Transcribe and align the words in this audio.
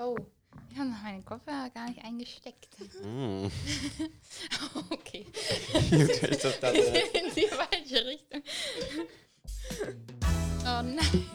Oh, 0.00 0.16
ich 0.70 0.78
habe 0.78 0.90
noch 0.90 1.02
meinen 1.02 1.24
Kopfhörer 1.24 1.70
gar 1.70 1.88
nicht 1.88 2.04
eingesteckt. 2.04 2.68
Mm. 3.02 3.46
Okay. 4.90 5.26
Ist 5.90 6.44
das 6.44 6.74
In 6.74 7.34
die 7.34 7.46
falsche 7.48 8.06
Richtung. 8.06 8.42
Oh 10.64 10.82
nein. 10.82 11.26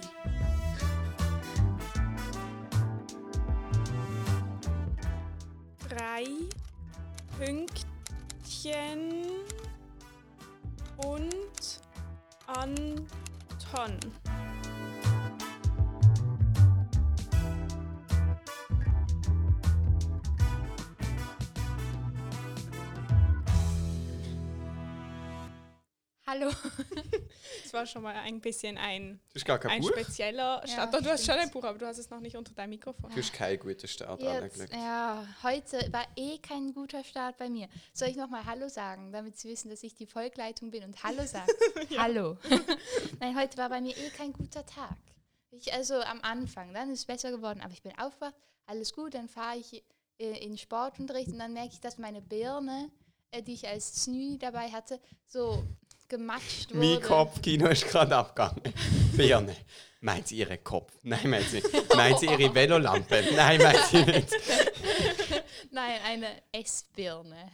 drei 5.93 6.23
Pünktchen 7.37 7.83
und 10.97 11.81
Anton. 12.47 13.99
Hallo. 26.33 26.51
Das 27.63 27.73
war 27.73 27.85
schon 27.85 28.03
mal 28.03 28.15
ein 28.15 28.39
bisschen 28.41 28.77
ein, 28.77 29.19
Du 29.33 29.39
hast 29.39 29.45
gar 29.45 29.59
kein 29.59 29.71
ein 29.71 29.81
Buch? 29.81 29.91
spezieller 29.91 30.61
Start. 30.65 30.93
Doch, 30.93 31.01
du 31.01 31.09
hast 31.09 31.25
schon 31.25 31.35
ein 31.35 31.49
Buch, 31.51 31.63
aber 31.63 31.77
du 31.77 31.85
hast 31.85 31.97
es 31.97 32.09
noch 32.09 32.19
nicht 32.19 32.35
unter 32.35 32.53
deinem 32.53 32.71
Mikrofon. 32.71 33.09
Du 33.11 33.17
hast 33.17 33.33
keinen 33.33 33.59
guten 33.59 33.87
Start 33.87 34.21
Jetzt, 34.21 34.71
ja, 34.71 35.27
heute 35.43 35.91
war 35.91 36.05
eh 36.15 36.37
kein 36.39 36.73
guter 36.73 37.03
Start 37.03 37.37
bei 37.37 37.49
mir. 37.49 37.67
Soll 37.93 38.09
ich 38.09 38.15
nochmal 38.15 38.45
Hallo 38.45 38.69
sagen, 38.69 39.11
damit 39.11 39.37
Sie 39.37 39.49
wissen, 39.49 39.69
dass 39.69 39.83
ich 39.83 39.95
die 39.95 40.05
Volkleitung 40.07 40.71
bin 40.71 40.83
und 40.83 41.03
Hallo 41.03 41.25
sage? 41.25 41.51
Hallo. 41.97 42.37
Nein, 43.19 43.37
heute 43.37 43.57
war 43.57 43.69
bei 43.69 43.81
mir 43.81 43.95
eh 43.97 44.09
kein 44.09 44.33
guter 44.33 44.65
Tag. 44.65 44.97
Ich, 45.51 45.73
also 45.73 45.95
am 46.01 46.21
Anfang, 46.21 46.73
dann 46.73 46.89
ist 46.91 46.99
es 46.99 47.05
besser 47.05 47.31
geworden, 47.31 47.61
aber 47.61 47.73
ich 47.73 47.83
bin 47.83 47.97
aufgewacht, 47.99 48.35
alles 48.65 48.93
gut, 48.93 49.13
dann 49.13 49.27
fahre 49.29 49.57
ich 49.57 49.83
äh, 50.19 50.43
in 50.43 50.57
Sportunterricht 50.57 51.29
und 51.29 51.39
dann 51.39 51.53
merke 51.53 51.73
ich, 51.73 51.81
dass 51.81 51.97
meine 51.97 52.21
Birne, 52.21 52.89
äh, 53.31 53.41
die 53.43 53.53
ich 53.53 53.67
als 53.67 53.93
Znü 53.93 54.37
dabei 54.37 54.69
hatte, 54.71 54.99
so 55.27 55.63
gematscht 56.09 56.73
wurde. 56.73 56.85
Mein 56.85 57.01
Kopfkino 57.01 57.67
ist 57.67 57.87
gerade 57.87 58.15
abgegangen. 58.15 58.61
Birne. 59.13 59.55
Meint 60.01 60.27
sie 60.27 60.37
ihren 60.37 60.61
Kopf? 60.63 60.91
Nein, 61.03 61.29
meint 61.29 61.45
sie 61.45 61.61
nicht. 61.61 61.95
Meint 61.95 62.19
sie 62.19 62.25
ihre 62.25 62.53
Velolampe? 62.53 63.23
Nein, 63.35 63.61
meint 63.61 63.85
sie 63.85 64.03
nicht. 64.03 64.29
Nein, 65.71 65.99
eine 66.05 66.27
Essbirne. 66.51 67.49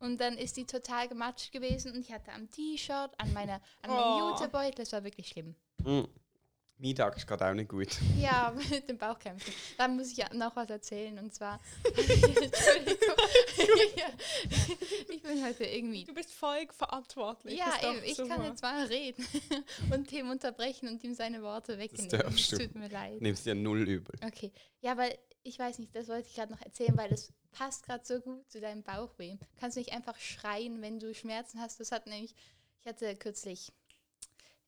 Und 0.00 0.20
dann 0.20 0.36
ist 0.36 0.56
die 0.56 0.66
total 0.66 1.08
gematscht 1.08 1.52
gewesen 1.52 1.92
und 1.92 2.00
ich 2.00 2.12
hatte 2.12 2.32
am 2.32 2.50
T-Shirt, 2.50 3.12
an 3.16 3.32
meiner 3.32 3.60
an 3.80 3.90
meinem 3.90 4.00
Oh. 4.00 4.30
Jutebeutel, 4.30 4.74
das 4.84 4.92
war 4.92 5.02
wirklich 5.04 5.28
schlimm. 5.28 5.54
Mm. 5.82 6.02
Mein 6.78 6.94
Tag 6.94 7.16
ist 7.16 7.26
gerade 7.26 7.46
auch 7.46 7.54
nicht 7.54 7.68
gut. 7.68 7.88
Ja, 8.18 8.54
mit 8.70 8.88
dem 8.88 8.98
Bauchkämpfen. 8.98 9.52
Da 9.78 9.88
muss 9.88 10.10
ich 10.10 10.16
ja 10.16 10.32
noch 10.34 10.54
was 10.56 10.68
erzählen 10.68 11.18
und 11.18 11.34
zwar. 11.34 11.60
Ich 15.08 15.22
bin 15.22 15.44
heute 15.44 15.64
irgendwie. 15.64 16.04
Du 16.04 16.12
bist 16.12 16.32
voll 16.32 16.66
verantwortlich. 16.70 17.58
Ja, 17.58 17.72
ich 18.04 18.16
super. 18.16 18.36
kann 18.36 18.44
jetzt 18.44 18.62
mal 18.62 18.84
reden 18.86 19.26
und 19.90 20.08
Tim 20.08 20.28
unterbrechen 20.28 20.88
und 20.88 21.02
ihm 21.02 21.14
seine 21.14 21.42
Worte 21.42 21.78
wegnehmen. 21.78 22.10
darfst 22.10 22.52
du. 22.52 22.58
Tut 22.58 22.74
mir 22.74 22.88
leid. 22.88 23.22
Nimmst 23.22 23.46
dir 23.46 23.54
null 23.54 23.88
übel. 23.88 24.14
Okay, 24.22 24.52
ja, 24.80 24.96
weil 24.96 25.16
ich 25.42 25.58
weiß 25.58 25.78
nicht, 25.78 25.94
das 25.94 26.08
wollte 26.08 26.28
ich 26.28 26.34
gerade 26.34 26.52
noch 26.52 26.60
erzählen, 26.60 26.96
weil 26.96 27.08
das 27.08 27.32
passt 27.52 27.84
gerade 27.84 28.04
so 28.04 28.20
gut 28.20 28.50
zu 28.50 28.60
deinem 28.60 28.82
Bauchweh. 28.82 29.36
Kannst 29.56 29.76
du 29.76 29.80
nicht 29.80 29.92
einfach 29.92 30.18
schreien, 30.18 30.82
wenn 30.82 30.98
du 30.98 31.14
Schmerzen 31.14 31.60
hast? 31.60 31.80
Das 31.80 31.92
hat 31.92 32.06
nämlich, 32.06 32.34
ich 32.80 32.86
hatte 32.86 33.14
kürzlich 33.16 33.72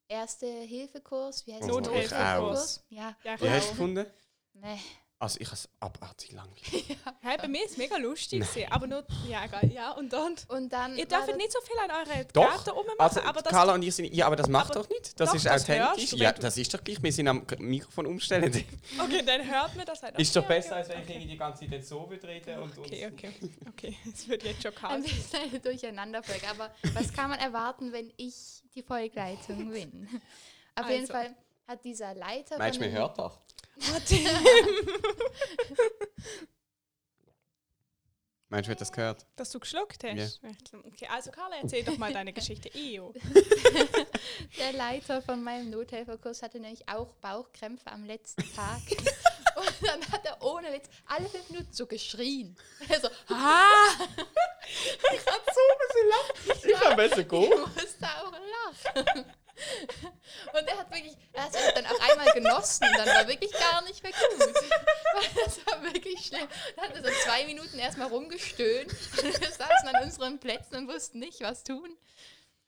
Erste-Hilfe-Kurs, 0.08 1.46
wie 1.46 1.54
heißt 1.54 1.68
Nothilfekurs. 1.68 2.84
Ja, 2.90 3.16
Ja, 3.24 3.40
Wie 3.40 3.48
hast 3.50 3.70
du 3.70 3.72
es 3.72 3.78
genau. 3.78 3.92
gefunden? 3.94 4.06
nee. 4.54 4.80
Also, 5.18 5.40
ich 5.40 5.46
habe 5.46 5.54
es 5.56 5.68
abartig 5.80 6.32
langweilig. 6.32 6.96
Hey, 7.22 7.38
bei 7.38 7.48
mir 7.48 7.64
ist 7.64 7.72
es 7.72 7.76
mega 7.78 7.96
lustig, 7.96 8.40
gewesen, 8.40 8.70
aber 8.70 8.86
nur, 8.86 9.04
ja, 9.28 9.44
egal, 9.46 9.72
ja, 9.72 9.90
und 9.92 10.12
dann. 10.12 10.34
Und 10.48 10.70
dann. 10.72 10.96
Ihr 10.96 11.06
dürft 11.06 11.34
nicht 11.36 11.50
so 11.50 11.58
viel 11.62 11.76
an 11.78 11.90
eure 11.90 12.24
Doch, 12.26 12.42
Gärten 12.64 12.70
rummachen, 12.70 13.00
Also, 13.00 13.20
aber 13.22 13.40
das 13.42 13.50
Carla 13.52 13.74
und 13.74 13.82
ich 13.82 13.94
sind. 13.94 14.14
Ja, 14.14 14.26
aber 14.26 14.36
das 14.36 14.48
macht 14.48 14.72
aber 14.72 14.82
doch 14.82 14.88
nicht. 14.90 15.18
Das 15.18 15.30
doch, 15.30 15.34
ist 15.36 15.46
das 15.46 15.62
authentisch. 15.62 16.10
du, 16.10 16.16
Ja, 16.16 16.32
das 16.32 16.56
ist 16.58 16.72
doch 16.72 16.84
gleich. 16.84 17.02
Wir 17.02 17.12
sind 17.12 17.26
am 17.28 17.44
Mikrofon 17.58 18.06
umstellen. 18.06 18.52
Okay, 19.02 19.22
dann 19.24 19.44
hört 19.50 19.74
mir 19.74 19.84
das 19.86 20.02
halt. 20.02 20.18
ist 20.18 20.36
doch 20.36 20.46
besser, 20.46 20.72
okay, 20.72 20.78
als 20.80 20.88
wenn 20.90 20.98
ich 20.98 21.02
okay. 21.04 21.12
irgendwie 21.14 21.30
die 21.32 21.38
ganze 21.38 21.68
Zeit 21.70 21.84
so 21.86 22.08
würde 22.10 22.28
reden 22.28 22.58
und 22.60 22.78
Okay, 22.78 23.06
uns- 23.06 23.14
okay, 23.14 23.32
okay. 23.68 23.96
Es 24.12 24.28
wird 24.28 24.42
jetzt 24.44 24.62
schon 24.62 24.72
ein 24.72 24.78
kalt. 24.78 25.02
bisschen 25.04 25.40
eine 25.50 25.60
Durcheinanderfolge. 25.60 26.48
Aber 26.50 26.70
was 26.94 27.12
kann 27.12 27.30
man 27.30 27.38
erwarten, 27.40 27.92
wenn 27.92 28.12
ich 28.18 28.62
die 28.74 28.82
Folgleitung 28.82 29.70
bin? 29.72 30.08
Auf 30.76 30.88
jeden 30.90 31.00
Also. 31.00 31.12
Fall 31.14 31.34
hat 31.66 31.84
dieser 31.84 32.14
Leiter. 32.14 32.58
Meinst 32.58 32.78
du, 32.78 32.84
von 32.84 32.92
man 32.92 33.00
dem- 33.14 33.24
hört 33.80 34.10
doch? 34.10 34.16
Meinst 38.48 38.68
du, 38.68 38.70
wird 38.70 38.80
das 38.80 38.92
gehört? 38.92 39.26
Dass 39.34 39.50
du 39.50 39.58
geschluckt 39.58 40.04
hast? 40.04 40.40
Okay, 40.86 41.08
also 41.10 41.32
Carla, 41.32 41.56
erzähl 41.62 41.82
doch 41.82 41.98
mal 41.98 42.12
deine 42.12 42.32
Geschichte. 42.32 42.68
Eo. 42.74 43.12
Der 44.58 44.72
Leiter 44.72 45.20
von 45.20 45.42
meinem 45.42 45.70
Nothelferkurs 45.70 46.42
hatte 46.42 46.60
nämlich 46.60 46.88
auch 46.88 47.12
Bauchkrämpfe 47.14 47.90
am 47.90 48.04
letzten 48.04 48.44
Tag. 48.54 48.80
Und 49.56 49.74
dann 49.82 50.12
hat 50.12 50.24
er 50.26 50.40
ohne 50.42 50.72
Witz 50.72 50.86
alle 51.06 51.28
fünf 51.28 51.50
Minuten 51.50 51.72
so 51.72 51.86
geschrien. 51.86 52.56
Also, 52.88 53.08
ah! 53.30 53.64
Ich 55.12 55.24
kann 56.74 56.96
besser 56.96 57.18
Ich 57.20 57.28
gehen. 57.28 57.50
musste 57.60 58.06
auch 58.06 58.32
lachen. 58.32 59.24
Und 60.52 60.68
er 60.68 60.78
hat 60.78 60.90
wirklich, 60.90 61.16
er 61.32 61.44
hat 61.44 61.54
es 61.54 61.74
dann 61.74 61.86
auch 61.86 62.10
einmal 62.10 62.32
genossen, 62.34 62.86
dann 62.96 63.06
war 63.06 63.28
wirklich 63.28 63.52
gar 63.52 63.82
nicht 63.84 64.02
mehr 64.02 64.12
gut. 64.12 64.54
Das 65.34 65.66
war 65.66 65.82
wirklich 65.82 66.26
schlimm. 66.26 66.46
Dann 66.76 66.84
hat 66.88 66.96
er 66.96 67.02
so 67.02 67.10
zwei 67.24 67.46
Minuten 67.46 67.78
erstmal 67.78 68.08
rumgestöhnt. 68.08 68.90
Wir 69.22 69.32
saßen 69.32 69.88
an 69.88 70.04
unseren 70.04 70.38
Plätzen 70.38 70.76
und 70.76 70.88
wussten 70.88 71.20
nicht, 71.20 71.40
was 71.40 71.64
tun. 71.64 71.96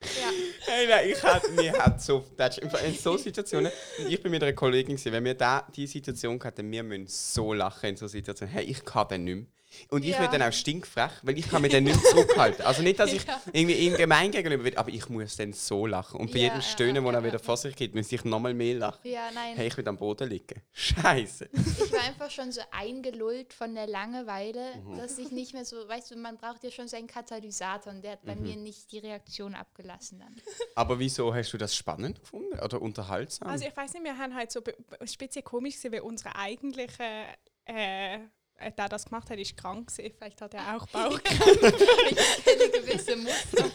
Ja, 0.01 0.31
Hey, 0.65 0.87
nein, 0.87 1.09
ich 1.09 1.21
hatte, 1.21 1.51
mir 1.51 1.73
hat 1.73 2.01
so, 2.01 2.25
das 2.37 2.57
ist 2.57 2.73
in 2.81 2.95
so 2.95 3.17
Situationen, 3.17 3.71
und 3.99 4.07
ich 4.07 4.21
bin 4.21 4.31
mit 4.31 4.41
einer 4.41 4.53
Kollegin 4.53 4.95
gewesen, 4.95 5.11
wenn 5.11 5.25
wir 5.25 5.35
da 5.35 5.67
die 5.75 5.87
Situation 5.87 6.41
hatten, 6.43 6.71
wir 6.71 6.83
müssen 6.83 7.07
so 7.07 7.53
lachen 7.53 7.89
in 7.89 7.97
so 7.97 8.07
Situationen. 8.07 8.53
Hey, 8.53 8.63
ich 8.65 8.83
kann 8.85 9.07
den 9.09 9.23
nicht 9.25 9.35
mehr. 9.35 9.45
Und 9.89 10.03
ich 10.03 10.11
Ja. 10.11 10.19
werde 10.21 10.37
dann 10.39 10.49
auch 10.49 10.53
stinkfrech, 10.53 11.11
weil 11.23 11.37
ich 11.37 11.49
kann 11.49 11.61
mich 11.61 11.71
dann 11.71 11.83
nicht 11.83 12.03
zurückhalten. 12.07 12.65
Also 12.65 12.81
nicht, 12.81 12.99
dass 12.99 13.11
ich 13.13 13.25
Ja. 13.25 13.41
irgendwie 13.53 13.75
ihm 13.75 13.95
gemein 13.95 14.31
gegenüber 14.31 14.63
bin, 14.63 14.77
aber 14.77 14.89
ich 14.89 15.07
muss 15.09 15.35
dann 15.37 15.53
so 15.53 15.85
lachen. 15.85 16.19
Und 16.19 16.31
bei 16.31 16.37
Ja, 16.39 16.43
jedem 16.45 16.57
ja, 16.57 16.61
Stöhnen, 16.61 17.03
wo 17.03 17.09
ja, 17.11 17.17
er 17.17 17.23
wieder 17.23 17.33
ja. 17.33 17.39
vor 17.39 17.57
sich 17.57 17.75
geht, 17.75 17.93
muss 17.95 18.11
ich 18.11 18.23
nochmal 18.25 18.53
mehr 18.53 18.75
lachen. 18.75 18.99
ja, 19.07 19.29
nein. 19.33 19.55
Hey, 19.55 19.67
ich 19.67 19.77
will 19.77 19.87
am 19.87 19.97
Boden 19.97 20.29
liegen. 20.29 20.61
Scheiße. 20.73 21.49
Ich 21.53 21.91
war 21.91 22.01
einfach 22.01 22.31
schon 22.31 22.51
so 22.51 22.61
eingelullt 22.71 23.53
von 23.53 23.75
der 23.75 23.87
Langeweile, 23.87 24.75
Mhm. 24.77 24.97
dass 24.97 25.17
ich 25.17 25.31
nicht 25.31 25.53
mehr 25.53 25.65
so, 25.65 25.87
weißt 25.87 26.11
du, 26.11 26.15
man 26.17 26.37
braucht 26.37 26.63
ja 26.63 26.71
schon 26.71 26.87
seinen 26.87 27.07
Katalysator 27.07 27.93
und 27.93 28.01
der 28.03 28.13
hat 28.13 28.25
bei 28.25 28.35
Mhm. 28.35 28.41
mir 28.41 28.55
nicht 28.55 28.91
die 28.91 28.99
Reaktion 28.99 29.55
abgelassen 29.55 30.19
dann. 30.19 30.35
Aber 30.75 30.97
wieso 30.99 31.33
hast 31.33 31.51
du 31.53 31.57
das 31.57 31.75
spannend 31.75 32.19
gefunden 32.21 32.57
oder 32.59 32.81
unterhaltsam? 32.81 33.47
Also 33.49 33.65
ich 33.65 33.75
weiß 33.75 33.93
nicht, 33.93 34.03
wir 34.03 34.17
haben 34.17 34.33
halt 34.35 34.51
so 34.51 34.61
speziell 35.05 35.43
komisch 35.43 35.75
gesehen, 35.75 35.91
weil 35.93 36.01
unsere 36.01 36.35
eigentliche, 36.35 37.03
äh, 37.65 38.19
der 38.59 38.89
das 38.89 39.05
gemacht 39.05 39.29
hat, 39.29 39.39
ist 39.39 39.55
krank 39.57 39.87
gewesen. 39.87 40.13
Vielleicht 40.17 40.41
hat 40.41 40.53
er 40.53 40.75
auch 40.75 40.87
Bauchkrämpfe. 40.91 41.73
Ich 42.09 42.43
kenne 42.43 42.69
gewisse 42.71 43.15
Muster. 43.15 43.71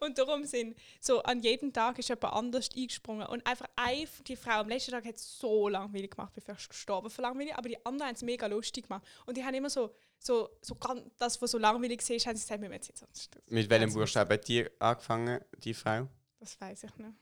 und 0.00 0.18
darum 0.18 0.44
sind 0.44 0.76
so 1.00 1.22
an 1.22 1.40
jedem 1.40 1.72
Tag 1.72 1.98
ist 1.98 2.08
jemand 2.08 2.34
anders 2.34 2.68
eingesprungen. 2.76 3.26
Und 3.26 3.46
einfach 3.46 3.66
eine, 3.76 4.06
die 4.26 4.36
Frau 4.36 4.60
am 4.60 4.68
letzten 4.68 4.92
Tag 4.92 5.04
hat 5.04 5.16
es 5.16 5.38
so 5.38 5.68
langweilig 5.68 6.12
gemacht, 6.12 6.32
bevor 6.34 6.56
sie 6.58 6.68
gestorben 6.68 7.10
vor 7.10 7.22
langweilig. 7.22 7.56
Aber 7.56 7.68
die 7.68 7.84
anderen 7.84 8.08
haben 8.08 8.16
es 8.16 8.22
mega 8.22 8.46
lustig 8.46 8.88
gemacht. 8.88 9.06
Und 9.26 9.36
die 9.36 9.44
haben 9.44 9.54
immer 9.54 9.70
so, 9.70 9.94
so, 10.18 10.50
so 10.62 10.74
ganz, 10.74 11.02
das, 11.18 11.40
was 11.40 11.50
so 11.50 11.58
langweilig 11.58 12.00
war, 12.00 12.16
haben 12.16 12.36
sie 12.36 12.42
gesagt, 12.42 12.62
wir 12.62 12.68
müssen 12.68 12.86
jetzt 12.88 12.98
sonst. 13.00 13.38
Mit 13.48 13.68
welchem 13.68 13.92
Buchstaben 13.92 14.32
hat 14.32 14.48
die 14.48 14.66
angefangen, 14.80 15.40
die 15.58 15.74
Frau? 15.74 16.08
Das 16.38 16.60
weiß 16.60 16.84
ich 16.84 16.96
nicht. 16.96 17.12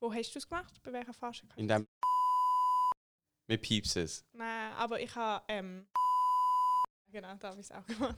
Wo 0.00 0.12
hast 0.12 0.34
du 0.34 0.38
es 0.38 0.48
gemacht? 0.48 0.82
Bei 0.82 0.92
welcher 0.92 1.14
Phase? 1.14 1.42
In 1.56 1.68
dem. 1.68 1.86
Mit 3.46 3.62
Piepses. 3.62 4.24
Nein, 4.32 4.72
aber 4.78 5.00
ich 5.00 5.14
habe. 5.14 5.44
Ähm, 5.48 5.86
genau, 7.10 7.34
da 7.38 7.48
habe 7.50 7.60
ich 7.60 7.66
es 7.66 7.72
auch 7.72 7.84
gemacht. 7.86 8.16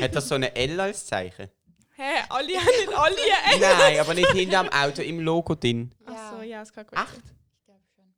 Hat 0.00 0.14
das 0.14 0.28
so 0.28 0.34
eine 0.36 0.54
L 0.56 0.80
als 0.80 1.04
Zeichen? 1.06 1.50
Hä, 1.96 2.02
alle 2.28 2.56
haben 2.58 2.66
nicht 2.66 2.94
alle 2.94 3.16
ein 3.44 3.60
Nein, 3.60 4.00
aber 4.00 4.14
nicht 4.14 4.30
hinter 4.32 4.62
dem 4.64 4.72
Auto, 4.72 5.02
im 5.02 5.20
Logo 5.20 5.54
drin. 5.54 5.94
Achso, 6.04 6.42
ja, 6.42 6.62
es 6.62 6.72
kann 6.72 6.86
gut 6.86 6.98
Ach. 6.98 7.12
sein. 7.12 7.22
Ich 7.58 7.64
glaube 7.64 7.80
schon. 7.94 8.14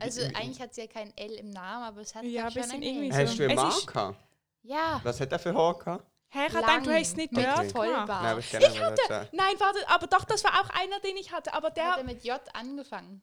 Also 0.00 0.22
eigentlich 0.22 0.60
hat 0.60 0.74
sie 0.74 0.82
ja 0.82 0.86
kein 0.86 1.16
L 1.16 1.32
im 1.34 1.50
Namen, 1.50 1.84
aber 1.84 2.00
es 2.02 2.14
hat 2.14 2.24
Ja, 2.24 2.50
schon 2.50 2.54
bisschen 2.62 2.72
ein 2.76 2.82
irgendwie 2.82 3.08
L. 3.08 3.12
so. 3.12 3.18
Hast 3.32 3.38
du 3.38 3.42
einen 3.44 3.50
Es 3.52 3.56
Mann 3.56 3.68
ist- 3.70 3.86
gehabt? 3.86 4.18
Ja, 4.62 5.00
Was 5.04 5.20
hat 5.20 5.30
er 5.32 5.38
für 5.38 5.54
Haar 5.54 5.78
gehabt? 5.78 6.06
Hä, 6.30 6.46
ich 6.48 6.52
gedacht, 6.54 6.86
du 6.86 6.90
hast 6.92 7.00
es 7.08 7.16
nicht 7.16 7.32
mit 7.32 7.44
dort. 7.46 7.70
Vollbart. 7.72 8.08
Nein, 8.08 8.30
aber 8.32 8.38
ich 8.40 8.46
Ich 8.54 8.60
sagen. 8.74 9.28
Nein, 9.32 9.54
warte, 9.58 9.88
aber 9.88 10.06
doch, 10.08 10.24
das 10.24 10.42
war 10.42 10.60
auch 10.60 10.70
einer, 10.70 10.98
den 11.00 11.16
ich 11.16 11.30
hatte. 11.32 11.52
Aber 11.54 11.70
der 11.70 11.92
hat 11.92 11.98
er 11.98 12.04
mit 12.04 12.24
J 12.24 12.40
angefangen. 12.54 13.22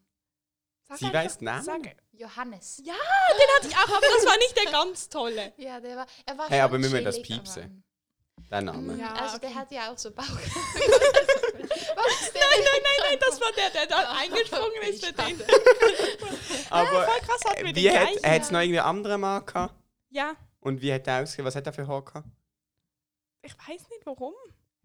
Sag 0.92 1.00
Sie 1.00 1.06
einfach- 1.06 1.24
weiss 1.24 1.38
den 1.38 1.46
Namen? 1.46 1.64
Sag, 1.64 1.82
Johannes. 2.12 2.82
Ja, 2.84 2.94
den 2.94 3.48
hatte 3.58 3.68
ich 3.68 3.76
auch, 3.76 3.98
aber 3.98 4.06
das 4.16 4.26
war 4.26 4.38
nicht 4.38 4.56
der 4.58 4.72
ganz 4.72 5.10
tolle. 5.10 5.54
Ja, 5.58 5.80
der 5.80 5.98
war, 5.98 6.06
er 6.26 6.38
war 6.38 6.48
Hey, 6.50 6.58
schon 6.58 6.64
aber 6.66 6.74
wir 6.74 6.80
müssen 6.90 7.04
das 7.06 7.16
chillig, 7.16 7.28
piepsen. 7.44 7.84
Der 8.50 8.62
Name. 8.62 8.98
Ja, 8.98 9.14
also 9.14 9.38
der 9.38 9.50
okay. 9.50 9.60
hat 9.60 9.72
ja 9.72 9.92
auch 9.92 9.98
so 9.98 10.12
Bauch. 10.12 10.26
Was 10.26 12.22
ist 12.22 12.34
denn 12.34 12.42
Nein, 12.42 12.60
nein, 12.64 12.82
nein, 12.84 13.10
nein, 13.10 13.20
das 13.20 13.40
war 13.40 13.52
der, 13.54 13.70
der 13.70 13.86
dann 13.88 14.06
eingesprungen 14.18 14.82
ist 14.84 15.06
für 15.06 15.14
den. 15.14 15.42
Aber 16.70 17.06
Voll 17.06 17.20
krass, 17.22 17.42
wir 17.46 17.58
äh, 17.58 17.64
den 17.64 17.76
wie 17.76 17.90
hat 17.92 18.08
gleichen. 18.20 18.42
es 18.42 18.52
noch 18.52 18.60
irgendwie 18.60 18.80
andere 18.80 19.18
gehabt? 19.46 19.74
Ja, 20.10 20.34
Und 20.60 20.82
wie 20.82 20.94
hat 20.94 21.08
er 21.08 21.22
ausgesehen? 21.24 21.46
Was 21.46 21.56
hat 21.56 21.66
er 21.66 21.74
für 21.74 21.88
Haar 21.88 22.04
gehabt? 22.04 22.28
ich 23.44 23.54
weiß 23.58 23.90
nicht 23.90 24.06
warum. 24.06 24.34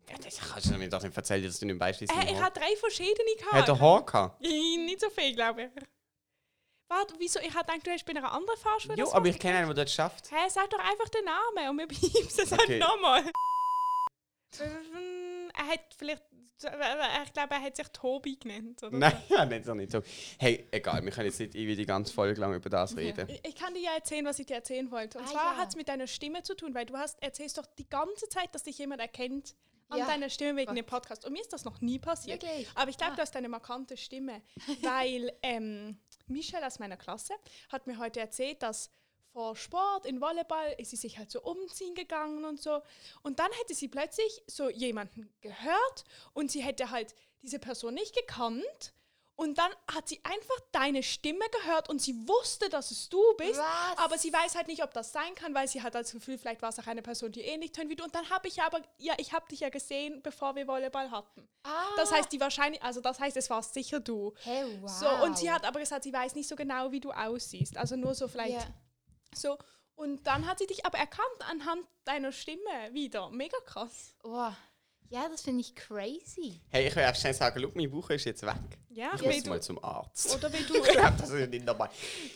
Ja, 0.08 0.16
das 0.22 0.38
kannst 0.38 0.70
du 0.70 0.78
mir 0.78 0.88
doch 0.88 1.02
nicht 1.02 1.16
erzählen, 1.16 1.42
dass 1.44 1.58
du 1.58 1.66
nicht 1.66 1.80
weißt, 1.80 2.00
wie 2.00 2.04
es 2.04 2.10
Äh, 2.10 2.32
er 2.34 2.40
hat 2.42 2.56
drei 2.56 2.74
verschiedene 2.76 3.34
gehabt. 3.36 3.52
Hat 3.52 3.68
er 3.68 3.80
Haar 3.80 4.06
gehabt? 4.06 4.40
Nicht 4.40 5.00
so 5.00 5.10
viel, 5.10 5.34
glaube 5.34 5.64
ich. 5.64 5.68
Warte, 6.88 7.14
wieso? 7.18 7.40
Ich 7.40 7.52
hatte 7.54 7.66
gedacht, 7.72 7.86
du 7.86 7.90
hast 7.90 8.04
bei 8.06 8.10
einer 8.14 8.30
anderen 8.32 8.58
Fahrschule. 8.60 8.94
Jo, 8.96 9.06
das 9.06 9.14
aber 9.14 9.26
ich 9.28 9.38
kenne 9.38 9.58
einen, 9.58 9.74
der 9.74 9.84
das 9.84 9.92
schafft. 9.94 10.30
Hä, 10.30 10.48
sag 10.48 10.70
doch 10.70 10.78
einfach 10.78 11.08
den 11.08 11.24
Namen 11.24 11.70
und 11.70 11.78
wir 11.78 11.86
piepsen 11.88 12.44
es 12.44 12.52
Okay. 12.52 12.80
halt 12.80 12.80
nochmal. 12.80 13.24
er 15.54 15.66
hat 15.66 15.80
vielleicht. 15.96 16.22
Ich 16.58 17.32
glaube, 17.34 17.52
er 17.54 17.60
hat 17.60 17.76
sich 17.76 17.86
Tobi 17.88 18.36
genannt. 18.38 18.82
Oder 18.82 18.96
Nein, 18.96 19.22
ja, 19.28 19.44
nicht 19.44 19.66
so 19.66 19.74
nicht 19.74 19.92
so. 19.92 20.00
Hey, 20.38 20.66
egal, 20.70 21.04
wir 21.04 21.10
können 21.12 21.26
jetzt 21.26 21.38
nicht 21.38 21.54
irgendwie 21.54 21.76
die 21.76 21.84
ganze 21.84 22.14
Folge 22.14 22.40
lang 22.40 22.54
über 22.54 22.70
das 22.70 22.96
reden. 22.96 23.28
Ich- 23.28 23.44
Ich 23.44 23.54
kann 23.54 23.74
dir 23.74 23.82
ja 23.82 23.92
erzählen, 23.94 24.24
was 24.24 24.38
ich 24.38 24.46
dir 24.46 24.54
erzählen 24.54 24.90
wollte. 24.90 25.18
Und 25.18 25.24
Ah, 25.26 25.32
zwar 25.32 25.52
ja. 25.52 25.58
hat 25.58 25.68
es 25.68 25.76
mit 25.76 25.88
deiner 25.88 26.06
Stimme 26.06 26.42
zu 26.44 26.56
tun, 26.56 26.74
weil 26.74 26.86
du 26.86 26.96
hast, 26.96 27.22
erzählst 27.22 27.58
doch 27.58 27.66
die 27.78 27.86
ganze 27.86 28.28
Zeit, 28.30 28.54
dass 28.54 28.62
dich 28.62 28.78
jemand 28.78 29.02
erkennt 29.02 29.54
an 29.90 29.98
Ja. 29.98 30.06
deiner 30.06 30.30
Stimme 30.30 30.56
wegen 30.56 30.68
Gott. 30.68 30.78
dem 30.78 30.86
Podcast. 30.86 31.26
Und 31.26 31.34
mir 31.34 31.42
ist 31.42 31.52
das 31.52 31.66
noch 31.66 31.82
nie 31.82 31.98
passiert. 31.98 32.42
Wirklich? 32.42 32.66
Aber 32.74 32.88
ich 32.88 32.96
glaube, 32.96 33.12
Ah. 33.12 33.16
du 33.16 33.22
hast 33.22 33.36
eine 33.36 33.50
markante 33.50 33.98
Stimme, 33.98 34.40
weil 34.82 35.30
ähm, 35.42 35.98
Michelle 36.28 36.66
aus 36.66 36.78
meiner 36.78 36.96
Klasse 36.96 37.34
hat 37.70 37.86
mir 37.86 37.98
heute 37.98 38.20
erzählt, 38.20 38.62
dass 38.62 38.90
vor 39.32 39.54
Sport 39.54 40.06
in 40.06 40.20
Volleyball 40.20 40.74
ist 40.78 40.90
sie 40.90 40.96
sich 40.96 41.18
halt 41.18 41.30
so 41.30 41.42
umziehen 41.42 41.94
gegangen 41.94 42.44
und 42.44 42.60
so. 42.60 42.80
Und 43.22 43.38
dann 43.38 43.52
hätte 43.60 43.74
sie 43.74 43.88
plötzlich 43.88 44.42
so 44.46 44.70
jemanden 44.70 45.30
gehört 45.42 46.04
und 46.32 46.50
sie 46.50 46.62
hätte 46.62 46.90
halt 46.90 47.14
diese 47.42 47.58
Person 47.58 47.94
nicht 47.94 48.16
gekannt. 48.16 48.94
Und 49.36 49.58
dann 49.58 49.70
hat 49.94 50.08
sie 50.08 50.18
einfach 50.24 50.58
deine 50.72 51.02
Stimme 51.02 51.44
gehört 51.60 51.90
und 51.90 52.00
sie 52.00 52.14
wusste, 52.26 52.70
dass 52.70 52.90
es 52.90 53.10
du 53.10 53.22
bist. 53.36 53.60
Was? 53.60 53.98
Aber 53.98 54.16
sie 54.16 54.32
weiß 54.32 54.54
halt 54.54 54.66
nicht, 54.66 54.82
ob 54.82 54.94
das 54.94 55.12
sein 55.12 55.34
kann, 55.34 55.54
weil 55.54 55.68
sie 55.68 55.82
hat 55.82 55.94
das 55.94 56.10
Gefühl, 56.12 56.38
vielleicht 56.38 56.62
war 56.62 56.70
es 56.70 56.78
auch 56.78 56.86
eine 56.86 57.02
Person, 57.02 57.32
die 57.32 57.42
ähnlich 57.42 57.72
tönt 57.72 57.90
wie 57.90 57.96
du. 57.96 58.04
Und 58.04 58.14
dann 58.14 58.28
habe 58.30 58.48
ich 58.48 58.62
aber, 58.62 58.80
ja, 58.96 59.12
ich 59.18 59.34
habe 59.34 59.46
dich 59.48 59.60
ja 59.60 59.68
gesehen, 59.68 60.22
bevor 60.22 60.56
wir 60.56 60.66
Volleyball 60.66 61.10
hatten. 61.10 61.46
Ah. 61.64 61.84
Das 61.96 62.12
heißt, 62.12 62.32
die 62.32 62.40
wahrscheinlich, 62.40 62.82
also 62.82 63.02
das 63.02 63.20
heißt, 63.20 63.36
es 63.36 63.50
war 63.50 63.62
sicher 63.62 64.00
du. 64.00 64.32
Hey, 64.42 64.64
wow. 64.80 64.90
So, 64.90 65.08
und 65.24 65.36
sie 65.36 65.52
hat 65.52 65.66
aber 65.66 65.80
gesagt, 65.80 66.04
sie 66.04 66.12
weiß 66.14 66.34
nicht 66.34 66.48
so 66.48 66.56
genau, 66.56 66.90
wie 66.90 67.00
du 67.00 67.12
aussiehst. 67.12 67.76
Also 67.76 67.96
nur 67.96 68.14
so 68.14 68.28
vielleicht 68.28 68.54
Ja. 68.54 68.66
so. 69.34 69.58
Und 69.96 70.26
dann 70.26 70.46
hat 70.46 70.58
sie 70.58 70.66
dich 70.66 70.86
aber 70.86 70.96
erkannt 70.98 71.26
anhand 71.50 71.86
deiner 72.04 72.32
Stimme 72.32 72.92
wieder. 72.92 73.28
Mega 73.30 73.58
krass. 73.66 74.14
Oh. 74.24 74.50
Ja, 75.10 75.28
das 75.28 75.42
finde 75.42 75.60
ich 75.60 75.74
crazy. 75.74 76.60
Hey, 76.68 76.88
ich 76.88 76.96
will 76.96 77.02
erst 77.02 77.20
schnell 77.20 77.34
sagen, 77.34 77.60
schau, 77.62 77.70
meine 77.74 77.90
Woche 77.92 78.14
ist 78.14 78.24
jetzt 78.24 78.42
weg. 78.44 78.54
Ja, 78.90 79.10
Ich 79.14 79.22
muss 79.22 79.44
mal 79.46 79.62
zum 79.62 79.82
Arzt. 79.84 80.34
oder 80.34 80.52
wie 80.52 80.62
du. 80.64 80.74
Ich 80.84 80.88
glaube, 80.90 81.14
das 81.18 81.30
ist 81.30 81.50
nicht 81.50 81.66
dabei. 81.68 81.88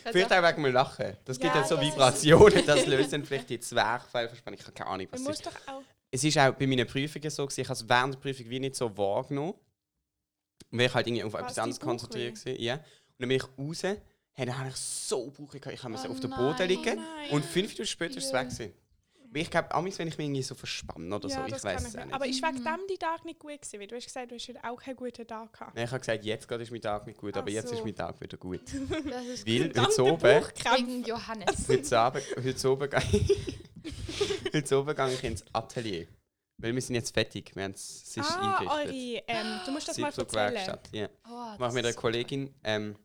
Vielleicht 0.05 0.33
auch 0.33 0.43
wegen 0.49 0.63
dem 0.65 0.73
Lachen. 0.73 1.17
Das 1.25 1.39
gibt 1.39 1.55
Ja, 1.55 1.61
dann 1.61 1.69
so 1.69 1.77
ja, 1.77 1.83
Vibrationen, 1.83 2.67
das 2.67 2.87
löst 2.87 3.13
dann 3.13 3.25
vielleicht 3.25 3.51
die 3.51 3.61
Zwerchfellverspannung. 3.61 4.59
Ich 4.59 4.65
habe 4.67 4.73
keine 4.75 4.91
Ahnung, 4.91 5.07
was 5.11 5.21
es 5.21 5.27
ist. 5.29 5.45
musst 5.45 5.47
doch 5.47 5.73
auch. 5.75 5.83
Es 6.11 6.25
ist 6.25 6.37
auch 6.39 6.53
bei 6.55 6.67
meinen 6.67 6.87
Prüfungen 6.87 7.31
so, 7.31 7.45
gewesen, 7.47 7.61
ich 7.61 7.69
habe 7.69 7.79
es 7.79 7.89
während 7.89 8.15
der 8.15 8.19
Prüfung 8.21 8.49
wie 8.51 8.61
nicht 8.61 8.75
so 8.77 8.97
wahrgenommen. 8.97 9.55
Weil 10.71 10.87
ich 10.87 10.95
halt 10.95 11.07
irgendwie 11.07 11.25
auf 11.25 11.33
Was, 11.33 11.41
etwas 11.43 11.59
anderes 11.59 11.81
konzentriert 11.81 12.47
war. 12.47 12.53
Ja. 12.61 12.75
Und 12.75 12.83
dann 13.19 13.29
bin 13.29 13.37
ich 13.39 13.45
raus, 13.59 13.83
hey, 13.83 14.47
dann 14.47 14.59
habe 14.59 14.69
ich 14.69 14.77
so 14.77 15.31
Bauch 15.31 15.51
gehabt, 15.51 15.73
ich 15.75 15.83
habe 15.83 15.95
Oh 15.95 16.11
auf 16.11 16.21
dem. 16.21 16.31
Boden 16.31 16.69
liegen. 16.69 16.97
Nein. 16.97 17.31
Und 17.31 17.45
fünf 17.45 17.69
Minuten 17.73 17.87
später 17.87 18.17
ist 18.19 18.27
es 18.27 18.33
Ja. 18.33 18.41
weg. 18.41 18.49
Gewesen. 18.51 18.73
Weil 19.33 19.43
Ich 19.43 19.51
glaube, 19.51 19.73
amigs, 19.73 19.97
wenn 20.01 20.09
ich 20.09 20.19
mich 20.19 20.27
irgendwie 20.27 20.43
so 20.43 20.55
verspanne 20.57 21.15
oder 21.15 21.29
so, 21.29 21.39
ich 21.47 21.63
weiß 21.63 21.87
es 21.87 21.95
nicht. 21.95 22.13
Aber 22.13 22.27
ich 22.27 22.43
war 22.43 22.53
wegen 22.53 22.65
dem 22.65 22.81
die 22.91 22.99
Tag 22.99 23.25
nicht 23.25 23.39
gut 23.39 23.53
gewesen, 23.53 23.79
weil 23.81 23.87
du 23.87 23.95
hast 23.97 24.07
gesagt, 24.07 24.31
du 24.31 24.35
hast 24.35 24.49
heute 24.49 24.65
auch 24.65 24.77
keinen 24.77 24.97
guten 24.97 25.27
Tag 25.27 25.53
gehabt. 25.53 25.75
Nein, 25.77 25.85
ich 25.85 25.91
habe 25.91 26.01
gesagt, 26.01 26.25
jetzt 26.25 26.49
gerade 26.49 26.63
ist 26.65 26.73
mein 26.73 26.81
Tag 26.81 27.07
nicht 27.07 27.19
gut, 27.19 27.37
aber 27.37 27.47
Ach 27.49 27.53
jetzt 27.53 27.71
ist 27.71 27.79
so. 27.79 27.85
mein 27.85 27.95
Tag 27.95 28.21
wieder 28.21 28.37
gut. 28.37 28.61
Das 28.65 29.25
ist 29.27 29.47
Weil 29.47 29.69
Dann 29.69 29.87
heute 29.87 30.03
der 30.03 30.13
oben, 30.13 31.05
Johannes. 31.05 31.69
heute 31.69 31.99
Abend, 31.99 32.25
heute 32.45 32.71
oben, 32.73 32.91
gehe- 32.91 33.27
heute 34.55 34.79
oben 34.79 34.95
gehe 34.97 35.15
ich 35.15 35.25
ins 35.25 35.45
Atelier. 35.53 36.09
Weil 36.59 36.75
wir 36.75 36.83
sind 36.83 36.97
jetzt 36.97 37.15
fertig, 37.15 37.53
wir 37.55 37.63
haben 37.65 37.73
es 37.73 38.03
ist 38.17 38.19
Ah, 38.19 38.59
eingerichtet. 38.59 39.23
eure, 39.29 39.39
ähm, 39.39 39.61
du 39.65 39.71
musst 39.73 39.89
das 39.89 39.97
mal 39.99 40.09
erzählen. 40.09 40.53
Werkstatt, 40.55 40.89
ja. 40.93 41.09
Oh, 41.27 41.53
Ich 41.55 41.59
mache 41.59 41.73
mit 41.73 41.85
einer 41.87 41.95
Kollegin, 41.95 42.53
ähm, 42.65 42.97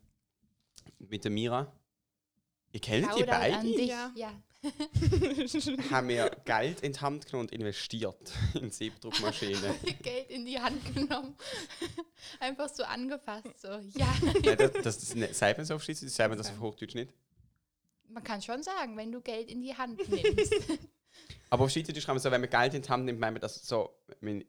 mit 0.98 1.24
der 1.24 1.30
Mira. 1.30 1.72
Ihr 2.72 2.80
kennt 2.80 3.08
die 3.16 3.24
beide? 3.24 3.56
An 3.56 3.64
dich. 3.64 3.88
Ja. 3.88 4.10
Ja. 4.14 4.30
Haben 5.90 6.08
wir 6.08 6.30
Geld 6.44 6.80
in 6.80 6.92
die 6.92 6.98
Hand 7.00 7.26
genommen 7.26 7.48
und 7.48 7.52
investiert 7.52 8.32
in 8.54 8.70
Siebdruckmaschinen. 8.70 9.74
Geld 10.02 10.30
in 10.30 10.44
die 10.46 10.58
Hand 10.58 10.94
genommen. 10.94 11.36
Einfach 12.40 12.68
so 12.68 12.82
angefasst. 12.84 13.60
So, 13.60 13.68
ja. 13.68 14.12
Nein, 14.42 14.56
das, 14.58 14.72
das, 14.72 14.98
das 14.98 15.14
ne- 15.14 15.32
sagt 15.32 15.58
man 15.58 15.66
so 15.66 15.74
auf 15.76 15.82
Schweizerdeutsch, 15.82 16.14
sagt 16.16 16.28
man 16.30 16.38
das 16.38 16.50
auf 16.50 16.60
Hochdeutsch 16.60 16.94
nicht. 16.94 17.12
Man 18.08 18.22
kann 18.24 18.40
schon 18.42 18.62
sagen, 18.62 18.96
wenn 18.96 19.12
du 19.12 19.20
Geld 19.20 19.50
in 19.50 19.60
die 19.60 19.74
Hand 19.76 19.98
nimmst. 20.08 20.54
Aber 21.50 21.64
auf 21.64 21.70
Schweizerdeutsch 21.70 22.06
kann 22.06 22.16
man 22.16 22.22
so, 22.22 22.30
wenn 22.30 22.40
man 22.40 22.50
Geld 22.50 22.74
in 22.74 22.82
die 22.82 22.88
Hand 22.88 23.04
nimmt, 23.04 23.20
meint 23.20 23.34
man 23.34 23.40
das 23.40 23.54
so. 23.66 23.90
Wir, 24.20 24.44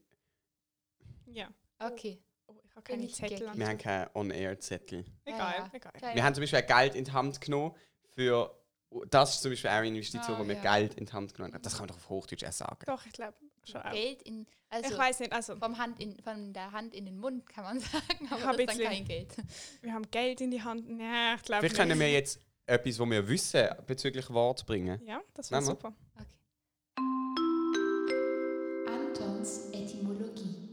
ja. 1.28 1.50
Okay. 1.80 2.20
Oh, 2.48 2.56
ich 2.64 2.72
habe 2.76 2.82
keine 2.84 3.04
ich 3.06 3.16
Zettel. 3.16 3.52
wir 3.54 3.68
haben 3.68 3.78
keinen 3.78 4.10
On-Air-Zettel. 4.16 5.06
Egal, 5.26 5.40
Ja, 5.40 5.58
ja. 5.60 5.70
egal. 5.74 6.16
Wir 6.16 6.24
haben 6.24 6.34
zum 6.34 6.42
Beispiel 6.42 6.62
Geld 6.64 6.96
in 6.96 7.04
die 7.06 7.12
Hand 7.12 7.40
genommen 7.42 7.76
für. 8.10 8.54
Das 9.10 9.36
ist 9.36 9.42
zum 9.42 9.52
Beispiel 9.52 9.70
auch 9.70 9.74
eine 9.76 9.88
Investition, 9.90 10.36
Ah, 10.36 10.40
wo 10.40 10.48
wir 10.48 10.56
ja. 10.56 10.76
Geld 10.78 10.94
in 10.96 11.06
die 11.06 11.12
Hand 11.14 11.34
genommen 11.34 11.54
haben. 11.54 11.62
Das 11.62 11.74
kann 11.74 11.82
man 11.82 11.88
doch 11.90 11.98
auf 11.98 12.10
Hochdeutsch 12.10 12.46
auch 12.46 12.52
sagen. 12.54 12.80
Doch, 12.86 13.06
ich 13.06 13.12
glaube 13.12 13.36
schon 13.66 13.82
auch. 13.82 13.92
Geld 13.92 14.22
in. 14.24 14.48
Also 14.70 14.92
ich 14.92 14.98
weiß 14.98 15.20
nicht, 15.20 15.34
also 15.34 15.56
vom 15.58 15.78
Hand 15.78 16.00
in, 16.00 16.18
von 16.22 16.54
der 16.54 16.72
Hand 16.72 16.94
in 16.94 17.06
den 17.06 17.18
Mund 17.18 17.48
kann 17.48 17.64
man 17.66 17.80
sagen, 17.82 18.30
aber 18.32 18.66
das 18.66 18.76
ist 18.76 18.84
dann 18.84 18.92
kein 18.94 19.06
Geld. 19.06 19.36
wir 19.82 19.94
haben 19.94 20.10
Geld 20.10 20.42
in 20.42 20.52
die 20.52 20.62
Hand. 20.64 20.86
Ja, 21.00 21.36
ich 21.36 21.44
glaube 21.44 21.62
Vielleicht 21.62 21.76
können 21.76 22.00
wir 22.00 22.12
jetzt 22.12 22.40
etwas, 22.66 23.00
was 23.00 23.10
wir 23.10 23.28
wissen, 23.28 23.68
bezüglich 23.86 24.30
Wort 24.30 24.66
bringen. 24.66 25.02
Ja, 25.06 25.22
das 25.34 25.52
wäre 25.52 25.62
super. 25.62 25.94
Antons 28.88 29.70
Etymologie. 29.72 30.70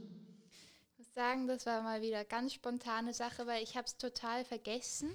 Ich 0.93 0.99
muss 0.99 1.15
sagen, 1.15 1.47
das 1.47 1.67
war 1.67 1.83
mal 1.83 2.01
wieder 2.03 2.25
ganz 2.25 2.55
spontane 2.55 3.13
Sache, 3.15 3.47
weil 3.47 3.63
ich 3.63 3.77
habe 3.77 3.87
es 3.87 3.97
total 3.97 4.45
vergessen. 4.45 5.11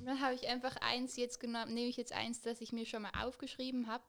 Und 0.00 0.06
dann 0.06 0.20
habe 0.20 0.34
ich 0.34 0.48
einfach 0.48 0.76
eins 0.80 1.16
jetzt 1.16 1.38
genommen, 1.40 1.74
nehme 1.74 1.88
ich 1.88 1.96
jetzt 1.96 2.12
eins, 2.12 2.40
das 2.40 2.60
ich 2.60 2.72
mir 2.72 2.86
schon 2.86 3.02
mal 3.02 3.12
aufgeschrieben 3.22 3.86
habe. 3.86 4.02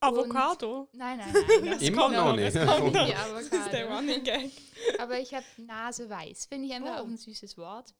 Avocado. 0.00 0.88
Nein, 0.92 1.18
nein, 1.18 1.32
nein. 1.32 1.70
Das 1.72 1.82
Immer 1.82 2.08
noch 2.08 2.26
noch, 2.26 2.36
nicht. 2.36 2.54
es 2.54 2.66
kommt 2.66 2.92
nicht, 2.94 3.14
Das 3.32 3.42
ist 3.42 3.72
der. 3.72 3.90
Running 3.90 4.22
Gag. 4.22 4.52
Aber 5.00 5.18
ich 5.18 5.34
habe 5.34 5.44
Nase 5.56 6.08
weiß. 6.08 6.46
Finde 6.46 6.68
ich 6.68 6.72
einfach 6.74 6.98
Oh. 6.98 7.02
auch 7.02 7.06
ein 7.06 7.16
süßes 7.16 7.58
Wort. 7.58 7.94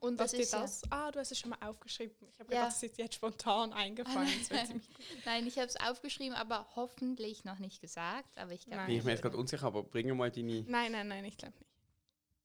Und 0.00 0.20
Was 0.20 0.30
das 0.30 0.40
ist 0.40 0.52
ja- 0.52 0.60
das? 0.60 0.82
Ah, 0.90 1.10
du 1.10 1.18
hast 1.18 1.32
es 1.32 1.38
schon 1.40 1.50
mal 1.50 1.58
aufgeschrieben. 1.68 2.14
Ich 2.32 2.38
habe 2.38 2.54
Ja. 2.54 2.60
gedacht, 2.60 2.76
das 2.76 2.82
ist 2.84 2.96
jetzt 2.98 3.14
spontan 3.16 3.72
eingefallen. 3.72 4.28
Nein, 5.24 5.46
ich 5.48 5.56
habe 5.58 5.66
es 5.66 5.74
aufgeschrieben, 5.74 6.36
aber 6.36 6.68
hoffentlich 6.76 7.44
noch 7.44 7.58
nicht 7.58 7.80
gesagt. 7.80 8.38
Aber 8.38 8.52
ich 8.52 8.60
glaube. 8.60 8.76
Nein. 8.76 8.86
Bin 8.86 8.98
ich 8.98 9.02
mir 9.04 9.10
jetzt 9.10 9.22
gerade 9.22 9.36
unsicher, 9.36 9.66
aber 9.66 9.82
bring 9.82 10.16
mal 10.16 10.30
deine. 10.30 10.62
Nein, 10.68 10.92
nein, 10.92 11.08
nein, 11.08 11.24
ich 11.24 11.36
glaube 11.36 11.54
nicht. 11.58 11.66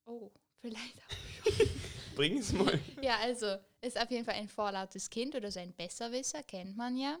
Oh, 0.06 0.32
vielleicht 0.60 0.98
auch. 0.98 1.52
Bring 2.14 2.38
es 2.38 2.52
mal. 2.52 2.78
Ja, 3.02 3.18
also 3.18 3.56
ist 3.80 4.00
auf 4.00 4.10
jeden 4.10 4.24
Fall 4.24 4.34
ein 4.34 4.48
vorlautes 4.48 5.10
Kind 5.10 5.34
oder 5.34 5.50
so 5.50 5.60
ein 5.60 5.72
Besserwisser, 5.72 6.42
kennt 6.42 6.76
man 6.76 6.96
ja. 6.96 7.18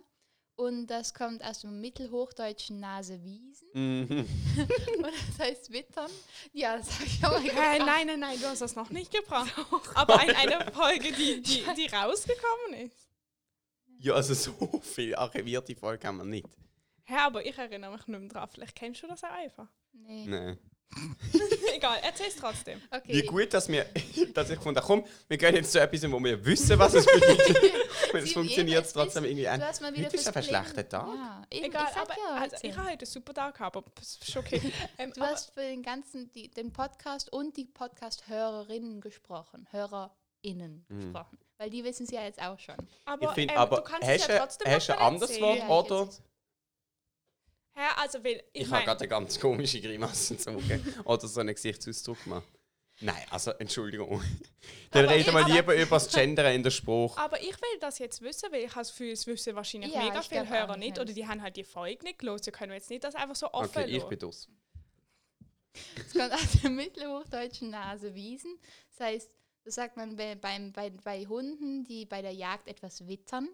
Und 0.56 0.86
das 0.86 1.12
kommt 1.12 1.44
aus 1.44 1.62
dem 1.62 1.80
mittelhochdeutschen 1.80 2.78
Nasewiesen. 2.78 3.68
Mhm. 3.72 4.08
Und 4.96 5.04
das 5.04 5.38
heißt 5.38 5.72
Wittern. 5.72 6.10
Ja, 6.52 6.76
das 6.76 6.92
habe 6.94 7.04
ich 7.06 7.24
auch 7.24 7.32
mal 7.32 7.42
gebracht. 7.42 7.78
nein, 7.86 8.06
nein, 8.06 8.20
nein, 8.20 8.38
du 8.40 8.46
hast 8.46 8.60
das 8.60 8.76
noch 8.76 8.90
nicht 8.90 9.12
gebracht. 9.12 9.52
Aber 9.94 10.20
ein, 10.20 10.30
eine 10.30 10.70
Folge, 10.70 11.10
die, 11.12 11.42
die, 11.42 11.64
die 11.76 11.86
rausgekommen 11.86 12.86
ist. 12.86 13.08
Ja, 13.98 14.14
also 14.14 14.34
so 14.34 14.80
viel 14.80 15.16
archivierte 15.16 15.74
Folge 15.74 16.06
haben 16.06 16.18
wir 16.18 16.24
nicht. 16.24 16.48
Hä, 17.06 17.16
aber 17.16 17.44
ich 17.44 17.56
erinnere 17.56 17.92
mich 17.92 18.06
nicht 18.06 18.18
mehr 18.18 18.28
dran. 18.28 18.48
Vielleicht 18.48 18.74
kennst 18.74 19.02
du 19.02 19.06
das 19.06 19.22
auch 19.24 19.30
einfach. 19.30 19.68
Nee. 19.92 20.24
Nein. 20.26 20.58
Egal, 21.74 21.98
erzähl 22.02 22.26
es 22.28 22.36
trotzdem. 22.36 22.80
Okay. 22.90 23.02
Wie 23.12 23.22
gut, 23.22 23.52
dass, 23.52 23.68
wir, 23.68 23.84
dass 24.34 24.48
ich 24.50 24.56
gefunden 24.56 24.78
habe, 24.78 24.86
komm, 24.86 25.04
wir 25.28 25.36
gehen 25.38 25.54
jetzt 25.56 25.72
zu 25.72 25.80
etwas, 25.80 26.10
wo 26.10 26.18
wir 26.22 26.44
wissen, 26.44 26.78
was 26.78 26.94
es 26.94 27.04
bedeutet. 27.06 27.56
Und 28.12 28.20
es 28.22 28.32
funktioniert 28.32 28.84
es 28.86 28.92
trotzdem 28.92 29.24
irgendwie 29.24 29.48
ein. 29.48 29.58
Du 29.60 29.66
hast 29.66 29.80
mal 29.82 29.92
wieder 29.92 30.06
Heute 30.06 30.16
ist 30.16 30.24
fürs 30.24 30.36
einfach 30.36 30.40
ein 30.40 30.46
Bling- 30.64 30.72
schlechter 30.72 30.88
Tag. 30.88 31.06
Ja, 31.08 31.42
eben, 31.50 31.64
Egal, 31.66 31.86
ich 31.90 31.96
aber 31.96 32.14
ja 32.16 32.40
also, 32.42 32.56
ich 32.62 32.76
habe 32.76 32.88
heute 32.90 32.98
einen 33.00 33.06
super 33.06 33.34
Tag 33.34 33.54
gehabt, 33.54 33.76
aber 33.76 33.90
das 33.96 34.18
ist 34.22 34.36
okay. 34.36 34.60
Ähm, 34.98 35.12
Du 35.14 35.20
hast 35.22 35.52
für 35.52 35.60
den 35.62 35.82
ganzen, 35.82 36.30
die, 36.32 36.48
den 36.50 36.72
Podcast 36.72 37.32
und 37.32 37.56
die 37.56 37.64
Podcast-Hörerinnen 37.64 39.00
gesprochen. 39.00 39.66
HörerInnen 39.70 40.84
Mhm. 40.88 41.00
gesprochen. 41.00 41.38
Weil 41.58 41.70
die 41.70 41.84
wissen 41.84 42.04
es 42.04 42.10
ja 42.10 42.22
jetzt 42.22 42.40
auch 42.42 42.58
schon. 42.58 42.74
aber, 43.04 43.28
Ich 43.28 43.30
finde 43.34 43.54
ähm, 43.54 43.60
aber, 43.60 43.76
du 43.76 43.82
kannst 43.82 44.08
hast 44.08 44.20
es 44.20 44.26
du 44.26 44.32
ja 44.32 44.38
trotzdem 44.38 44.72
hast 44.72 44.88
du 44.88 44.92
noch 44.92 45.00
ein 45.00 45.06
anderes. 45.14 45.40
Wort? 45.40 45.58
Ja, 45.58 45.68
oder? 45.68 46.08
Hä, 47.76 47.80
also, 47.96 48.22
weil, 48.22 48.42
Ich, 48.52 48.62
ich, 48.62 48.66
habe 48.66 48.70
mein, 48.76 48.84
gerade 48.84 49.00
eine 49.00 49.08
ganz 49.08 49.38
komische 49.40 49.80
Grimasse 49.80 50.36
gezogen. 50.36 50.94
oder 51.04 51.26
so 51.26 51.40
einen 51.40 51.54
Gesichtsausdruck 51.54 52.22
gemacht. 52.24 52.46
Nein, 53.00 53.24
also 53.30 53.50
Entschuldigung. 53.52 54.22
Dann 54.92 55.06
Aber 55.06 55.14
reden 55.14 55.34
wir 55.34 55.40
ich- 55.48 55.54
lieber 55.54 55.74
über 55.74 55.96
das 55.96 56.08
Gendern 56.12 56.54
in 56.54 56.62
der 56.62 56.70
Sprache. 56.70 57.18
aber 57.20 57.40
ich 57.42 57.50
will 57.60 57.78
das 57.80 57.98
jetzt 57.98 58.22
wissen, 58.22 58.52
weil 58.52 58.60
ich 58.62 58.70
habe 58.70 58.80
das 58.82 58.90
Gefühl, 58.90 59.10
es 59.10 59.26
wissen 59.26 59.56
wahrscheinlich 59.56 59.92
Ja, 59.92 60.04
mega 60.04 60.20
ich 60.20 60.28
viele 60.28 60.42
glaub 60.42 60.52
auch 60.52 60.58
Hörer 60.68 60.76
nicht, 60.76 60.90
nicht. 60.90 61.00
Oder 61.00 61.12
die 61.12 61.26
haben 61.26 61.42
halt 61.42 61.56
die 61.56 61.64
Folge 61.64 62.04
nicht 62.04 62.20
gelesen. 62.20 62.44
Sie 62.44 62.50
können 62.52 62.72
jetzt 62.72 62.90
nicht 62.90 63.02
das 63.02 63.16
einfach 63.16 63.34
so 63.34 63.52
offen 63.52 63.78
Okay, 63.82 63.90
ich 63.90 63.96
lassen. 63.96 64.08
bin 64.10 64.18
das. 64.20 64.48
Es 65.96 66.12
kommt 66.12 66.32
aus 66.32 66.62
dem 66.62 66.76
mittelhochdeutschen 66.76 67.70
Nasewiesen. 67.70 68.56
Das 68.96 69.00
heißt, 69.08 69.30
das 69.64 69.74
sagt 69.74 69.96
man 69.96 70.14
bei, 70.14 70.36
beim, 70.36 70.70
bei, 70.72 70.90
bei 70.90 71.26
Hunden, 71.26 71.82
die 71.82 72.06
bei 72.06 72.22
der 72.22 72.32
Jagd 72.32 72.68
etwas 72.68 73.08
wittern. 73.08 73.48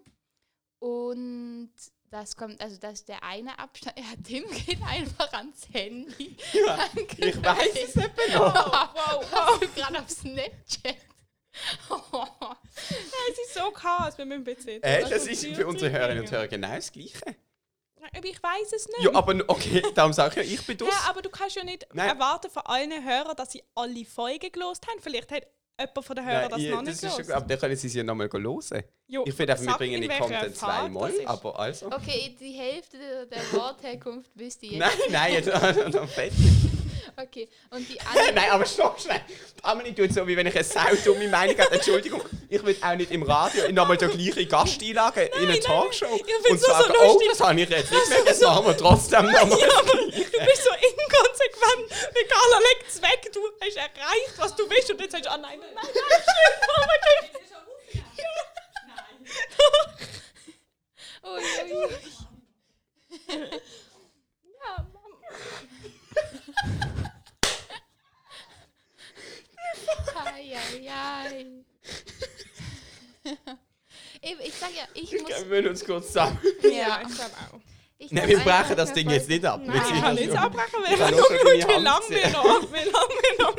Und 0.77 1.71
das 2.11 2.35
kommt, 2.35 2.61
also 2.61 2.77
das 2.77 2.93
ist 2.93 3.09
der 3.09 3.23
eine 3.23 3.57
Abstand. 3.57 3.97
Ja, 4.01 4.05
Tim 4.23 4.43
geht 4.51 4.81
einfach 4.83 5.31
ans 5.33 5.67
Handy. 5.71 6.35
Ja, 6.53 6.77
Danke. 6.93 7.25
ich 7.29 7.43
weiß 7.43 7.75
es 7.83 7.95
eben 7.95 8.33
noch. 8.33 8.53
Wow, 8.93 9.25
wow. 9.31 9.31
Hast 9.31 9.61
du 9.63 9.67
gerade 9.69 9.99
auf 9.99 10.09
Snapchat? 10.09 10.97
Es 13.29 13.37
ist 13.47 13.53
so 13.53 13.71
Chaos 13.71 14.15
bei 14.15 14.25
meinem 14.25 14.43
PC. 14.43 14.81
Äh, 14.81 15.01
das 15.09 15.27
ist 15.27 15.45
für 15.45 15.67
unsere 15.67 15.91
Hörerinnen 15.91 16.23
und. 16.23 16.31
Hörer 16.31 16.47
genau 16.47 16.73
das 16.75 16.91
Gleiche. 16.91 17.19
Aber 18.13 18.25
ich 18.25 18.41
weiß 18.41 18.73
es 18.73 18.87
nicht. 18.87 19.01
Ja, 19.03 19.13
aber 19.13 19.35
okay, 19.47 19.83
darum 19.93 20.11
sage 20.13 20.41
ich 20.41 20.47
ja, 20.49 20.53
ich 20.55 20.65
bin 20.65 20.77
Ja, 20.79 20.85
das. 20.87 21.07
aber 21.09 21.21
du 21.21 21.29
kannst 21.29 21.55
ja 21.55 21.63
nicht 21.63 21.85
Nein. 21.93 22.09
erwarten 22.09 22.49
von 22.49 22.63
allen 22.65 23.05
Hörern, 23.05 23.35
dass 23.35 23.51
sie 23.51 23.63
alle 23.75 24.03
Folgen 24.05 24.51
gelost 24.51 24.87
haben. 24.87 24.99
Vielleicht 25.01 25.31
hat 25.31 25.45
jemand 25.81 26.05
von 26.05 26.15
den 26.15 26.25
Hörern 26.25 26.49
das 26.49 26.59
noch 26.61 26.81
nicht 26.81 26.87
das 26.87 26.93
ist 26.95 27.01
schon, 27.01 27.17
gelost. 27.17 27.31
aber 27.31 27.45
dann 27.47 27.59
können 27.59 27.75
sie 27.75 27.87
es 27.87 27.93
ja 27.93 28.03
nochmal 28.03 28.29
hören. 28.31 28.83
Jo, 29.07 29.23
Ich 29.27 29.33
finde 29.33 29.53
einfach, 29.53 29.65
wir 29.65 29.73
bringen 29.73 29.95
in 29.95 30.01
den 30.01 30.09
welcher 30.09 30.23
Content 30.23 30.55
zweimal, 30.55 31.09
das 31.11 31.19
ist. 31.19 31.27
aber 31.27 31.59
also. 31.59 31.85
Okay, 31.87 32.35
die 32.39 32.53
Hälfte 32.53 32.97
der- 33.29 33.59
Wortherkunft 33.59 34.31
wisst 34.35 34.63
ihr 34.63 34.71
jetzt. 34.71 34.79
Nein, 34.79 34.91
nein, 35.09 35.33
jetzt 35.33 35.93
noch 35.93 36.07
fett. 36.09 36.31
Okay, 37.17 37.49
und 37.71 37.87
die 37.89 37.99
andere. 38.09 38.33
Nein, 38.33 38.51
aber 38.51 38.65
stopp 38.65 38.99
schnell. 38.99 39.19
Die 39.59 39.63
Amelie 39.63 39.93
tut 39.93 40.13
so, 40.13 40.25
wie 40.25 40.37
wenn 40.37 40.47
ich 40.47 40.55
eine 40.55 40.63
sau 40.63 40.79
dumme 41.03 41.27
Meinung 41.27 41.57
habe. 41.57 41.71
Entschuldigung, 41.75 42.21
ich 42.47 42.63
will 42.63 42.75
auch 42.81 42.95
nicht 42.95 43.11
im 43.11 43.23
Radio 43.23 43.69
nochmal 43.73 43.97
den 43.97 44.11
gleichen 44.11 44.47
Gast 44.47 44.81
einladen 44.81 45.27
in 45.41 45.49
eine 45.49 45.59
Talkshow. 45.59 46.05
Find's 46.07 46.31
und 46.49 46.49
nur 46.51 46.57
so 46.57 46.65
sagen, 46.67 46.93
oh, 47.05 47.19
das 47.29 47.39
habe 47.41 47.59
ich 47.61 47.69
jetzt 47.69 47.91
nicht 47.91 48.09
mehr, 48.09 48.19
jetzt 48.25 48.41
machen 48.41 48.65
wir 48.65 48.77
trotzdem 48.77 49.25
nochmal. 49.25 49.59
Ja, 49.59 49.67
aber 49.79 49.91
du 49.93 50.05
bist 50.09 50.63
so 50.63 50.69
inkonsequent. 51.21 51.91
Der 52.15 52.27
Carla 52.27 52.59
legt 52.59 52.87
es 52.89 53.01
weg. 53.01 53.31
Du 53.33 53.41
hast 53.59 53.77
erreicht, 53.77 54.37
was 54.37 54.55
du 54.55 54.69
willst. 54.69 54.91
Und 54.91 55.01
jetzt 55.01 55.11
sagst 55.11 55.25
du, 55.25 55.31
ah 55.31 55.37
nein, 55.37 55.59
nein, 55.59 55.73
nein, 55.73 55.85
nein, 55.85 56.21
stimmt. 56.21 56.61
Oh 56.67 56.81
mein 56.87 56.99
Gott. 57.05 57.41
Ui, 61.23 61.39
ui, 61.39 61.85
ui. 61.85 61.89
Ja. 70.81 71.25
Eben, 74.21 74.41
ich 74.41 74.53
sag 74.53 74.75
ja, 74.75 74.83
ich 74.93 75.11
muss. 75.21 75.49
Wir 75.49 75.69
uns 75.69 75.83
kurz 75.85 76.07
zusammen. 76.07 76.39
ja, 76.63 77.01
ich 77.01 77.15
glaube 77.15 77.35
auch. 77.51 77.60
Nein, 78.15 78.27
wir 78.29 78.39
brechen 78.39 78.75
das 78.75 78.93
Ding 78.93 79.09
jetzt 79.09 79.29
nicht 79.29 79.45
ab. 79.45 79.61
Nein, 79.63 79.73
Wir 79.75 79.81
kann 80.01 80.17
ja 80.17 80.25
nicht 80.25 80.37
abbrechen. 80.37 80.79
Wir 80.87 80.99
haben 81.05 81.15
nur 81.15 81.27
deine 81.29 81.43
wie 81.43 81.83
lange 81.83 82.09
wir 82.09 82.29
noch, 82.29 82.71
wie 82.71 82.89
lange 82.89 83.15
wir 83.21 83.35
noch. 83.43 83.55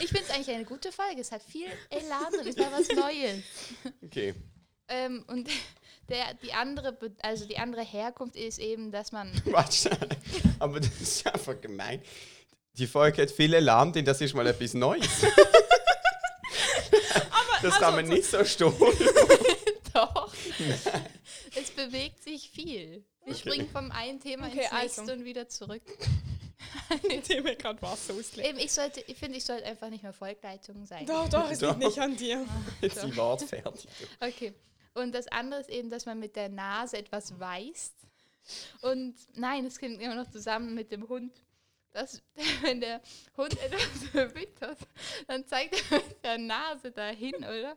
Ich 0.00 0.08
finde 0.10 0.24
es 0.28 0.30
eigentlich 0.34 0.54
eine 0.54 0.64
gute 0.64 0.90
Folge. 0.92 1.20
Es 1.20 1.30
hat 1.32 1.42
viel 1.42 1.68
Elan 1.90 2.32
drin. 2.32 2.48
Es 2.48 2.56
war 2.58 2.72
was 2.72 2.88
Neues. 2.88 3.42
Okay. 4.04 4.34
Ähm, 4.88 5.24
und 5.28 5.48
der, 6.08 6.34
die, 6.42 6.52
andere, 6.52 6.92
Be- 6.92 7.12
also 7.22 7.46
die 7.46 7.58
andere 7.58 7.82
Herkunft 7.82 8.36
ist 8.36 8.58
eben, 8.58 8.90
dass 8.92 9.12
man. 9.12 9.30
Warte, 9.46 9.90
aber 10.58 10.80
das 10.80 11.00
ist 11.00 11.26
einfach 11.26 11.60
gemein. 11.60 12.00
Die 12.74 12.86
Folge 12.86 13.22
hat 13.22 13.30
viele 13.30 13.56
Elan, 13.58 13.92
denn 13.92 14.04
das 14.04 14.20
ist 14.20 14.34
mal 14.34 14.46
etwas 14.46 14.74
Neues. 14.74 15.08
das 17.62 17.74
kann 17.78 17.94
man 17.96 18.06
nicht 18.06 18.24
so 18.30 18.44
stoßen. 18.44 18.86
Doch. 19.94 20.32
Es 20.58 20.86
bewegt 21.86 22.22
sich 22.22 22.50
viel. 22.50 23.04
Wir 23.24 23.34
Okay. 23.34 23.38
springen 23.38 23.68
vom 23.68 23.90
einen 23.90 24.20
Thema 24.20 24.46
Okay, 24.46 24.62
ins 24.62 24.72
nächste 24.72 25.00
also. 25.02 25.12
und 25.12 25.24
wieder 25.24 25.48
zurück. 25.48 25.82
Mir 27.28 27.56
gerade 27.56 27.80
Wasser 27.82 28.14
ausgelegt. 28.14 28.48
Eben, 28.48 28.58
ich 28.58 28.72
sollte, 28.72 29.00
ich 29.06 29.16
finde, 29.16 29.38
ich 29.38 29.44
sollte 29.44 29.64
einfach 29.66 29.88
nicht 29.90 30.02
mehr 30.02 30.12
Volkleitung 30.12 30.86
sein. 30.86 31.06
Doch, 31.06 31.28
doch, 31.28 31.50
es 31.50 31.58
Doch. 31.58 31.70
liegt 31.70 31.80
nicht 31.88 31.98
an 31.98 32.16
dir. 32.16 32.46
Jetzt 32.80 33.02
die 33.02 33.16
Wort 33.16 33.42
fertig. 33.42 33.88
Okay. 34.20 34.54
Und 34.94 35.14
das 35.14 35.28
andere 35.28 35.60
ist 35.60 35.70
eben, 35.70 35.90
dass 35.90 36.06
man 36.06 36.18
mit 36.18 36.36
der 36.36 36.48
Nase 36.48 36.96
etwas 36.98 37.38
weist. 37.38 37.94
Und 38.80 39.14
nein, 39.34 39.66
es 39.66 39.78
kommt 39.78 40.00
immer 40.00 40.14
noch 40.14 40.30
zusammen 40.30 40.74
mit 40.74 40.90
dem 40.92 41.08
Hund. 41.08 41.32
Dass, 41.92 42.22
wenn 42.62 42.80
der 42.80 43.00
Hund 43.36 43.52
etwas 43.60 44.34
wittert, 44.34 44.78
dann 45.26 45.44
zeigt 45.46 45.74
er 45.90 45.98
mit 45.98 46.24
der 46.24 46.38
Nase 46.38 46.90
dahin, 46.90 47.34
oder? 47.36 47.76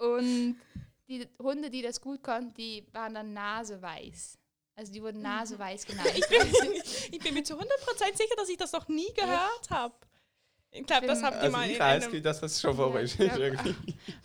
Und 0.00 0.60
die 1.08 1.26
Hunde, 1.42 1.70
die 1.70 1.82
das 1.82 2.00
gut 2.00 2.22
konnten, 2.22 2.54
die 2.54 2.86
waren 2.92 3.14
dann 3.14 3.32
naseweiß. 3.32 4.38
Also 4.76 4.92
die 4.92 5.02
wurden 5.02 5.22
naseweiß 5.22 5.86
genannt. 5.86 6.12
Ich 6.14 6.28
bin, 6.28 6.40
ich 7.12 7.18
bin 7.18 7.34
mir 7.34 7.42
zu 7.42 7.54
100% 7.54 7.64
sicher, 8.16 8.34
dass 8.36 8.48
ich 8.48 8.56
das 8.56 8.72
noch 8.72 8.86
nie 8.88 9.12
gehört 9.14 9.70
habe. 9.70 9.94
Ich 10.70 10.86
glaube, 10.86 11.06
das 11.06 11.22
habt 11.22 11.36
ihr 11.36 11.42
Also 11.44 11.56
mal 11.56 11.66
ich 11.66 11.74
in 11.74 11.80
weiß, 11.80 12.04
einem... 12.08 12.22
dass 12.22 12.40
das 12.40 12.60
schon 12.60 12.76
vorbei 12.76 13.02
ist. 13.02 13.18
Ja. 13.18 13.34
Okay, 13.36 13.56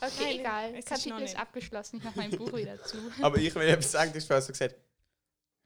Nein, 0.01 0.39
egal. 0.39 0.71
es 0.73 0.79
ist 0.79 0.87
Kapitel 0.89 1.09
noch 1.09 1.17
ist 1.19 1.23
nicht. 1.23 1.39
abgeschlossen. 1.39 1.97
Ich 1.97 2.03
mache 2.03 2.17
mein 2.17 2.31
Buch 2.31 2.53
wieder 2.53 2.83
zu. 2.83 2.97
Aber 3.21 3.37
ich 3.37 3.55
will 3.55 3.61
etwas 3.67 3.91
sagen, 3.93 4.11
das 4.13 4.29
hast 4.29 4.49
du 4.49 4.51
gesagt. 4.51 4.75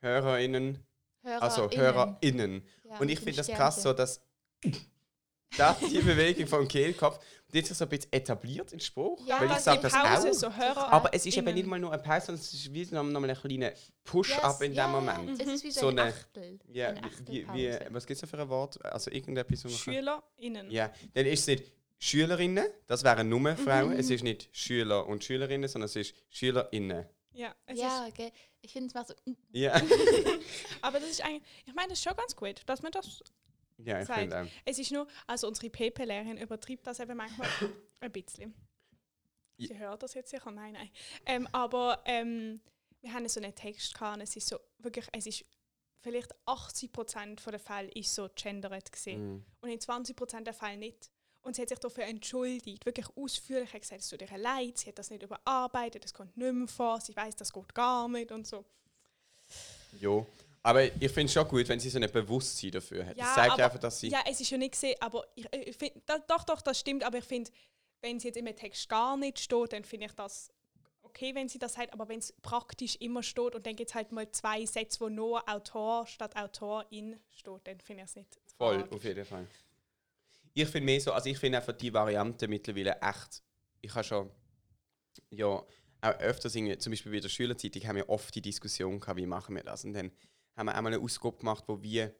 HörerInnen, 0.01 0.85
also 1.23 1.69
HörerInnen. 1.71 2.63
Ja, 2.83 2.97
Und 2.99 3.09
ich 3.09 3.19
finde 3.19 3.37
das 3.37 3.47
krass 3.47 3.81
so, 3.81 3.91
dass 3.93 4.21
das, 5.55 5.79
die 5.79 5.99
Bewegung 5.99 6.47
vom 6.47 6.67
Kehlkopf, 6.67 7.19
die 7.53 7.59
ist 7.59 7.69
ja 7.69 7.75
so 7.75 7.85
ein 7.85 7.89
bisschen 7.89 8.11
etabliert 8.11 8.73
in 8.73 8.79
Spruch. 8.79 9.25
Ja, 9.25 9.39
weil 9.39 9.45
ich 9.45 9.51
aber 9.51 9.59
sage 9.61 9.81
das 9.81 9.93
Pause, 9.93 10.29
auch. 10.29 10.33
so. 10.33 10.47
Aber 10.47 11.13
es 11.13 11.25
ist 11.25 11.37
eben 11.37 11.53
nicht 11.53 11.65
mal 11.65 11.79
nur 11.79 11.93
eine 11.93 12.01
Pause, 12.01 12.25
sondern 12.27 12.41
es 12.41 12.53
ist 12.53 12.73
wie 12.73 12.85
noch 12.93 13.03
noch 13.03 13.19
mal 13.21 13.29
ein 13.29 13.35
kleiner 13.37 13.69
Yes, 13.69 13.91
Push-up 14.03 14.61
in 14.61 14.73
ja, 14.73 14.87
dem 14.87 14.91
Moment. 14.91 15.41
Es 15.41 15.47
ist 15.47 15.63
wie 15.63 15.71
so, 15.71 15.81
So 15.81 15.87
ein 15.89 15.99
Achtel. 15.99 16.59
Ja, 16.67 16.89
eine 16.89 17.01
wie, 17.25 17.47
wie, 17.53 17.77
was 17.91 18.05
gibt 18.05 18.21
es 18.21 18.29
für 18.29 18.37
ein 18.39 18.49
Wort? 18.49 18.83
Also 18.83 19.09
irgendetwas, 19.11 19.63
wo 19.63 19.69
man 19.69 19.77
kann- 19.77 19.93
SchülerInnen. 19.93 20.71
Ja, 20.71 20.91
dann 21.13 21.25
ist 21.25 21.41
es 21.41 21.47
nicht 21.47 21.71
Schülerinnen, 21.99 22.67
das 22.85 23.03
wären 23.03 23.29
nur 23.29 23.55
Frauen. 23.55 23.93
Mhm. 23.93 23.99
Es 23.99 24.09
ist 24.09 24.23
nicht 24.23 24.49
Schüler 24.51 25.07
und 25.07 25.23
Schülerinnen, 25.23 25.67
sondern 25.69 25.85
es 25.87 25.95
ist 25.95 26.13
SchülerInnen. 26.29 27.05
Ja, 27.33 27.55
es 27.65 27.79
Ja, 27.79 28.05
okay. 28.09 28.31
Ich 28.61 28.73
finde 28.73 28.87
es 28.87 28.93
macht 28.93 29.07
so. 29.07 29.13
Ja, 29.51 29.73
aber 30.81 30.99
das 30.99 31.09
ist 31.09 31.23
eigentlich, 31.23 31.43
ich 31.65 31.73
meine, 31.73 31.89
das 31.89 31.99
ist 31.99 32.03
schon 32.03 32.15
ganz 32.15 32.35
gut, 32.35 32.61
dass 32.65 32.81
man 32.81 32.91
das, 32.91 33.23
ja 33.77 34.01
ich 34.01 34.07
finde 34.07 34.41
auch. 34.41 34.47
es 34.65 34.79
ist 34.79 34.91
nur, 34.91 35.07
also 35.25 35.47
unsere 35.47 35.69
PP-Lehrerin 35.69 36.37
übertreibt 36.37 36.85
das 36.87 36.99
eben 36.99 37.17
manchmal 37.17 37.47
ein 37.99 38.11
bisschen. 38.11 38.53
Ja. 39.57 39.67
Sie 39.67 39.77
hört 39.79 40.03
das 40.03 40.13
jetzt 40.13 40.29
sicher, 40.29 40.51
nein, 40.51 40.73
nein. 40.73 40.89
Ähm, 41.25 41.47
aber 41.51 42.01
ähm, 42.05 42.61
wir 43.01 43.13
haben 43.13 43.27
so 43.27 43.39
einen 43.39 43.55
Text 43.55 43.93
gehabt 43.93 44.17
und 44.17 44.21
es 44.21 44.35
ist 44.35 44.47
so, 44.47 44.59
wirklich, 44.79 45.07
es 45.13 45.25
ist 45.25 45.45
vielleicht 45.99 46.33
80% 46.45 47.49
der 47.49 47.59
Fälle 47.59 47.89
ist 47.91 48.13
so 48.13 48.29
gendert 48.35 48.91
gesehen. 48.91 49.33
Mhm. 49.33 49.45
und 49.61 49.69
in 49.69 49.79
20% 49.79 50.43
der 50.43 50.53
Fälle 50.53 50.77
nicht. 50.77 51.09
Und 51.41 51.55
sie 51.55 51.61
hat 51.61 51.69
sich 51.69 51.79
dafür 51.79 52.03
entschuldigt, 52.03 52.85
wirklich 52.85 53.07
ausführlich. 53.15 53.73
hat 53.73 53.81
gesagt, 53.81 54.01
es 54.01 54.09
tut 54.09 54.21
ihr 54.21 54.37
leid, 54.37 54.77
sie 54.77 54.89
hat 54.89 54.99
das 54.99 55.09
nicht 55.09 55.23
überarbeitet, 55.23 56.03
es 56.03 56.13
kommt 56.13 56.35
nicht 56.35 56.53
mehr 56.53 56.67
vor, 56.67 56.99
sie 56.99 57.15
weiß, 57.15 57.35
das 57.37 57.53
geht 57.53 57.73
gar 57.73 58.07
nicht 58.09 58.31
und 58.31 58.45
so. 58.45 58.65
Ja, 60.01 60.25
aber 60.67 60.83
ich 60.83 61.11
finde 61.11 61.25
es 61.25 61.33
schon 61.33 61.47
gut, 61.47 61.67
wenn 61.69 61.79
sie 61.79 61.89
so 61.89 61.97
ein 61.97 62.11
Bewusstsein 62.11 62.71
dafür 62.71 63.05
hat. 63.05 63.17
Ja, 63.17 63.23
das 63.25 63.35
zeigt 63.35 63.53
aber- 63.53 63.63
einfach, 63.65 63.79
dass 63.79 63.99
sie. 63.99 64.09
Ja, 64.09 64.19
es 64.29 64.41
ist 64.41 64.49
ja 64.49 64.57
nicht 64.57 64.71
gesehen, 64.73 64.95
aber 64.99 65.25
ich, 65.35 65.45
ich 65.53 65.77
find, 65.77 65.93
da, 66.05 66.19
doch, 66.19 66.43
doch, 66.43 66.61
das 66.61 66.79
stimmt, 66.79 67.03
aber 67.05 67.19
ich 67.19 67.23
finde, 67.23 67.49
wenn 68.01 68.19
sie 68.19 68.27
jetzt 68.27 68.37
im 68.37 68.45
Text 68.53 68.89
gar 68.89 69.15
nicht 69.15 69.39
steht, 69.39 69.71
dann 69.71 69.85
finde 69.85 70.07
ich 70.07 70.11
das 70.11 70.49
okay, 71.03 71.33
wenn 71.33 71.47
sie 71.47 71.57
das 71.57 71.73
sagt, 71.73 71.93
aber 71.93 72.09
wenn 72.09 72.19
es 72.19 72.33
praktisch 72.41 72.97
immer 72.97 73.23
steht 73.23 73.55
und 73.55 73.65
dann 73.65 73.75
gibt 73.77 73.89
es 73.89 73.95
halt 73.95 74.11
mal 74.11 74.29
zwei 74.31 74.65
Sätze, 74.65 74.99
wo 74.99 75.07
nur 75.09 75.47
Autor 75.49 76.05
statt 76.05 76.35
Autorin 76.35 77.17
steht, 77.31 77.61
dann 77.65 77.79
finde 77.79 78.03
ich 78.03 78.09
es 78.09 78.15
nicht. 78.17 78.37
Voll, 78.57 78.79
tragisch. 78.79 78.91
auf 78.91 79.03
jeden 79.05 79.25
Fall. 79.25 79.47
Ich 80.53 80.67
finde 80.67 80.85
mehr 80.85 80.99
so, 80.99 81.13
also 81.13 81.29
ich 81.29 81.39
finde 81.39 81.59
einfach 81.59 81.73
die 81.73 81.93
Variante 81.93 82.47
mittlerweile 82.47 82.99
echt. 83.01 83.41
Ich 83.79 83.93
habe 83.95 84.03
schon, 84.03 84.29
ja, 85.29 85.45
auch 85.47 86.19
öfters, 86.19 86.53
zum 86.53 86.91
Beispiel 86.91 87.11
bei 87.11 87.19
der 87.19 87.29
Schülerzeitung, 87.29 87.87
haben 87.87 87.95
wir 87.95 88.09
oft 88.09 88.35
die 88.35 88.41
Diskussion 88.41 88.99
gehabt, 88.99 89.17
wie 89.17 89.25
machen 89.25 89.55
wir 89.55 89.63
das. 89.63 89.85
Und 89.85 89.93
dann 89.93 90.11
haben 90.57 90.65
wir 90.67 90.75
einmal 90.75 90.93
eine 90.93 91.01
Ausgabe 91.01 91.37
gemacht, 91.37 91.63
wo 91.67 91.81
wir 91.81 92.13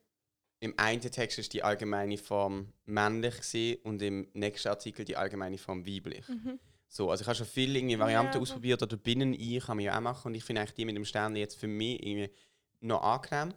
im 0.60 0.74
einen 0.78 1.02
Text 1.02 1.38
ist 1.38 1.54
die 1.54 1.62
allgemeine 1.64 2.18
Form 2.18 2.72
männlich 2.86 3.38
gesehen 3.38 3.80
und 3.84 4.02
im 4.02 4.28
nächsten 4.34 4.70
Artikel 4.70 5.06
die 5.06 5.16
allgemeine 5.18 5.58
Form 5.58 5.86
weiblich. 5.86 6.28
Mhm. 6.30 6.60
So, 6.88 7.12
also 7.12 7.22
ich 7.22 7.28
habe 7.28 7.36
schon 7.36 7.46
viele 7.46 7.78
irgendwie 7.78 8.00
Varianten 8.00 8.36
Ja, 8.36 8.40
ausprobiert 8.42 8.82
oder 8.82 8.96
binnen 8.98 9.34
ich 9.34 9.64
kann 9.66 9.76
man 9.78 9.86
ja 9.86 9.96
auch 9.98 10.02
machen 10.02 10.28
und 10.30 10.36
ich 10.36 10.44
finde 10.44 10.62
eigentlich 10.62 10.74
die 10.76 10.86
mit 10.86 10.96
dem 10.96 11.06
Stern 11.06 11.36
jetzt 11.36 11.56
für 11.60 11.68
mich 11.68 12.02
irgendwie 12.02 12.32
noch 12.80 13.02
angenehm, 13.04 13.54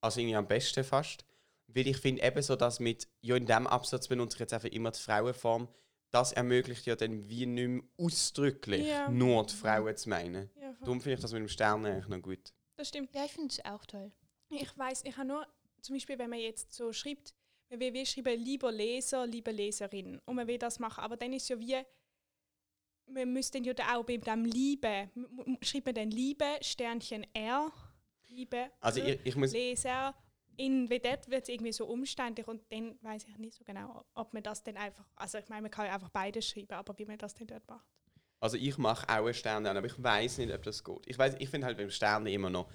also 0.00 0.20
irgendwie 0.20 0.36
am 0.36 0.46
besten 0.48 0.82
fast, 0.84 1.24
weil 1.68 1.86
ich 1.86 1.96
finde 1.98 2.22
eben 2.22 2.42
so, 2.42 2.56
dass 2.56 2.80
mit, 2.80 3.06
ja 3.20 3.36
in 3.36 3.46
diesem 3.46 3.66
Absatz 3.66 4.08
benutze 4.08 4.36
ich 4.36 4.40
jetzt 4.40 4.52
einfach 4.52 4.68
immer 4.68 4.90
die 4.90 4.98
Frauenform, 5.00 5.68
das 6.10 6.32
ermöglicht 6.32 6.84
ja 6.84 6.96
dann 6.96 7.26
wie 7.28 7.46
nicht 7.46 7.68
mehr 7.68 7.82
ausdrücklich 7.96 8.86
Ja. 8.88 9.08
nur 9.08 9.46
die 9.46 9.54
Frauen 9.54 9.96
zu 9.96 10.08
meinen. 10.10 10.50
Ja. 10.60 10.74
Darum 10.80 11.00
finde 11.00 11.14
ich 11.14 11.20
das 11.20 11.32
mit 11.32 11.40
dem 11.40 11.48
Stern 11.48 11.86
eigentlich 11.86 12.08
noch 12.08 12.20
gut. 12.20 12.52
das 12.76 12.88
stimmt. 12.88 13.14
Ja, 13.14 13.24
ich 13.24 13.32
finde 13.32 13.48
es 13.48 13.64
auch 13.64 13.86
toll. 13.86 14.10
Ich 14.52 14.76
weiß, 14.76 15.04
ich 15.04 15.16
habe 15.16 15.28
nur, 15.28 15.46
zum 15.80 15.96
Beispiel, 15.96 16.18
wenn 16.18 16.30
man 16.30 16.38
jetzt 16.38 16.72
so 16.72 16.92
schreibt, 16.92 17.34
man 17.70 17.80
will 17.80 17.92
wie 17.94 18.06
schreiben, 18.06 18.38
lieber 18.38 18.70
Leser, 18.70 19.26
liebe 19.26 19.50
Leserin. 19.50 20.20
Und 20.24 20.36
man 20.36 20.46
will 20.46 20.58
das 20.58 20.78
machen. 20.78 21.02
Aber 21.02 21.16
dann 21.16 21.32
ist 21.32 21.48
ja 21.48 21.58
wie, 21.58 21.78
man 23.06 23.32
müsste 23.32 23.60
dann 23.60 23.64
ja 23.64 23.96
auch 23.96 24.04
bei 24.04 24.16
dem 24.18 24.44
Liebe, 24.44 25.10
schreibt 25.62 25.86
man 25.86 25.94
dann 25.94 26.10
Liebe, 26.10 26.46
Sternchen 26.60 27.26
R, 27.34 27.72
Liebe, 28.28 28.70
Also 28.80 29.00
ich, 29.00 29.20
ich 29.24 29.36
muss, 29.36 29.52
Leser 29.52 30.14
in, 30.56 30.88
dort 30.88 31.30
wird 31.30 31.42
es 31.42 31.48
irgendwie 31.48 31.72
so 31.72 31.86
umständlich 31.86 32.46
und 32.46 32.62
dann 32.70 32.96
weiß 33.02 33.26
ich 33.28 33.38
nicht 33.38 33.54
so 33.54 33.64
genau, 33.64 34.04
ob 34.14 34.32
man 34.32 34.42
das 34.42 34.62
dann 34.62 34.76
einfach, 34.76 35.04
also 35.16 35.38
ich 35.38 35.48
meine, 35.48 35.62
man 35.62 35.70
kann 35.70 35.86
ja 35.86 35.94
einfach 35.94 36.10
beides 36.10 36.46
schreiben, 36.46 36.74
aber 36.74 36.96
wie 36.98 37.04
man 37.04 37.18
das 37.18 37.34
dann 37.34 37.46
dort 37.46 37.66
macht. 37.68 37.86
Also 38.40 38.56
ich 38.56 38.76
mache 38.76 39.08
auch 39.08 39.32
Sterne 39.32 39.70
an, 39.70 39.76
aber 39.76 39.86
ich 39.86 40.02
weiß 40.02 40.38
nicht, 40.38 40.52
ob 40.52 40.62
das 40.62 40.82
geht. 40.82 41.06
Ich 41.06 41.16
weiß, 41.16 41.36
ich 41.38 41.48
finde 41.48 41.66
halt 41.66 41.78
beim 41.78 41.90
Sterne 41.90 42.32
immer 42.32 42.50
noch, 42.50 42.70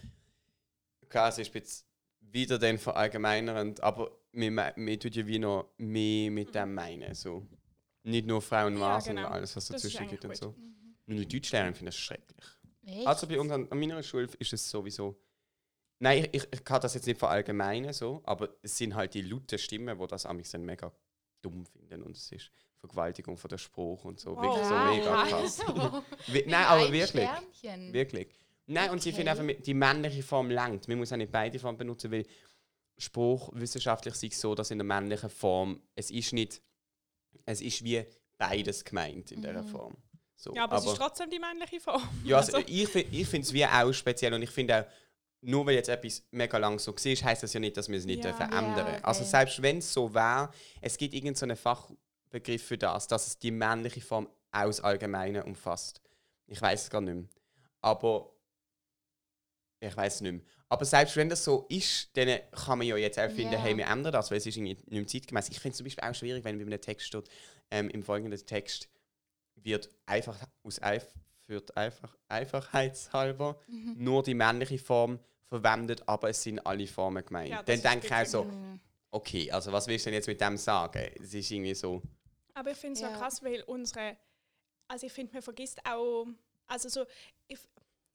klar, 1.09 1.29
es 1.29 1.37
ist 1.37 1.53
jetzt 1.53 1.85
wieder 2.19 2.59
dann 2.59 2.77
verallgemeinernd, 2.77 3.81
aber 3.81 4.11
wir, 4.31 4.51
wir 4.75 4.99
tun 4.99 5.11
ja 5.11 5.27
wie 5.27 5.39
noch 5.39 5.73
mehr 5.77 6.31
mit 6.31 6.53
dem 6.53 6.73
meinen. 6.73 7.13
So. 7.13 7.45
Nicht 8.03 8.27
nur 8.27 8.41
Frau 8.41 8.67
und 8.67 8.73
Ja, 8.73 8.79
Mann, 8.79 9.01
sondern 9.01 9.25
genau. 9.25 9.35
alles, 9.35 9.55
was 9.55 9.67
Das 9.67 9.81
dazwischen 9.81 10.07
gibt 10.07 10.23
und 10.23 10.31
eigentlich 10.31 10.39
so. 10.39 10.51
gut. 10.51 10.63
Und 11.07 11.15
die 11.17 11.27
Deutschlehrerin 11.27 11.73
finde 11.73 11.89
das 11.89 11.97
schrecklich. 11.97 12.45
Echt? 12.85 13.07
Also 13.07 13.27
bei 13.27 13.39
uns 13.39 13.51
an, 13.51 13.67
an 13.69 13.79
meiner 13.79 14.01
Schule 14.03 14.29
ist 14.39 14.53
es 14.53 14.69
sowieso. 14.69 15.19
Nein, 15.99 16.27
ich, 16.31 16.47
ich, 16.51 16.63
kann 16.63 16.79
das 16.81 16.93
jetzt 16.93 17.07
nicht 17.07 17.17
verallgemeinern, 17.17 17.91
so, 17.91 18.21
aber 18.23 18.49
es 18.61 18.77
sind 18.77 18.93
halt 18.93 19.13
die 19.13 19.23
lauten 19.23 19.57
Stimmen, 19.57 19.97
die 19.97 20.07
das 20.07 20.25
amigs 20.25 20.51
dann 20.51 20.63
mega 20.63 20.91
dumm 21.41 21.65
finden. 21.65 22.03
Und 22.03 22.15
es 22.15 22.31
ist 22.31 22.51
Vergewaltigung 22.75 23.35
von 23.35 23.49
der 23.49 23.57
Spruch 23.57 24.05
und 24.05 24.19
so. 24.19 24.35
Wow. 24.35 24.43
Wirklich 24.43 24.67
so 24.67 24.77
mega 24.77 25.25
krass. 25.27 26.45
Nein, 26.45 26.65
aber 26.65 26.91
wirklich. 26.91 27.27
Sternchen. 27.27 27.93
Wirklich. 27.93 28.29
Nein, 28.67 28.89
und 28.91 29.01
sie 29.01 29.09
Okay. 29.09 29.15
finden 29.17 29.29
einfach, 29.29 29.43
mit- 29.43 29.65
die 29.65 29.73
männliche 29.73 30.21
Form 30.23 30.49
langt. 30.51 30.87
Man 30.87 30.97
muss 30.97 31.11
auch 31.13 31.17
nicht 31.17 31.31
beide 31.31 31.57
Formen 31.57 31.77
benutzen, 31.77 32.11
weil 32.11 32.25
Spruch 32.97 33.49
wissenschaftlich 33.53 34.15
sei 34.15 34.27
es 34.27 34.39
so, 34.39 34.55
dass 34.55 34.71
in 34.71 34.77
der 34.79 34.85
männlichen 34.85 35.29
Form, 35.29 35.81
es 35.95 36.09
ist 36.11 36.33
nicht, 36.33 36.61
es 37.45 37.61
ist 37.61 37.83
wie 37.83 38.03
beides 38.37 38.83
gemeint 38.83 39.31
in 39.31 39.41
dieser 39.41 39.61
Mhm. 39.63 39.67
Form. 39.67 39.97
So, 40.35 40.53
Ja, 40.53 40.65
aber, 40.65 40.77
es 40.77 40.85
ist 40.85 40.95
trotzdem 40.97 41.29
die 41.29 41.39
männliche 41.39 41.79
Form. 41.79 42.01
ja, 42.23 42.37
also, 42.37 42.57
Also- 42.57 42.67
ich, 42.67 42.93
ich 42.95 43.27
finde 43.27 43.45
es 43.45 43.53
wie 43.53 43.65
auch 43.65 43.91
speziell 43.93 44.33
und 44.33 44.41
ich 44.41 44.49
finde 44.49 44.81
auch, 44.81 44.85
nur 45.41 45.65
weil 45.65 45.75
jetzt 45.75 45.89
etwas 45.89 46.23
mega 46.31 46.57
lang 46.57 46.77
so 46.79 46.91
war, 46.93 46.99
heisst 47.25 47.43
das 47.43 47.53
ja 47.53 47.59
nicht, 47.59 47.77
dass 47.77 47.87
wir 47.89 47.97
es 47.97 48.05
nicht 48.05 48.23
Ja. 48.23 48.31
dürfen 48.31 48.51
Ja, 48.51 48.59
ändern 48.59 48.87
okay. 48.87 48.99
Also 49.03 49.23
selbst 49.23 49.61
wenn 49.61 49.77
es 49.77 49.93
so 49.93 50.13
wäre, 50.13 50.51
es 50.81 50.97
gibt 50.97 51.13
irgendeinen 51.13 51.35
so 51.35 51.45
einen 51.45 51.55
Fachbegriff 51.55 52.63
für 52.63 52.77
das, 52.77 53.07
dass 53.07 53.27
es 53.27 53.37
die 53.39 53.51
männliche 53.51 54.01
Form 54.01 54.27
aus 54.51 54.81
Allgemeinen 54.81 55.43
umfasst. 55.43 56.01
Ich 56.47 56.59
weiß 56.61 56.83
es 56.83 56.89
gar 56.89 57.01
nicht 57.01 57.13
mehr. 57.15 57.25
Aber 57.81 58.31
ich 59.79 59.95
weiß 59.95 60.15
es 60.15 60.21
nicht 60.21 60.31
mehr. 60.33 60.41
Aber 60.69 60.85
selbst 60.85 61.15
wenn 61.15 61.29
das 61.29 61.43
so 61.43 61.65
ist, 61.69 62.15
dann 62.17 62.39
kann 62.51 62.77
man 62.79 62.87
ja 62.87 62.97
jetzt 62.97 63.19
auch 63.19 63.29
finden, 63.29 63.53
Ja. 63.53 63.59
hey, 63.59 63.75
wir 63.77 63.85
ändern 63.87 64.11
das, 64.11 64.31
weil 64.31 64.37
es 64.37 64.45
ist 64.45 64.57
irgendwie 64.57 64.73
nicht 64.75 64.91
mehr 64.91 65.07
zeitgemäß. 65.07 65.49
Ich 65.49 65.59
finde 65.59 65.71
es 65.73 65.77
zum 65.77 65.85
Beispiel 65.85 66.03
auch 66.03 66.15
schwierig, 66.15 66.43
wenn 66.43 66.57
bei 66.57 66.65
einem 66.65 66.81
Text 66.81 67.07
steht, 67.07 67.29
ähm, 67.71 67.89
im 67.89 68.03
folgenden 68.03 68.43
Text 68.45 68.89
wird 69.55 69.89
einfach 70.05 70.37
aus 70.63 70.81
Eif 70.81 71.07
führt 71.45 71.75
einfach 71.77 72.13
einfachheitshalber 72.27 73.57
Mhm. 73.67 73.93
nur 74.03 74.23
die 74.23 74.33
männliche 74.33 74.77
Form 74.77 75.19
verwendet, 75.45 76.03
aber 76.07 76.29
es 76.29 76.43
sind 76.43 76.59
alle 76.65 76.85
Formen 76.87 77.23
gemeint. 77.25 77.49
Ja, 77.49 77.63
Dann 77.63 77.81
denke 77.81 78.07
ich 78.07 78.13
auch 78.13 78.25
so, 78.25 78.45
okay, 79.11 79.49
also 79.51 79.71
was 79.71 79.87
willst 79.87 80.05
du 80.05 80.09
denn 80.09 80.15
jetzt 80.15 80.27
mit 80.27 80.41
dem 80.41 80.57
sagen? 80.57 81.09
Es 81.21 81.33
ist 81.33 81.49
irgendwie 81.51 81.73
so, 81.73 82.01
Aber 82.53 82.71
ich 82.71 82.77
finde 82.77 82.93
es 82.95 83.01
Ja. 83.01 83.13
so 83.13 83.17
krass, 83.19 83.41
weil 83.43 83.61
unsere, 83.63 84.17
also 84.89 85.05
ich 85.05 85.13
finde, 85.13 85.31
man 85.33 85.41
vergisst 85.41 85.79
auch, 85.85 86.27
also 86.67 86.89
so, 86.89 87.05
ich, 87.47 87.59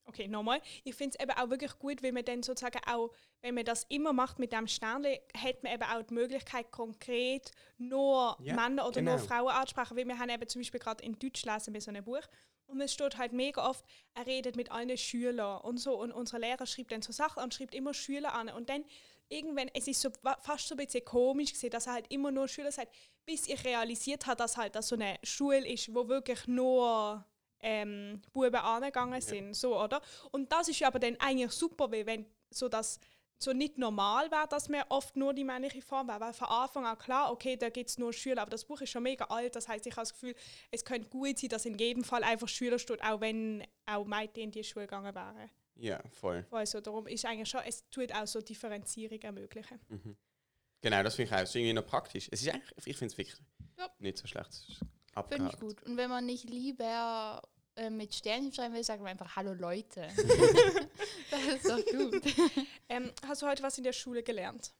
okay, 0.04 0.28
nochmal, 0.28 0.60
ich 0.84 0.94
finde 0.94 1.16
es 1.16 1.22
eben 1.22 1.36
auch 1.38 1.50
wirklich 1.50 1.78
gut, 1.78 2.02
wenn 2.02 2.14
man 2.14 2.24
dann 2.24 2.42
sozusagen 2.42 2.80
auch, 2.86 3.10
wenn 3.40 3.54
man 3.54 3.64
das 3.64 3.84
immer 3.88 4.12
macht 4.12 4.38
mit 4.38 4.52
dem 4.52 4.66
Sternli, 4.66 5.20
hat 5.36 5.62
man 5.62 5.74
eben 5.74 5.84
auch 5.84 6.02
die 6.02 6.14
Möglichkeit, 6.14 6.70
konkret 6.70 7.50
nur 7.78 8.36
Ja, 8.42 8.54
Männer 8.54 8.86
oder 8.86 9.00
genau. 9.00 9.12
nur 9.12 9.20
Frauen 9.20 9.52
anzusprechen, 9.52 9.96
weil 9.96 10.06
wir 10.06 10.18
haben 10.18 10.30
eben 10.30 10.48
zum 10.48 10.60
Beispiel 10.60 10.80
gerade 10.80 11.04
in 11.04 11.18
Deutsch 11.18 11.44
lesen 11.44 11.74
wir 11.74 11.80
so 11.80 11.90
ein 11.90 12.04
Buch 12.04 12.26
und 12.72 12.80
es 12.80 12.92
steht 12.94 13.18
halt 13.18 13.32
mega 13.32 13.68
oft, 13.68 13.84
er 14.14 14.26
redet 14.26 14.56
mit 14.56 14.70
allen 14.70 14.96
Schülern 14.96 15.60
und 15.60 15.78
so. 15.78 16.00
Und 16.00 16.10
unser 16.10 16.38
Lehrer 16.38 16.66
schreibt 16.66 16.92
dann 16.92 17.02
so 17.02 17.12
Sachen 17.12 17.42
und 17.42 17.52
schreibt 17.52 17.74
immer 17.74 17.92
Schüler 17.92 18.34
an. 18.34 18.48
Und 18.48 18.70
dann 18.70 18.84
irgendwann, 19.28 19.70
es 19.74 19.88
ist 19.88 20.00
so 20.00 20.10
fast 20.40 20.68
so 20.68 20.74
ein 20.74 20.78
bisschen 20.78 21.04
komisch 21.04 21.52
gesehen, 21.52 21.70
dass 21.70 21.86
er 21.86 21.94
halt 21.94 22.10
immer 22.10 22.30
nur 22.30 22.48
Schüler 22.48 22.72
sagt, 22.72 22.94
bis 23.26 23.46
ich 23.46 23.62
realisiert 23.64 24.26
habe, 24.26 24.36
dass 24.36 24.56
halt 24.56 24.74
das 24.74 24.88
so 24.88 24.94
eine 24.94 25.18
Schule 25.22 25.66
ist, 25.68 25.94
wo 25.94 26.08
wirklich 26.08 26.46
nur 26.46 27.24
ähm, 27.62 28.20
Buben 28.32 28.54
angegangen 28.56 29.20
sind, 29.20 29.54
so, 29.54 29.80
oder? 29.80 30.02
Und 30.32 30.50
das 30.52 30.68
ist 30.68 30.80
ja 30.80 30.88
aber 30.88 30.98
dann 30.98 31.16
eigentlich 31.20 31.52
super, 31.52 31.90
weil 31.90 32.04
wenn 32.06 32.26
so 32.50 32.68
das 32.68 32.98
so 33.38 33.52
nicht 33.52 33.76
normal 33.76 34.30
wäre, 34.30 34.46
dass 34.48 34.68
man 34.68 34.84
oft 34.88 35.16
nur 35.16 35.34
die 35.34 35.42
männliche 35.42 35.82
Form 35.82 36.06
wäre, 36.06 36.20
weil 36.20 36.32
von 36.32 36.46
Anfang 36.46 36.86
an 36.86 36.96
klar, 36.96 37.32
okay, 37.32 37.56
da 37.56 37.70
gibt 37.70 37.90
es 37.90 37.98
nur 37.98 38.12
Schüler, 38.12 38.42
aber 38.42 38.50
das 38.52 38.64
Buch 38.64 38.80
ist 38.82 38.90
schon 38.90 39.02
mega 39.02 39.24
alt, 39.24 39.56
das 39.56 39.66
heißt, 39.66 39.84
ich 39.86 39.92
habe 39.94 40.02
das 40.02 40.12
Gefühl, 40.12 40.34
es 40.70 40.84
könnte 40.84 41.08
gut 41.08 41.38
sein, 41.38 41.48
dass 41.50 41.64
in 41.64 41.76
jedem 41.76 42.04
Fall 42.04 42.22
einfach 42.22 42.46
Schüler 42.46 42.78
steht, 42.78 43.02
auch 43.02 43.20
wenn 43.20 43.66
auch 43.86 44.04
Mädchen 44.04 44.44
in 44.44 44.50
die 44.52 44.62
Schule 44.62 44.86
gegangen 44.86 45.12
wären. 45.12 45.50
ja, 45.74 46.00
voll. 46.12 46.46
Also 46.52 46.80
darum 46.80 47.08
ist 47.08 47.24
eigentlich 47.24 47.48
schon, 47.48 47.62
es 47.66 47.88
tut 47.90 48.14
auch 48.14 48.26
so 48.28 48.40
Differenzierung 48.40 49.20
ermöglichen. 49.20 49.80
Mhm. 49.88 50.16
Genau, 50.80 51.02
das 51.02 51.16
finde 51.16 51.30
ich 51.32 51.36
auch. 51.36 51.42
Ist 51.42 51.54
irgendwie 51.56 51.72
noch 51.72 51.86
praktisch. 51.86 52.28
Es 52.30 52.42
ist 52.42 52.48
eigentlich, 52.48 52.70
ich 52.86 52.96
finde 52.96 53.12
es 53.12 53.18
wirklich 53.18 53.36
Ja. 53.78 53.88
nicht 53.98 54.18
so 54.18 54.26
schlecht. 54.28 54.82
Finde 55.28 55.50
ich 55.52 55.58
gut. 55.60 55.82
Und 55.82 55.96
wenn 55.96 56.10
man 56.10 56.24
nicht 56.26 56.48
lieber 56.48 57.42
äh, 57.76 57.90
mit 57.90 58.14
Sternchen 58.14 58.52
schreiben 58.52 58.74
will, 58.74 58.84
sagen 58.84 59.02
wir 59.04 59.10
einfach 59.10 59.36
Hallo 59.36 59.52
Leute. 59.54 60.08
das 61.30 61.42
ist 61.54 61.68
doch 61.68 61.84
gut. 61.86 62.22
Ähm, 62.88 63.10
hast 63.26 63.42
du 63.42 63.46
heute 63.46 63.62
was 63.62 63.78
in 63.78 63.84
der 63.84 63.92
Schule 63.92 64.22
gelernt? 64.22 64.72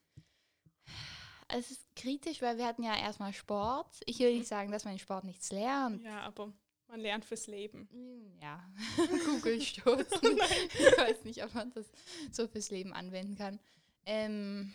Es 1.49 1.71
ist 1.71 1.85
kritisch, 1.97 2.41
weil 2.41 2.57
wir 2.57 2.67
hatten 2.67 2.83
ja 2.83 2.97
erstmal 2.97 3.33
Sport. 3.33 3.89
Ich 4.07 4.19
will 4.21 4.35
nicht 4.35 4.47
sagen, 4.49 4.71
dass 4.73 4.85
man 4.85 4.95
in 4.95 4.99
Sport 4.99 5.25
nichts 5.25 5.53
lernt. 5.53 6.03
Ja, 6.03 6.21
aber 6.23 6.53
man 6.89 7.01
lernt 7.01 7.25
fürs 7.25 7.47
Leben. 7.47 7.89
Hm, 7.91 8.39
Ja, 8.41 8.67
Kugelstoßen. 9.27 10.07
ich 10.79 10.99
weiß 10.99 11.25
nicht, 11.25 11.45
ob 11.45 11.53
man 11.55 11.71
das 11.73 11.87
so 12.31 12.47
fürs 12.49 12.71
Leben 12.71 12.93
anwenden 12.95 13.37
kann. 13.37 13.61
Ähm, 14.07 14.73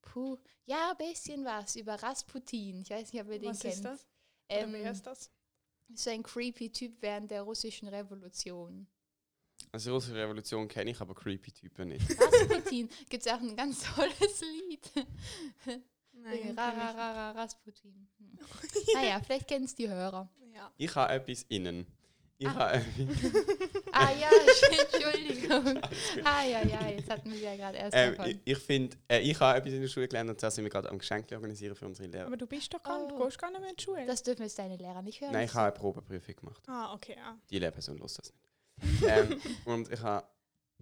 puh, 0.00 0.38
ja, 0.64 0.92
ein 0.92 0.96
bisschen 0.96 1.44
was 1.44 1.76
über 1.76 1.94
Rasputin. 2.02 2.80
Ich 2.82 2.90
weiß 2.90 3.12
nicht, 3.12 3.22
ob 3.22 3.30
ihr 3.30 3.38
den 3.38 3.50
Was 3.50 3.60
kennt. 3.60 3.74
ist 3.74 3.84
das? 3.84 4.06
Oder 4.50 4.60
Ähm, 4.60 4.72
wer 4.72 4.90
ist 4.92 5.06
das? 5.06 5.30
So 5.94 6.10
ein 6.10 6.22
creepy 6.22 6.70
Typ 6.70 7.00
während 7.00 7.30
der 7.30 7.42
russischen 7.42 7.88
Revolution. 7.88 8.86
Also 9.72 9.90
die 9.90 9.94
russische 9.94 10.16
Revolution 10.16 10.68
kenne 10.68 10.90
ich, 10.90 11.00
aber 11.00 11.14
creepy 11.14 11.52
Typen 11.52 11.88
nicht. 11.88 12.08
Rasputin 12.20 12.88
gibt 13.08 13.26
es 13.26 13.32
auch 13.32 13.40
ein 13.40 13.56
ganz 13.56 13.82
tolles 13.82 14.40
Lied. 14.40 14.90
Nein, 16.12 16.58
ra, 16.58 16.70
ra, 16.70 16.90
ich 16.90 16.96
ra, 16.96 17.12
ra, 17.12 17.30
Rasputin. 17.32 18.08
Hm. 18.18 18.38
naja, 18.94 19.20
vielleicht 19.20 19.48
kennen 19.48 19.66
es 19.66 19.74
die 19.74 19.88
Hörer. 19.88 20.30
Ja. 20.54 20.72
Ich 20.78 20.94
habe 20.94 21.12
etwas 21.12 21.42
innen. 21.48 21.86
Ich 22.38 22.46
Ah. 22.48 22.54
habe 22.54 22.74
etwas. 22.76 23.32
Ah 23.92 24.10
ja, 24.12 24.28
Entschuldigung. 24.82 25.80
ah 26.24 26.44
ja, 26.44 26.62
ja, 26.66 26.88
jetzt 26.88 27.08
hatten 27.08 27.32
wir 27.32 27.38
ja 27.38 27.56
gerade 27.56 27.78
erst 27.78 27.94
Ähm, 27.96 28.14
ich 28.26 28.38
ich 28.44 28.58
finde, 28.58 28.94
äh, 29.08 29.20
ich 29.20 29.40
habe 29.40 29.58
etwas 29.58 29.72
in 29.72 29.80
der 29.80 29.88
Schule 29.88 30.06
gelernt 30.06 30.28
und 30.28 30.38
zwar 30.38 30.50
sind 30.50 30.64
wir 30.64 30.70
gerade 30.70 30.90
am 30.90 30.98
Geschenke 30.98 31.34
organisieren 31.34 31.74
für 31.74 31.86
unsere 31.86 32.08
Lehrer. 32.08 32.26
Aber 32.26 32.36
du 32.36 32.46
bist 32.46 32.74
doch 32.74 32.82
gar, 32.82 33.02
Oh. 33.02 33.08
du 33.08 33.24
gehst 33.24 33.38
gar 33.38 33.50
nicht 33.50 33.60
mehr 33.60 33.70
in 33.70 33.76
die 33.76 33.82
Schule. 33.82 34.04
Das 34.06 34.22
dürfen 34.22 34.42
jetzt 34.42 34.58
deine 34.58 34.76
Lehrer 34.76 35.00
nicht 35.00 35.20
hören. 35.22 35.32
Nein, 35.32 35.46
ich 35.46 35.54
habe 35.54 35.68
eine 35.68 35.72
Probeprüfung 35.72 36.36
gemacht. 36.36 36.62
ah, 36.68 36.92
okay, 36.92 37.14
ja. 37.16 37.38
Die 37.48 37.58
Lehrperson 37.58 37.96
los 37.96 38.14
das 38.14 38.30
nicht. 38.82 39.02
ähm, 39.10 39.40
und 39.64 39.90
ich 39.90 40.00
habe 40.02 40.26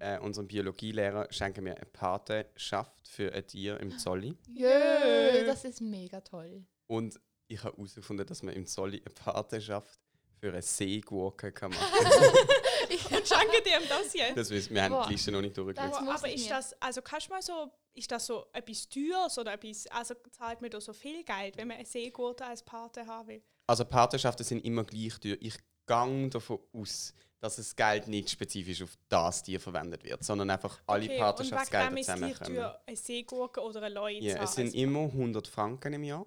äh, 0.00 0.18
unserem 0.18 0.48
Biologielehrer 0.48 1.28
schenken 1.30 1.62
mir 1.62 1.76
eine 1.76 1.86
Patenschaft 1.86 3.06
für 3.06 3.32
ein 3.32 3.46
Tier 3.46 3.78
im 3.78 3.96
Zolli. 3.96 4.36
Jö, 4.52 5.46
das 5.46 5.64
ist 5.64 5.80
mega 5.80 6.20
toll. 6.20 6.64
Und 6.88 7.20
ich 7.46 7.62
habe 7.62 7.76
herausgefunden, 7.76 8.26
dass 8.26 8.42
man 8.42 8.54
im 8.54 8.66
Zolli 8.66 8.96
eine 9.04 9.14
Patenschaft 9.14 10.00
für 10.44 10.52
eine 10.52 10.60
Seegurke 10.62 11.52
kann 11.52 11.70
machen 11.70 11.80
Ich 12.90 13.00
schenke 13.08 13.62
dir 13.64 13.80
das 13.88 14.12
jetzt. 14.12 14.36
Das 14.36 14.50
wissen 14.50 14.74
wir 14.74 14.82
haben 14.82 14.92
Boah. 14.92 15.06
die 15.06 15.12
Liste 15.14 15.32
noch 15.32 15.40
nicht 15.40 15.56
durchgelesen. 15.56 16.04
Das 16.06 16.18
Aber, 16.22 16.30
ist 16.30 16.50
das, 16.50 16.82
also 16.82 17.00
kannst 17.00 17.28
du 17.28 17.32
mal 17.32 17.40
so, 17.40 17.70
ist 17.94 18.10
das 18.12 18.26
so 18.26 18.46
etwas 18.52 18.86
teures 18.88 19.38
oder 19.38 19.54
etwas, 19.54 19.86
also 19.86 20.14
zahlt 20.30 20.60
man 20.60 20.70
da 20.70 20.80
so 20.82 20.92
viel 20.92 21.24
Geld, 21.24 21.56
wenn 21.56 21.68
man 21.68 21.78
eine 21.78 21.86
Seegurte 21.86 22.44
als 22.44 22.62
Pate 22.62 23.06
haben 23.06 23.26
will? 23.28 23.42
Also 23.66 23.86
Patenschaften 23.86 24.44
sind 24.44 24.62
immer 24.66 24.84
gleich 24.84 25.18
teuer. 25.18 25.36
Ich 25.40 25.56
gehe 25.86 26.28
davon 26.28 26.58
aus, 26.74 27.14
dass 27.40 27.56
das 27.56 27.74
Geld 27.74 28.06
nicht 28.06 28.28
spezifisch 28.28 28.82
auf 28.82 28.94
das 29.08 29.42
Tier 29.42 29.58
verwendet 29.58 30.04
wird, 30.04 30.22
sondern 30.22 30.50
einfach 30.50 30.78
alle 30.86 31.04
Okay, 31.06 31.18
Patenschaftsgelder 31.18 31.90
und 31.90 31.98
zusammenkommen. 32.04 32.54
teuer, 32.54 32.82
eine 32.86 32.96
Seegurke 32.96 33.60
oder 33.62 33.80
eine 33.82 33.94
Leute 33.94 34.22
Ja, 34.24 34.42
es 34.42 34.54
sind 34.54 34.74
immer 34.74 35.00
100 35.04 35.46
Franken 35.48 35.94
im 35.94 36.04
Jahr 36.04 36.26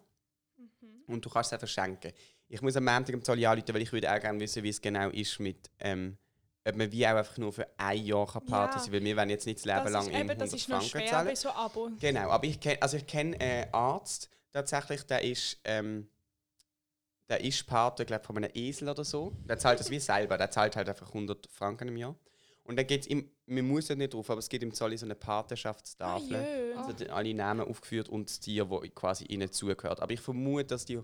Mhm. 0.57 1.03
und 1.05 1.23
du 1.23 1.29
kannst 1.29 1.49
es 1.49 1.53
einfach 1.53 1.67
schenken. 1.67 2.11
Ich 2.49 2.61
muss 2.61 2.75
am 2.77 2.85
Montag 2.85 3.13
am 3.13 3.23
Zolli 3.23 3.45
anrufen, 3.45 3.73
weil 3.73 3.81
ich 3.81 3.91
würde 3.91 4.11
auch 4.11 4.19
gerne 4.19 4.39
wissen, 4.39 4.63
wie 4.63 4.69
es 4.69 4.81
genau 4.81 5.09
ist 5.09 5.39
mit, 5.39 5.69
ähm, 5.79 6.17
ob 6.65 6.75
man 6.75 6.91
wie 6.91 7.05
auch 7.07 7.15
einfach 7.15 7.37
nur 7.37 7.51
für 7.51 7.67
ein 7.77 8.03
Jahr 8.05 8.25
kann 8.27 8.45
Pate 8.45 8.77
Ja. 8.77 8.79
sein 8.83 8.93
weil 8.93 9.03
wir 9.03 9.17
wollen 9.17 9.29
jetzt 9.29 9.45
nicht 9.45 9.57
das 9.59 9.65
Leben 9.65 9.83
Das 9.83 9.91
lang 9.91 10.01
ist, 10.03 10.07
eben, 10.09 10.15
100 10.29 10.41
das 10.41 10.53
ist 10.53 10.69
noch 10.69 10.77
Franken 10.77 10.89
schwer 10.89 11.05
zahlen. 11.07 11.27
bei 11.27 11.35
so 11.35 11.49
Abo. 11.49 11.89
Genau, 11.99 12.29
aber 12.29 12.45
ich 12.45 12.59
kenne 12.59 12.81
also 12.81 12.97
ich 12.97 13.05
kenn, 13.07 13.33
äh, 13.33 13.37
einen 13.63 13.73
Arzt 13.73 14.29
tatsächlich, 14.53 15.03
der 15.03 15.23
ist, 15.23 15.59
ähm, 15.65 16.07
der 17.29 17.41
ist 17.43 17.67
Pate, 17.67 18.05
glaube 18.05 18.23
von 18.23 18.37
einem 18.37 18.51
Esel 18.53 18.87
oder 18.89 19.03
so. 19.03 19.33
Der 19.47 19.57
zahlt 19.57 19.79
das 19.81 19.89
wie 19.89 19.99
selber, 19.99 20.37
der 20.37 20.49
zahlt 20.49 20.75
halt 20.77 20.87
einfach 20.87 21.13
100 21.13 21.47
Franken 21.51 21.89
im 21.89 21.97
Jahr. 21.97 22.15
Und 22.63 22.77
dann 22.77 22.87
geht 22.87 23.01
es 23.01 23.07
ihm, 23.07 23.29
man 23.45 23.65
muss 23.67 23.87
ja 23.89 23.95
nicht 23.95 24.13
drauf, 24.13 24.29
aber 24.29 24.39
es 24.39 24.47
gibt 24.49 24.63
im 24.63 24.73
Zolli 24.73 24.97
so 24.97 25.05
eine 25.05 25.13
Ah, 25.15 25.17
Patenschaftstafel. 25.17 26.45
jö. 26.73 26.77
also 26.77 27.05
alle 27.13 27.33
Namen 27.33 27.67
aufgeführt 27.67 28.07
und 28.09 28.29
das 28.29 28.39
Tier, 28.39 28.65
das 28.65 28.81
quasi 28.95 29.25
ihnen 29.25 29.51
zugehört. 29.51 30.01
Aber 30.01 30.11
ich 30.13 30.19
vermute, 30.21 30.65
dass 30.65 30.83
die 30.85 30.99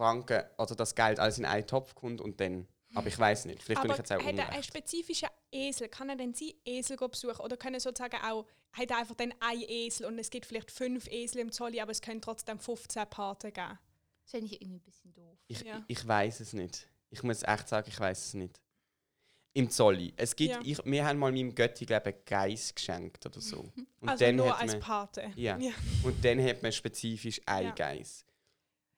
Franken, 0.00 0.42
also 0.56 0.74
das 0.74 0.94
Geld 0.94 1.18
alles 1.20 1.36
in 1.38 1.44
einen 1.44 1.66
Topf 1.66 1.94
kommt 1.94 2.22
und 2.22 2.40
dann 2.40 2.66
Aber 2.94 3.06
ich 3.06 3.18
weiß 3.18 3.44
nicht. 3.44 3.62
Vielleicht 3.62 3.82
will 3.84 3.90
Aber 3.90 4.02
ich 4.02 4.08
jetzt 4.08 4.12
auch 4.12 4.16
hat 4.16 4.24
er 4.24 4.28
einen 4.30 4.48
unrecht. 4.48 4.64
spezifischen 4.68 5.28
Esel? 5.52 5.88
Kann 5.88 6.08
er 6.08 6.16
denn 6.16 6.32
seinen 6.32 6.54
Esel 6.64 6.96
go 6.96 7.06
besuchen? 7.06 7.40
Oder 7.40 7.56
können 7.58 7.78
sozusagen 7.80 8.16
auch, 8.24 8.46
hat 8.72 8.90
er 8.90 8.96
einfach 8.98 9.14
dann 9.14 9.34
einen 9.40 9.62
Esel 9.68 10.06
und 10.06 10.18
es 10.18 10.30
gibt 10.30 10.46
vielleicht 10.46 10.70
fünf 10.70 11.06
Esel 11.08 11.42
im 11.42 11.52
Zolli, 11.52 11.80
aber 11.82 11.90
es 11.92 12.00
können 12.00 12.22
trotzdem 12.22 12.58
15 12.58 13.06
Paten 13.10 13.52
geben? 13.52 13.78
Das 14.22 14.30
finde 14.30 14.46
ich 14.46 14.62
irgendwie 14.62 14.78
ein 14.78 14.82
bisschen 14.84 15.12
doof. 15.12 15.38
Ich, 15.48 15.60
Ja. 15.60 15.84
ich, 15.86 16.08
weiß 16.08 16.40
es 16.40 16.52
nicht. 16.54 16.88
Ich 17.10 17.22
muss 17.22 17.42
echt 17.42 17.68
sagen, 17.68 17.86
ich 17.88 18.00
weiß 18.00 18.26
es 18.26 18.34
nicht. 18.34 18.58
Im 19.52 19.68
Zolli. 19.68 20.14
Es 20.16 20.34
gibt, 20.34 20.54
Ja. 20.54 20.60
ich, 20.64 20.78
wir 20.84 21.04
haben 21.04 21.18
mal 21.18 21.30
meinem 21.32 21.54
Götti, 21.54 21.84
glaube 21.84 22.10
ich, 22.10 22.24
Geiss 22.24 22.74
geschenkt 22.74 23.26
oder 23.26 23.40
so. 23.40 23.70
Und 24.00 24.08
also 24.08 24.24
dann 24.24 24.36
nur 24.36 24.48
hat 24.52 24.62
als 24.62 24.72
man, 24.72 24.80
Pate. 24.80 25.32
Ja. 25.36 25.58
ja. 25.58 25.72
Und 26.04 26.24
dann 26.24 26.42
hat 26.42 26.62
man 26.62 26.72
spezifisch 26.72 27.40
ein 27.46 27.66
Ja. 27.66 27.70
Geiss. 27.72 28.24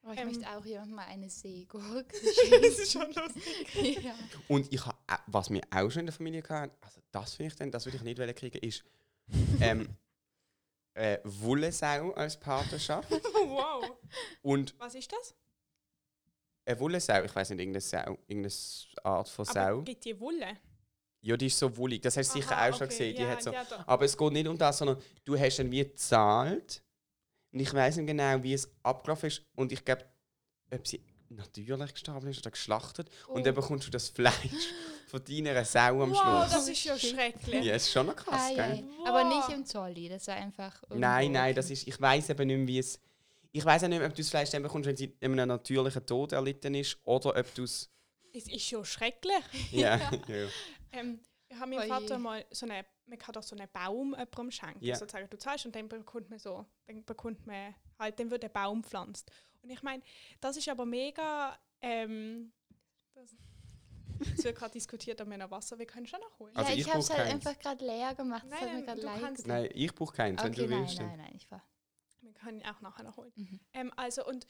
Aber 0.03 0.13
ich 0.13 0.19
Ähm. 0.19 0.27
möchte 0.27 0.49
auch 0.49 0.65
jemandem 0.65 0.95
mal 0.95 1.05
eine 1.05 1.29
Seegurke 1.29 2.05
das 2.61 2.79
ist 2.79 2.91
schon 2.91 3.11
lustig. 3.13 4.03
ja. 4.03 4.13
Und 4.47 4.71
ich 4.71 4.85
ha, 4.85 4.91
äh, 5.07 5.17
was 5.27 5.49
wir 5.49 5.61
auch 5.71 5.89
schon 5.89 6.01
in 6.01 6.05
der 6.07 6.13
Familie 6.13 6.43
hatten, 6.43 6.75
also 6.81 7.01
das 7.11 7.33
finde 7.33 7.51
ich 7.53 7.57
dann, 7.57 7.71
das 7.71 7.85
würde 7.85 7.97
ich 7.97 8.03
nicht 8.03 8.19
wollen 8.19 8.35
kriegen, 8.35 8.57
ist 8.59 8.83
ähm, 9.61 9.89
äh, 10.93 11.19
Wollensau 11.23 12.11
als 12.13 12.37
Partnerschaft. 12.37 13.09
wow. 13.11 13.91
Und 14.41 14.75
Was 14.77 14.95
ist 14.95 15.11
das? 15.11 15.33
eine 16.65 16.79
Wollensau, 16.79 17.23
ich 17.23 17.35
weiß 17.35 17.49
nicht, 17.49 17.59
irgendeine 17.59 17.81
Sau, 17.81 18.17
irgendeine 18.27 18.53
Art 19.03 19.29
von 19.29 19.45
Sau. 19.45 19.59
Aber 19.59 19.83
gibt 19.83 20.05
die 20.05 20.19
Wolle? 20.19 20.57
Ja, 21.21 21.37
die 21.37 21.47
ist 21.47 21.57
so 21.57 21.75
wollig. 21.77 22.01
Das 22.01 22.17
hast 22.17 22.35
du 22.35 22.41
sicher 22.41 22.57
auch 22.57 22.73
schon 22.73 22.87
okay. 22.87 22.87
gesehen. 22.87 23.15
Die 23.15 23.21
ja, 23.21 23.29
hat 23.29 23.41
so, 23.41 23.51
ja, 23.51 23.65
aber 23.87 24.03
es 24.05 24.17
geht 24.17 24.33
nicht 24.33 24.47
um 24.47 24.57
das, 24.57 24.77
sondern 24.77 25.01
du 25.23 25.39
hast 25.39 25.57
dann 25.57 25.71
wie 25.71 25.83
gezahlt. 25.83 26.82
Und 27.53 27.59
ich 27.59 27.73
weiß 27.73 27.97
nicht 27.97 28.07
genau, 28.07 28.41
wie 28.43 28.53
es 28.53 28.69
abgelaufen 28.83 29.27
ist. 29.27 29.43
Und 29.55 29.71
ich 29.71 29.85
glaube, 29.85 30.05
ob 30.71 30.87
sie 30.87 31.01
natürlich 31.29 31.93
gestorben 31.93 32.27
ist 32.27 32.39
oder 32.39 32.51
geschlachtet. 32.51 33.09
Und 33.27 33.41
Oh. 33.41 33.43
dann 33.43 33.55
bekommst 33.55 33.87
du 33.87 33.91
das 33.91 34.09
Fleisch 34.09 34.33
von 35.07 35.23
deiner 35.23 35.63
Sau 35.65 36.01
am 36.01 36.11
Wow, 36.11 36.17
Schluss. 36.19 36.51
das 36.51 36.67
ist 36.67 36.83
ja 36.83 36.97
schrecklich. 36.97 37.63
Ja, 37.65 37.75
ist 37.75 37.91
schon 37.91 38.07
noch 38.07 38.15
krass, 38.15 38.49
Ei, 38.51 38.55
gell? 38.55 38.63
ei. 38.63 38.83
Aber 39.07 39.23
Wow. 39.23 39.35
nicht 39.47 39.57
im 39.57 39.65
Zolli, 39.65 40.09
das 40.09 40.27
war 40.27 40.35
einfach. 40.35 40.83
Nein, 40.89 41.31
nein, 41.31 41.55
das 41.55 41.69
ist, 41.69 41.87
ich 41.87 41.99
weiß 41.99 42.29
eben 42.29 42.47
nicht 42.47 42.57
mehr, 42.57 42.67
wie 42.67 42.79
es. 42.79 42.99
Ich 43.51 43.63
weiß 43.63 43.83
auch 43.83 43.87
nicht 43.87 43.99
mehr, 43.99 44.07
ob 44.07 44.15
du 44.15 44.21
das 44.21 44.29
Fleisch 44.31 44.49
dann 44.49 44.63
bekommst, 44.63 44.87
wenn 44.87 44.97
sie 44.97 45.15
in 45.19 45.33
einem 45.33 45.47
natürlichen 45.47 46.03
Tod 46.05 46.31
erlitten 46.31 46.73
ist, 46.73 46.97
oder 47.03 47.35
ob 47.39 47.53
du 47.53 47.63
es. 47.63 47.87
Es 48.33 48.47
ist 48.47 48.67
schon 48.67 48.83
schrecklich. 48.83 49.43
Ja, 49.71 49.97
ja. 50.27 50.47
Ähm, 50.91 51.19
ich 51.47 51.55
habe 51.59 51.69
meinem 51.69 51.79
Oje. 51.81 51.87
Vater 51.89 52.17
mal 52.17 52.43
so 52.49 52.65
eine, 52.65 52.83
man 53.05 53.17
kann 53.19 53.33
doch 53.33 53.43
so 53.43 53.55
einen 53.55 53.67
Baum 53.71 54.11
jemandem 54.11 54.51
schenken. 54.51 54.83
Ja. 54.83 54.95
Sozusagen, 54.95 55.29
du 55.29 55.37
zahlst 55.37 55.65
und 55.65 55.75
dann 55.75 55.87
bekommt 55.89 56.29
man 56.29 56.39
so, 56.39 56.65
dann 56.87 57.03
bekommt 57.03 57.45
man 57.45 57.75
halt, 57.99 58.19
dann 58.19 58.31
wird 58.31 58.43
der 58.43 58.49
Baum 58.49 58.83
pflanzt. 58.83 59.31
Und 59.61 59.69
ich 59.69 59.81
meine, 59.83 60.01
das 60.41 60.57
ist 60.57 60.67
aber 60.69 60.85
mega, 60.85 61.57
ähm, 61.81 62.51
das, 63.13 63.35
es 64.37 64.43
wird 64.43 64.57
gerade 64.57 64.71
diskutiert, 64.71 65.19
ob 65.21 65.29
wir 65.29 65.37
noch 65.37 65.51
Wasser, 65.51 65.77
wir 65.79 65.85
können 65.85 66.07
schon 66.07 66.19
noch 66.21 66.39
holen. 66.39 66.53
Ja, 66.55 66.61
Also 66.61 66.73
ich, 66.73 66.79
ich 66.79 66.89
habe 66.89 66.99
es 66.99 67.09
halt 67.09 67.31
einfach 67.33 67.57
gerade 67.59 67.85
leer 67.85 68.15
gemacht. 68.15 68.43
Das 68.43 68.51
Nein, 68.51 68.59
hat 68.61 68.67
mir 68.69 68.73
nein, 68.75 68.85
gerade 68.85 69.01
du 69.01 69.05
leid 69.07 69.21
kannst- 69.21 69.43
getan. 69.43 69.61
Nein, 69.63 69.71
ich 69.73 69.95
brauche 69.95 70.15
keins, 70.15 70.43
wenn 70.43 70.51
Okay, 70.51 70.65
du 70.65 70.69
nein, 70.69 70.79
willst. 70.81 70.99
dann. 70.99 71.07
nein, 71.07 71.17
nein, 71.19 71.33
ich 71.35 71.51
war. 71.51 71.63
Wir 72.21 72.33
können 72.33 72.61
auch 72.65 72.79
nachher 72.79 73.03
noch 73.03 73.17
holen. 73.17 73.33
Mhm. 73.35 73.59
Ähm, 73.73 73.91
also 73.97 74.25
und 74.25 74.47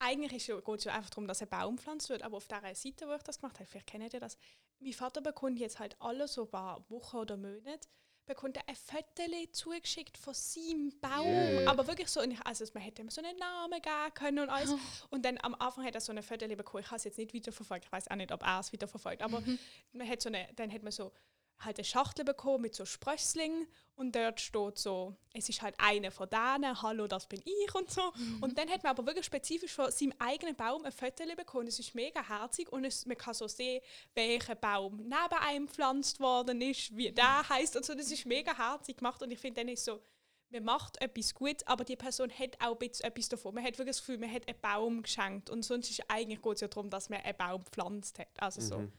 eigentlich 0.00 0.48
ist 0.48 0.64
geht 0.64 0.78
es 0.78 0.84
ja 0.84 0.94
einfach 0.94 1.10
darum, 1.10 1.28
dass 1.28 1.42
ein 1.42 1.48
Baum 1.48 1.78
pflanzt 1.78 2.08
wird, 2.08 2.22
aber 2.22 2.38
auf 2.38 2.48
der 2.48 2.74
Seite, 2.74 3.06
wo 3.06 3.14
ich 3.14 3.22
das 3.22 3.40
gemacht 3.40 3.58
habe, 3.58 3.66
vielleicht 3.66 3.86
kennt 3.86 4.12
ihr 4.12 4.20
das, 4.20 4.36
mein 4.80 4.92
Vater 4.92 5.20
bekommt 5.20 5.58
jetzt 5.58 5.78
halt 5.78 5.96
alle 6.00 6.26
so 6.26 6.44
ein 6.44 6.50
paar 6.50 6.84
Wochen 6.88 7.18
oder 7.18 7.36
Monate, 7.36 7.88
bekommt 8.26 8.56
er 8.56 8.68
ein 8.68 8.76
Foto 8.76 9.22
zugeschickt 9.52 10.16
von 10.16 10.32
seinem 10.34 10.92
Baum. 11.00 11.26
Jö. 11.26 11.66
Aber 11.66 11.86
wirklich 11.86 12.08
so, 12.08 12.20
und 12.20 12.30
ich, 12.30 12.46
also 12.46 12.64
man 12.74 12.82
hätte 12.82 13.02
ihm 13.02 13.10
so 13.10 13.20
einen 13.20 13.36
Namen 13.36 13.82
geben 13.82 14.14
können 14.14 14.38
und 14.38 14.48
alles. 14.48 14.74
Und 15.10 15.24
dann 15.24 15.36
am 15.42 15.54
Anfang 15.56 15.84
hat 15.84 15.94
er 15.94 16.00
so 16.00 16.12
ein 16.12 16.22
Foto 16.22 16.46
bekommen, 16.48 16.82
ich 16.82 16.90
habe 16.90 16.96
es 16.96 17.04
jetzt 17.04 17.18
nicht 17.18 17.34
weiterverfolgt, 17.34 17.84
ich 17.86 17.92
weiß 17.92 18.08
auch 18.08 18.16
nicht, 18.16 18.32
ob 18.32 18.42
er 18.42 18.60
es 18.60 18.72
weiterverfolgt, 18.72 19.22
aber 19.22 19.42
man 19.92 20.08
hat 20.08 20.22
so 20.22 20.28
eine, 20.28 20.48
dann 20.56 20.72
hat 20.72 20.82
man 20.82 20.92
so 20.92 21.12
halt 21.60 21.78
eine 21.78 21.84
Schachtel 21.84 22.24
bekommen 22.24 22.62
mit 22.62 22.74
so 22.74 22.84
Sprösslingen 22.84 23.66
und 23.94 24.16
dort 24.16 24.40
steht 24.40 24.78
so, 24.78 25.14
es 25.34 25.48
ist 25.48 25.60
halt 25.60 25.74
eine 25.78 26.10
von 26.10 26.28
denen, 26.30 26.80
hallo, 26.80 27.06
das 27.06 27.26
bin 27.26 27.42
ich 27.44 27.74
und 27.74 27.90
so. 27.90 28.12
Und 28.40 28.56
dann 28.56 28.68
hat 28.70 28.82
man 28.82 28.90
aber 28.90 29.04
wirklich 29.04 29.26
spezifisch 29.26 29.72
von 29.72 29.90
seinem 29.90 30.14
eigenen 30.18 30.56
Baum 30.56 30.84
ein 30.84 30.92
Foto 30.92 31.24
bekommen. 31.36 31.66
Es 31.66 31.78
ist 31.78 31.94
mega 31.94 32.26
herzig 32.26 32.72
und 32.72 32.84
es, 32.84 33.04
man 33.04 33.18
kann 33.18 33.34
so 33.34 33.46
sehen, 33.46 33.82
welcher 34.14 34.54
Baum 34.54 34.96
neben 34.96 35.42
einem 35.46 35.66
gepflanzt 35.66 36.18
worden 36.18 36.62
ist, 36.62 36.96
wie 36.96 37.12
der 37.12 37.46
heißt 37.48 37.76
und 37.76 37.84
so. 37.84 37.94
Das 37.94 38.10
ist 38.10 38.24
mega 38.24 38.56
herzig 38.56 38.96
gemacht 38.96 39.22
und 39.22 39.30
ich 39.30 39.38
finde, 39.38 39.60
dann 39.60 39.68
ist 39.68 39.84
so, 39.84 40.00
man 40.48 40.64
macht 40.64 41.00
etwas 41.00 41.34
gut, 41.34 41.66
aber 41.66 41.84
die 41.84 41.96
Person 41.96 42.30
hat 42.30 42.56
auch 42.60 42.72
ein 42.72 42.88
bisschen 42.88 43.04
etwas 43.04 43.28
davon. 43.28 43.54
Man 43.54 43.64
hat 43.64 43.78
wirklich 43.78 43.96
das 43.96 44.00
Gefühl, 44.00 44.18
man 44.18 44.32
hat 44.32 44.48
einen 44.48 44.60
Baum 44.60 45.02
geschenkt 45.02 45.50
und 45.50 45.62
sonst 45.62 45.90
ist 45.90 46.02
eigentlich 46.08 46.40
geht 46.40 46.54
es 46.54 46.60
ja 46.62 46.68
darum, 46.68 46.88
dass 46.88 47.10
man 47.10 47.20
einen 47.20 47.36
Baum 47.36 47.64
gepflanzt 47.64 48.18
hat. 48.18 48.28
Also 48.38 48.60
so. 48.60 48.78
Mhm. 48.78 48.92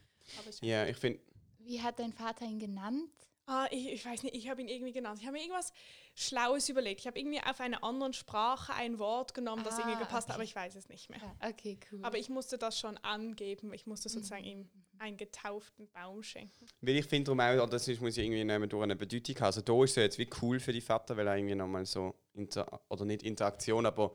Ja, 0.60 0.86
ich 0.86 0.96
finde. 0.96 1.20
Wie 1.64 1.80
hat 1.82 1.98
dein 1.98 2.12
Vater 2.12 2.44
ihn 2.44 2.58
genannt? 2.58 3.10
Ah, 3.46 3.66
ich, 3.72 3.90
ich 3.92 4.04
weiß 4.06 4.22
nicht, 4.22 4.36
ich 4.36 4.48
habe 4.48 4.60
ihn 4.62 4.68
irgendwie 4.68 4.92
genannt. 4.92 5.18
Ich 5.20 5.26
habe 5.26 5.36
mir 5.36 5.42
irgendwas 5.42 5.72
Schlaues 6.14 6.68
überlegt. 6.68 7.00
Ich 7.00 7.06
habe 7.08 7.18
irgendwie 7.18 7.40
auf 7.42 7.60
einer 7.60 7.82
anderen 7.82 8.12
Sprache 8.12 8.72
ein 8.74 9.00
Wort 9.00 9.34
genommen, 9.34 9.64
das 9.64 9.74
Ah, 9.74 9.78
irgendwie 9.80 9.98
gepasst 9.98 10.28
hat, 10.28 10.34
okay. 10.34 10.34
aber 10.36 10.44
ich 10.44 10.54
weiß 10.54 10.76
es 10.76 10.88
nicht 10.88 11.10
mehr. 11.10 11.18
Ja, 11.20 11.48
okay, 11.50 11.76
cool. 11.90 11.98
Aber 12.04 12.18
ich 12.18 12.28
musste 12.28 12.56
das 12.56 12.78
schon 12.78 12.96
angeben. 12.98 13.72
Ich 13.74 13.84
musste 13.86 14.08
sozusagen 14.08 14.44
Mhm. 14.44 14.48
ihm 14.50 14.70
einen 15.00 15.16
getauften 15.16 15.88
Baum 15.90 16.22
schenken. 16.22 16.66
Weil 16.80 16.96
ich 16.96 17.06
finde 17.06 17.34
darum 17.34 17.40
auch, 17.40 17.68
das 17.68 17.88
ist, 17.88 18.00
muss 18.00 18.14
ja 18.16 18.22
irgendwie 18.22 18.44
noch 18.44 18.64
durch 18.68 18.82
eine 18.84 18.94
Bedeutung 18.94 19.34
haben. 19.34 19.44
Also 19.46 19.60
da 19.60 19.82
ist 19.82 19.90
es 19.90 19.96
jetzt 19.96 20.18
wie 20.18 20.30
cool 20.40 20.60
für 20.60 20.72
die 20.72 20.80
Vater, 20.80 21.16
weil 21.16 21.26
er 21.26 21.36
irgendwie 21.36 21.56
nochmal 21.56 21.84
so, 21.84 22.14
Inter 22.34 22.80
oder 22.88 23.04
nicht 23.04 23.24
Interaktion, 23.24 23.86
aber 23.86 24.14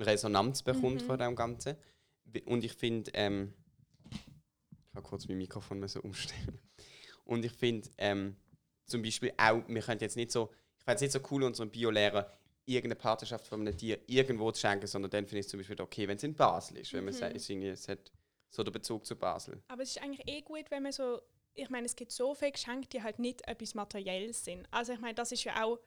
Resonanz 0.00 0.64
bekommt 0.64 1.02
Mhm. 1.02 1.06
von 1.06 1.18
dem 1.20 1.36
Ganzen. 1.36 1.76
Und 2.46 2.64
ich 2.64 2.72
finde, 2.72 3.12
ähm, 3.14 3.54
ich 4.10 4.94
habe 4.96 5.02
kurz 5.06 5.28
mein 5.28 5.38
Mikrofon 5.38 5.78
müssen 5.78 6.00
umstellen. 6.00 6.58
Und 7.24 7.44
ich 7.44 7.52
finde, 7.52 7.88
ähm, 7.98 8.36
zum 8.86 9.02
Beispiel 9.02 9.32
auch, 9.36 9.62
wir 9.66 9.82
können 9.82 10.00
jetzt 10.00 10.16
nicht 10.16 10.30
so, 10.30 10.50
ich 10.78 10.84
finde 10.84 10.94
es 10.96 11.00
nicht 11.00 11.12
so 11.12 11.20
cool, 11.30 11.42
unseren 11.44 11.70
Biolehrer 11.70 12.30
irgendeine 12.66 12.96
Partnerschaft 12.96 13.46
von 13.46 13.60
einem 13.60 13.76
Tier 13.76 13.98
irgendwo 14.06 14.50
zu 14.52 14.60
schenken, 14.60 14.86
sondern 14.86 15.10
dann 15.10 15.24
finde 15.26 15.40
ich 15.40 15.46
es 15.46 15.50
zum 15.50 15.60
Beispiel 15.60 15.80
okay, 15.80 16.08
wenn 16.08 16.16
es 16.16 16.22
in 16.22 16.34
Basel 16.34 16.78
ist, 16.78 16.92
wenn 16.92 17.04
man 17.04 17.14
Mhm. 17.14 17.18
sagt, 17.18 17.36
es 17.36 17.50
es 17.50 17.88
hat 17.88 18.10
so 18.50 18.62
den 18.62 18.72
Bezug 18.72 19.04
zu 19.04 19.16
Basel. 19.16 19.62
Aber 19.68 19.82
es 19.82 19.90
ist 19.90 20.02
eigentlich 20.02 20.26
eh 20.28 20.40
gut, 20.42 20.70
wenn 20.70 20.82
man 20.82 20.92
so. 20.92 21.20
Ich 21.56 21.70
meine, 21.70 21.86
es 21.86 21.94
gibt 21.94 22.10
so 22.10 22.34
viele 22.34 22.52
Geschenke, 22.52 22.88
die 22.88 23.02
halt 23.02 23.18
nicht 23.20 23.46
etwas 23.46 23.74
Materielles 23.74 24.44
sind. 24.44 24.66
Also, 24.72 24.92
ich 24.92 25.00
meine, 25.00 25.14
das 25.14 25.30
ist 25.32 25.44
ja 25.44 25.64
auch. 25.64 25.78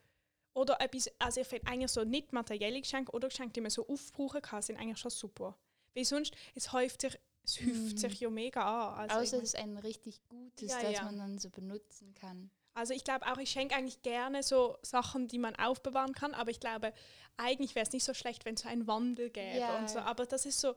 Oder 0.54 0.80
etwas, 0.80 1.10
also 1.18 1.40
ich 1.42 1.46
finde 1.46 1.66
eigentlich 1.66 1.90
so 1.90 2.04
nicht 2.04 2.32
materielle 2.32 2.80
Geschenke 2.80 3.12
oder 3.12 3.28
Geschenke, 3.28 3.52
die 3.52 3.60
man 3.60 3.70
so 3.70 3.86
aufbrauchen 3.86 4.40
kann, 4.42 4.62
sind 4.62 4.76
eigentlich 4.78 4.98
schon 4.98 5.10
super. 5.10 5.56
Weil 5.94 6.04
sonst, 6.04 6.34
es 6.54 6.72
häuft 6.72 7.02
sich, 7.02 7.18
es 7.48 7.60
häuft 7.60 7.68
Mhm. 7.74 7.96
sich 7.96 8.20
ja 8.20 8.30
mega 8.30 8.92
an. 8.94 9.10
Also, 9.10 9.20
Außer 9.20 9.36
es 9.38 9.42
ist 9.54 9.56
ein 9.56 9.76
richtig 9.78 10.20
gutes, 10.28 10.70
Ja, 10.70 10.82
das 10.82 10.92
ja. 10.92 11.02
man 11.04 11.18
dann 11.18 11.38
so 11.38 11.50
benutzen 11.50 12.14
kann. 12.14 12.50
Also 12.74 12.94
ich 12.94 13.02
glaube 13.02 13.26
auch, 13.26 13.38
ich 13.38 13.50
schenke 13.50 13.74
eigentlich 13.74 14.02
gerne 14.02 14.42
so 14.44 14.78
Sachen, 14.82 15.26
die 15.26 15.38
man 15.38 15.56
aufbewahren 15.56 16.12
kann, 16.12 16.32
aber 16.34 16.50
ich 16.52 16.60
glaube, 16.60 16.92
eigentlich 17.36 17.74
wäre 17.74 17.84
es 17.84 17.92
nicht 17.92 18.04
so 18.04 18.14
schlecht, 18.14 18.44
wenn 18.44 18.54
es 18.54 18.60
so 18.62 18.68
einen 18.68 18.86
Wandel 18.86 19.30
gäbe 19.30 19.58
Ja, 19.58 19.78
und 19.78 19.90
so. 19.90 19.98
Aber 19.98 20.26
das 20.26 20.46
ist 20.46 20.60
so, 20.60 20.74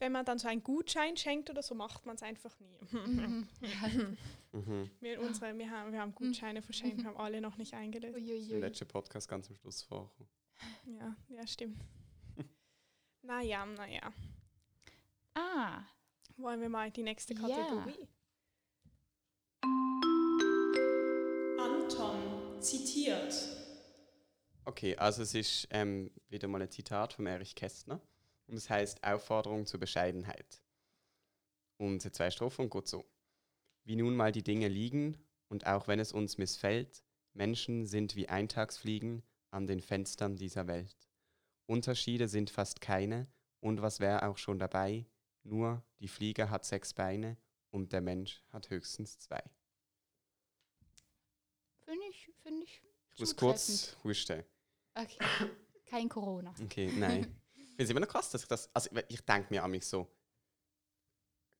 wenn 0.00 0.10
man 0.10 0.24
dann 0.24 0.40
so 0.40 0.48
einen 0.48 0.64
Gutschein 0.64 1.16
schenkt 1.16 1.50
oder 1.50 1.62
so, 1.62 1.76
macht 1.76 2.06
man 2.06 2.16
es 2.16 2.22
einfach 2.24 2.58
nie. 2.58 2.78
Mhm. 2.92 3.48
Mhm. 4.52 4.88
wir, 5.00 5.20
unsere, 5.20 5.56
wir, 5.58 5.68
haben, 5.68 5.92
wir 5.92 6.00
haben 6.00 6.14
Gutscheine 6.14 6.62
verschenkt, 6.62 6.98
wir 6.98 7.06
haben 7.06 7.16
alle 7.16 7.40
noch 7.40 7.56
nicht 7.56 7.74
eingelöst. 7.74 8.14
Uiuiui. 8.16 8.60
letzten 8.60 8.86
Podcast 8.86 9.28
ganz 9.28 9.48
am 9.48 9.56
Schluss 9.56 9.82
vorkommen. 9.82 10.28
Ja, 10.86 11.16
ja, 11.28 11.44
stimmt. 11.46 11.80
naja, 13.22 13.66
naja. 13.66 14.12
Ah, 15.34 15.82
Wollen 16.36 16.60
wir 16.60 16.68
mal 16.68 16.90
die 16.90 17.02
nächste. 17.02 17.34
Kategorie? 17.34 18.08
Anton 21.58 22.60
zitiert. 22.60 23.34
Okay, 24.64 24.96
also 24.96 25.22
es 25.22 25.34
ist 25.34 25.68
ähm, 25.70 26.10
wieder 26.28 26.48
mal 26.48 26.60
ein 26.60 26.70
Zitat 26.70 27.12
von 27.12 27.26
Erich 27.26 27.54
Kästner 27.54 28.00
und 28.46 28.56
es 28.56 28.68
heißt 28.68 29.04
Aufforderung 29.04 29.66
zur 29.66 29.78
Bescheidenheit. 29.78 30.62
Und 31.76 32.04
hat 32.04 32.14
zwei 32.14 32.30
Strophen 32.30 32.64
und 32.64 32.72
geht 32.72 32.88
so. 32.88 33.04
Wie 33.84 33.96
nun 33.96 34.16
mal 34.16 34.32
die 34.32 34.42
Dinge 34.42 34.68
liegen 34.68 35.18
und 35.48 35.66
auch 35.66 35.86
wenn 35.86 36.00
es 36.00 36.12
uns 36.12 36.38
missfällt, 36.38 37.04
Menschen 37.32 37.86
sind 37.86 38.16
wie 38.16 38.28
Eintagsfliegen 38.28 39.22
an 39.50 39.66
den 39.66 39.80
Fenstern 39.80 40.36
dieser 40.36 40.66
Welt. 40.66 40.96
Unterschiede 41.66 42.28
sind 42.28 42.50
fast 42.50 42.80
keine 42.80 43.28
und 43.60 43.82
was 43.82 44.00
wäre 44.00 44.26
auch 44.26 44.38
schon 44.38 44.58
dabei, 44.58 45.06
nur 45.44 45.82
die 46.00 46.08
Fliege 46.08 46.50
hat 46.50 46.64
sechs 46.64 46.92
Beine 46.92 47.36
und 47.70 47.92
der 47.92 48.00
Mensch 48.00 48.42
hat 48.50 48.70
höchstens 48.70 49.18
zwei. 49.18 49.42
finde 51.84 52.06
ich, 52.08 52.30
finde 52.42 52.64
ich. 52.64 52.82
Ich 53.14 53.20
muss 53.20 53.36
kurz 53.36 53.96
husten. 54.02 54.44
Okay. 54.94 55.18
Kein 55.86 56.08
Corona. 56.08 56.54
Okay, 56.62 56.90
nein. 56.96 57.40
ich 57.54 57.66
finde 57.68 57.84
es 57.84 57.90
immer 57.90 58.00
noch 58.00 58.08
krass, 58.08 58.30
dass 58.30 58.42
ich 58.42 58.48
das. 58.48 58.70
Also 58.74 58.90
ich 59.08 59.20
denke 59.20 59.52
mir 59.52 59.62
an 59.62 59.70
mich 59.70 59.86
so 59.86 60.08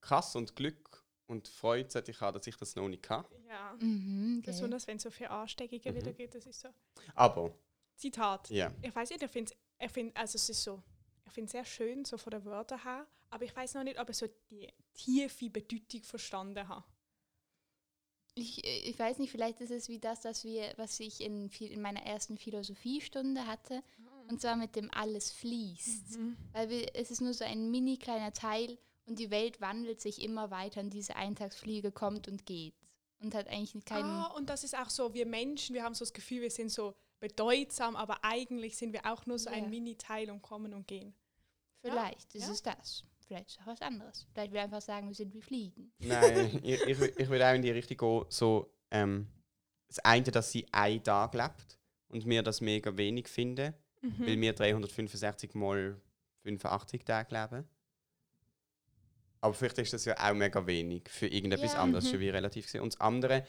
krass 0.00 0.34
und 0.36 0.54
Glück 0.56 1.04
und 1.26 1.48
Freude 1.48 1.90
sollte 1.90 2.10
ich 2.10 2.20
haben, 2.20 2.36
dass 2.36 2.46
ich 2.46 2.56
das 2.56 2.74
noch 2.76 2.88
nicht 2.88 3.02
kann. 3.02 3.24
Ja. 3.48 3.76
Mhm. 3.80 4.42
Besonders 4.44 4.86
wenn 4.86 4.96
es 4.96 5.02
so 5.02 5.10
viele 5.10 5.30
Ansteckungen 5.30 5.82
Mhm. 5.84 5.94
wieder 5.94 6.12
gibt, 6.12 6.34
das 6.34 6.46
ist 6.46 6.60
so. 6.60 6.68
Aber, 7.14 7.54
Zitat. 7.96 8.50
ja. 8.50 8.72
Ich 8.82 8.94
weiß 8.94 9.10
nicht, 9.10 9.22
ich 9.22 9.30
finde, 9.30 9.52
ich 9.78 9.90
find, 9.92 10.16
also 10.16 10.36
es 10.36 10.48
ist 10.48 10.62
so, 10.62 10.82
ich 11.24 11.32
finde 11.32 11.50
sehr 11.50 11.64
schön, 11.64 12.04
so 12.04 12.18
von 12.18 12.30
den 12.32 12.44
Wörtern 12.44 12.82
her, 12.82 13.06
aber 13.34 13.44
ich 13.44 13.54
weiß 13.54 13.74
noch 13.74 13.82
nicht, 13.82 13.98
ob 13.98 14.08
ich 14.08 14.16
so 14.16 14.28
die 14.50 14.68
tiefe 14.94 15.50
Bedeutung 15.50 16.04
verstanden 16.04 16.68
habe. 16.68 16.84
Ich, 18.36 18.64
äh, 18.64 18.78
ich 18.88 18.96
weiß 18.98 19.18
nicht, 19.18 19.30
vielleicht 19.30 19.60
ist 19.60 19.70
es 19.72 19.88
wie 19.88 19.98
das, 19.98 20.24
was, 20.24 20.44
wir, 20.44 20.72
was 20.76 21.00
ich 21.00 21.20
in, 21.20 21.48
in 21.50 21.82
meiner 21.82 22.02
ersten 22.02 22.36
Philosophiestunde 22.38 23.46
hatte. 23.46 23.82
Und 24.28 24.40
zwar 24.40 24.56
mit 24.56 24.74
dem 24.76 24.90
alles 24.92 25.32
fließt. 25.32 26.18
Weil 26.52 26.70
wir, 26.70 26.94
es 26.94 27.10
ist 27.10 27.20
nur 27.20 27.34
so 27.34 27.44
ein 27.44 27.70
mini 27.70 27.98
kleiner 27.98 28.32
Teil 28.32 28.78
und 29.04 29.18
die 29.18 29.30
Welt 29.30 29.60
wandelt 29.60 30.00
sich 30.00 30.22
immer 30.22 30.50
weiter 30.50 30.80
und 30.80 30.90
diese 30.90 31.16
Eintagsfliege 31.16 31.92
kommt 31.92 32.28
und 32.28 32.46
geht. 32.46 32.74
Und 33.18 33.34
hat 33.34 33.48
eigentlich 33.48 33.84
keinen. 33.84 34.04
Ah, 34.04 34.28
und 34.28 34.48
das 34.48 34.64
ist 34.64 34.76
auch 34.76 34.90
so, 34.90 35.12
wir 35.12 35.26
Menschen, 35.26 35.74
wir 35.74 35.82
haben 35.82 35.94
so 35.94 36.04
das 36.04 36.12
Gefühl, 36.12 36.42
wir 36.42 36.50
sind 36.50 36.70
so 36.70 36.94
bedeutsam, 37.20 37.96
aber 37.96 38.22
eigentlich 38.22 38.76
sind 38.76 38.92
wir 38.92 39.04
auch 39.06 39.26
nur 39.26 39.38
so 39.38 39.50
Ja. 39.50 39.56
ein 39.56 39.70
Mini-Teil 39.70 40.30
und 40.30 40.40
kommen 40.40 40.72
und 40.72 40.86
gehen. 40.86 41.14
vielleicht 41.80 42.34
ist 42.34 42.46
ja. 42.46 42.52
es 42.52 42.62
das. 42.62 43.04
Vielleicht 43.26 43.48
ist 43.50 43.60
auch 43.60 43.66
was 43.66 43.80
anderes. 43.80 44.26
Vielleicht 44.32 44.52
will 44.52 44.60
einfach 44.60 44.82
sagen, 44.82 45.08
wir 45.08 45.14
sind 45.14 45.32
wie 45.34 45.40
Fliegen. 45.42 45.92
Nein, 45.98 46.60
ich, 46.62 46.80
ich, 46.82 47.00
ich 47.00 47.28
würde 47.28 47.48
auch 47.48 47.54
in 47.54 47.62
die 47.62 47.70
Richtung 47.70 47.96
gehen, 47.96 48.24
so 48.28 48.70
ähm, 48.90 49.26
das 49.88 49.98
eine, 50.00 50.24
dass 50.30 50.52
sie 50.52 50.66
einen 50.72 51.02
Tag 51.02 51.34
lebt 51.34 51.78
und 52.08 52.26
wir 52.26 52.42
das 52.42 52.60
mega 52.60 52.96
wenig 52.96 53.28
finden, 53.28 53.72
weil 54.18 54.38
wir 54.40 54.52
365 54.52 55.54
mal 55.54 56.00
85 56.42 57.04
Tage 57.04 57.34
leben. 57.34 57.68
Aber 59.40 59.54
vielleicht 59.54 59.78
ist 59.78 59.92
das 59.92 60.04
ja 60.04 60.14
auch 60.18 60.34
mega 60.34 60.66
wenig 60.66 61.08
für 61.08 61.26
irgendetwas 61.26 61.74
Ja. 61.74 61.82
anderes, 61.82 62.04
Mhm. 62.04 62.10
schon 62.10 62.20
wie 62.20 62.28
relativ 62.30 62.64
gesehen. 62.66 62.80
Und 62.82 62.94
das 62.94 63.00
andere, 63.00 63.46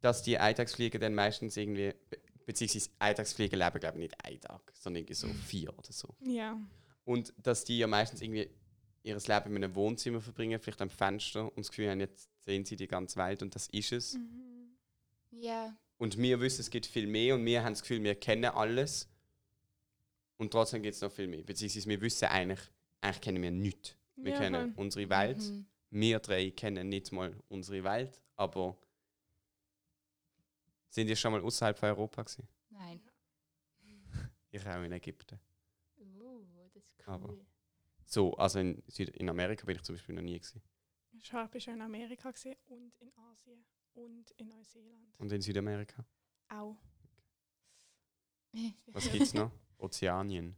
dass 0.00 0.22
die 0.22 0.38
Eintagsfliegen 0.38 1.00
dann 1.00 1.14
meistens 1.14 1.56
irgendwie, 1.56 1.94
be- 2.10 2.18
beziehungsweise 2.46 2.90
Eintagsfliegen 2.98 3.58
leben, 3.58 3.80
glaube 3.80 3.98
ich, 3.98 4.02
nicht 4.10 4.24
einen 4.24 4.40
Tag, 4.40 4.70
sondern 4.74 5.00
irgendwie 5.00 5.14
so 5.14 5.28
vier 5.46 5.70
oder 5.78 5.92
so. 5.92 6.14
Ja. 6.20 6.58
Und 7.04 7.32
dass 7.38 7.64
die 7.64 7.78
ja 7.78 7.86
meistens 7.86 8.20
irgendwie 8.20 8.50
ihr 9.02 9.16
Leben 9.16 9.56
in 9.56 9.64
einem 9.64 9.74
Wohnzimmer 9.74 10.20
verbringen, 10.20 10.60
vielleicht 10.60 10.82
am 10.82 10.90
Fenster 10.90 11.44
und 11.46 11.58
das 11.58 11.68
Gefühl 11.70 11.90
haben, 11.90 12.00
jetzt 12.00 12.28
sehen 12.44 12.64
sie 12.64 12.76
die 12.76 12.86
ganze 12.88 13.16
Welt 13.16 13.42
und 13.42 13.54
das 13.54 13.66
ist 13.68 13.92
es. 13.92 14.14
Mhm. 14.14 14.76
Ja. 15.30 15.76
Und 15.98 16.16
wir 16.18 16.40
wissen, 16.40 16.60
es 16.62 16.70
gibt 16.70 16.86
viel 16.86 17.06
mehr 17.06 17.34
und 17.34 17.44
wir 17.44 17.62
haben 17.62 17.72
das 17.72 17.82
Gefühl, 17.82 18.02
wir 18.02 18.14
kennen 18.14 18.44
alles. 18.46 19.08
Und 20.38 20.50
trotzdem 20.52 20.82
gibt 20.82 20.94
es 20.94 21.00
noch 21.02 21.12
viel 21.12 21.26
mehr. 21.28 21.42
Beziehungsweise 21.42 21.88
wir 21.88 22.00
wissen 22.00 22.24
eigentlich, 22.26 22.60
eigentlich 23.00 23.20
kennen 23.20 23.42
wir 23.42 23.50
nichts. 23.50 23.94
Wir 24.16 24.32
Ja, 24.32 24.38
kennen 24.38 24.72
unsere 24.76 25.08
Welt. 25.08 25.38
Mhm. 25.38 25.66
Wir 25.90 26.18
drei 26.20 26.50
kennen 26.50 26.88
nicht 26.88 27.10
mal 27.12 27.34
unsere 27.48 27.82
Welt, 27.84 28.20
aber 28.36 28.76
sind 30.88 31.08
ihr 31.08 31.16
schon 31.16 31.32
mal 31.32 31.40
außerhalb 31.42 31.76
von 31.78 31.88
Europa 31.90 32.22
gewesen? 32.22 32.48
Nein. 32.70 33.00
Ich 34.50 34.66
auch 34.66 34.82
in 34.82 34.92
Ägypten. 34.92 35.38
Oh, 36.20 36.40
das 36.54 36.76
ist 36.76 36.92
cool. 37.06 37.14
Aber- 37.14 37.36
So, 38.10 38.34
also 38.34 38.58
in, 38.58 38.82
Süd 38.88 39.08
in 39.10 39.28
Amerika 39.28 39.64
bin 39.64 39.76
ich 39.76 39.82
zum 39.82 39.94
Beispiel 39.94 40.16
noch 40.16 40.22
nie 40.22 40.38
gewesen. 40.38 40.60
Ich 41.12 41.32
war 41.32 41.48
schon 41.60 41.74
in 41.74 41.82
Amerika 41.82 42.30
gesehen 42.32 42.56
und 42.66 42.92
in 42.98 43.12
Asien 43.16 43.64
und 43.92 44.32
in 44.32 44.48
Neuseeland. 44.48 45.14
Und 45.18 45.30
in 45.30 45.40
Südamerika? 45.40 46.04
Auch. 46.48 46.76
Was 48.86 49.10
gibt 49.10 49.22
es 49.22 49.34
noch? 49.34 49.52
Ozeanien. 49.78 50.56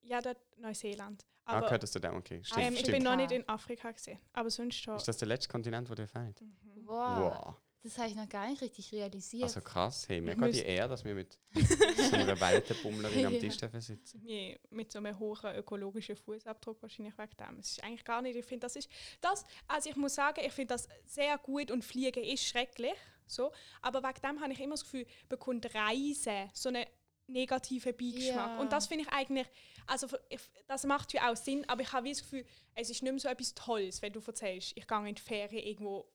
Ja, 0.00 0.20
dort 0.20 0.38
Neuseeland. 0.58 1.24
ah, 1.44 1.58
Aber 1.58 1.66
gehört 1.66 1.84
das 1.84 1.92
da? 1.92 2.12
Okay, 2.12 2.42
stimmt. 2.42 2.60
ähm, 2.66 2.72
ich 2.74 2.80
stimmt. 2.80 2.96
bin 2.96 3.04
noch 3.04 3.16
nicht 3.16 3.30
in 3.30 3.48
Afrika 3.48 3.92
gesehen. 3.92 4.18
Aber 4.32 4.50
sonst 4.50 4.74
schon. 4.76 4.96
Ist 4.96 5.06
das 5.06 5.18
der 5.18 5.28
letzte 5.28 5.48
Kontinent, 5.48 5.88
wo 5.88 5.94
dir 5.94 6.08
fehlt? 6.08 6.40
Mhm. 6.40 6.86
Wow. 6.86 7.54
Das 7.82 7.96
habe 7.96 8.08
ich 8.08 8.14
noch 8.14 8.28
gar 8.28 8.46
nicht 8.48 8.60
richtig 8.60 8.92
realisiert. 8.92 9.44
Also 9.44 9.62
krass, 9.62 10.06
hey, 10.08 10.20
mir 10.20 10.32
Ich 10.32 10.38
geht 10.38 10.54
die 10.54 10.66
Ehre, 10.66 10.88
dass 10.88 11.02
wir 11.02 11.14
mit 11.14 11.38
so 11.54 12.14
einer 12.14 12.38
Weltenbummlerin 12.38 13.26
am. 13.26 13.32
Tisch 13.40 13.56
dürfen 13.56 13.80
sitzen. 13.80 14.20
Nee, 14.22 14.58
mit 14.68 14.92
so 14.92 14.98
einem 14.98 15.18
hohen 15.18 15.54
ökologischen 15.56 16.14
Fußabdruck 16.14 16.82
wahrscheinlich 16.82 17.16
wegen 17.16 17.36
dem. 17.38 17.58
Es 17.58 17.72
ist 17.72 17.84
eigentlich 17.84 18.04
gar 18.04 18.20
nicht, 18.20 18.36
ich 18.36 18.44
finde, 18.44 18.66
das 18.66 18.76
ist 18.76 18.90
das, 19.22 19.44
also 19.66 19.88
ich 19.88 19.96
muss 19.96 20.14
sagen, 20.14 20.42
ich 20.44 20.52
finde 20.52 20.74
das 20.74 20.88
sehr 21.06 21.38
gut 21.38 21.70
und 21.70 21.82
Fliegen 21.82 22.22
ist 22.22 22.44
schrecklich, 22.44 22.94
so, 23.26 23.50
aber 23.80 24.02
wegen 24.02 24.20
dem 24.20 24.40
habe 24.42 24.52
ich 24.52 24.60
immer 24.60 24.74
das 24.74 24.82
Gefühl, 24.82 25.06
bekommt 25.28 25.74
Reisen 25.74 26.50
so 26.52 26.68
einen 26.68 26.84
negativen 27.28 27.96
Beigeschmack. 27.96 28.34
Ja. 28.34 28.60
Und 28.60 28.72
das 28.72 28.88
finde 28.88 29.04
ich 29.04 29.12
eigentlich, 29.12 29.46
also 29.86 30.06
ich, 30.28 30.40
das 30.66 30.84
macht 30.84 31.12
ja 31.14 31.30
auch 31.30 31.36
Sinn, 31.36 31.66
aber 31.68 31.80
ich 31.80 31.92
habe 31.92 32.04
wie 32.04 32.10
das 32.10 32.20
Gefühl, 32.20 32.44
es 32.74 32.90
ist 32.90 33.02
nicht 33.02 33.10
mehr 33.10 33.20
so 33.20 33.28
etwas 33.28 33.54
Tolles, 33.54 34.02
wenn 34.02 34.12
du 34.12 34.20
erzählst, 34.20 34.72
ich 34.76 34.86
gehe 34.86 35.08
in 35.08 35.14
die 35.14 35.22
Ferien 35.22 35.64
irgendwo 35.64 36.06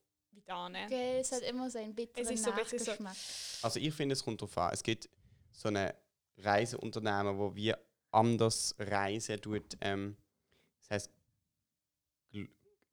hin. 0.45 0.87
Gell, 0.89 1.19
es 1.19 1.31
hat 1.31 1.41
immer 1.43 1.69
so 1.69 1.77
einen 1.79 1.93
bitteren 1.95 2.23
Es 2.25 2.31
ist 2.31 2.43
so 2.43 2.51
ein 2.51 2.57
bisschen 2.57 2.79
so- 2.79 2.91
Nachgeschmack. 2.91 3.15
Also 3.63 3.79
ich 3.79 3.93
finde, 3.93 4.13
es 4.13 4.23
kommt 4.23 4.41
darauf 4.41 4.57
an. 4.57 4.71
Es 4.73 4.83
gibt 4.83 5.09
so 5.51 5.67
eine 5.69 5.95
Reiseunternehmen, 6.37 7.37
wo 7.37 7.55
wir 7.55 7.77
anders 8.11 8.75
reisen 8.79 9.39
tut. 9.41 9.77
Ähm, 9.81 10.15
das 10.81 10.89
heißt, 10.91 11.11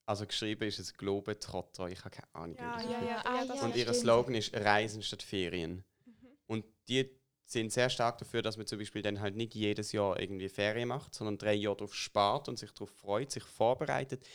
also 0.07 0.27
geschrieben 0.27 0.65
ist 0.67 0.79
es 0.79 0.95
Globetrotter. 0.95 1.89
Ich 1.89 2.01
habe 2.05 2.11
keine 2.11 2.35
Ahnung. 2.35 2.57
Ja, 2.59 2.81
ja, 2.83 3.05
ja, 3.05 3.23
Ah, 3.25 3.45
ja. 3.45 3.55
Und 3.63 3.77
ihr 3.77 3.83
stimmt. 3.85 3.97
Slogan 3.99 4.35
ist 4.35 4.55
Reisen 4.55 5.03
statt 5.03 5.23
Ferien. 5.23 5.85
Mhm. 6.05 6.15
Und 6.47 6.65
die 6.89 7.09
sind 7.45 7.73
sehr 7.73 7.89
stark 7.89 8.19
dafür, 8.19 8.43
dass 8.43 8.57
man 8.57 8.67
zum 8.67 8.79
Beispiel 8.79 9.03
dann 9.03 9.21
halt 9.21 9.37
nicht 9.37 9.55
jedes 9.55 9.93
Jahr 9.93 10.19
irgendwie 10.19 10.49
Ferien 10.49 10.89
macht, 10.89 11.15
sondern 11.15 11.39
drei 11.39 11.55
Jahre 11.55 11.77
darauf 11.77 11.95
spart 11.95 12.49
und 12.49 12.59
sich 12.59 12.73
darauf 12.73 12.91
freut, 12.91 13.31
sich 13.31 13.45
vorbereitet. 13.45 14.27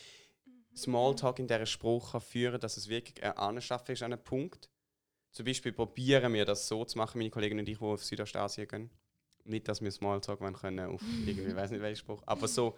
Smalltalk 0.77 1.39
in 1.39 1.47
dieser 1.47 1.65
Spruch 1.65 2.11
kann 2.11 2.21
führen, 2.21 2.59
dass 2.59 2.77
es 2.77 2.87
wirklich 2.87 3.23
ein 3.23 3.33
Anschaffen 3.33 3.93
ist 3.93 4.03
an 4.03 4.13
einem 4.13 4.23
Punkt. 4.23 4.69
Zum 5.31 5.45
Beispiel 5.45 5.71
probieren 5.73 6.33
wir 6.33 6.45
das 6.45 6.67
so 6.67 6.85
zu 6.85 6.97
machen, 6.97 7.17
meine 7.17 7.29
Kollegen 7.29 7.59
und 7.59 7.67
ich, 7.67 7.77
die 7.77 7.83
auf 7.83 8.03
Südostasien 8.03 8.67
gehen. 8.67 8.89
Nicht, 9.43 9.67
dass 9.67 9.81
wir 9.81 9.91
Smalltalk 9.91 10.41
wollen 10.41 10.53
können 10.53 10.89
auf 10.89 11.01
irgendwie, 11.25 11.55
weiß 11.55 11.71
nicht 11.71 11.81
welchen 11.81 11.99
Spruch, 11.99 12.23
aber 12.25 12.47
so. 12.47 12.77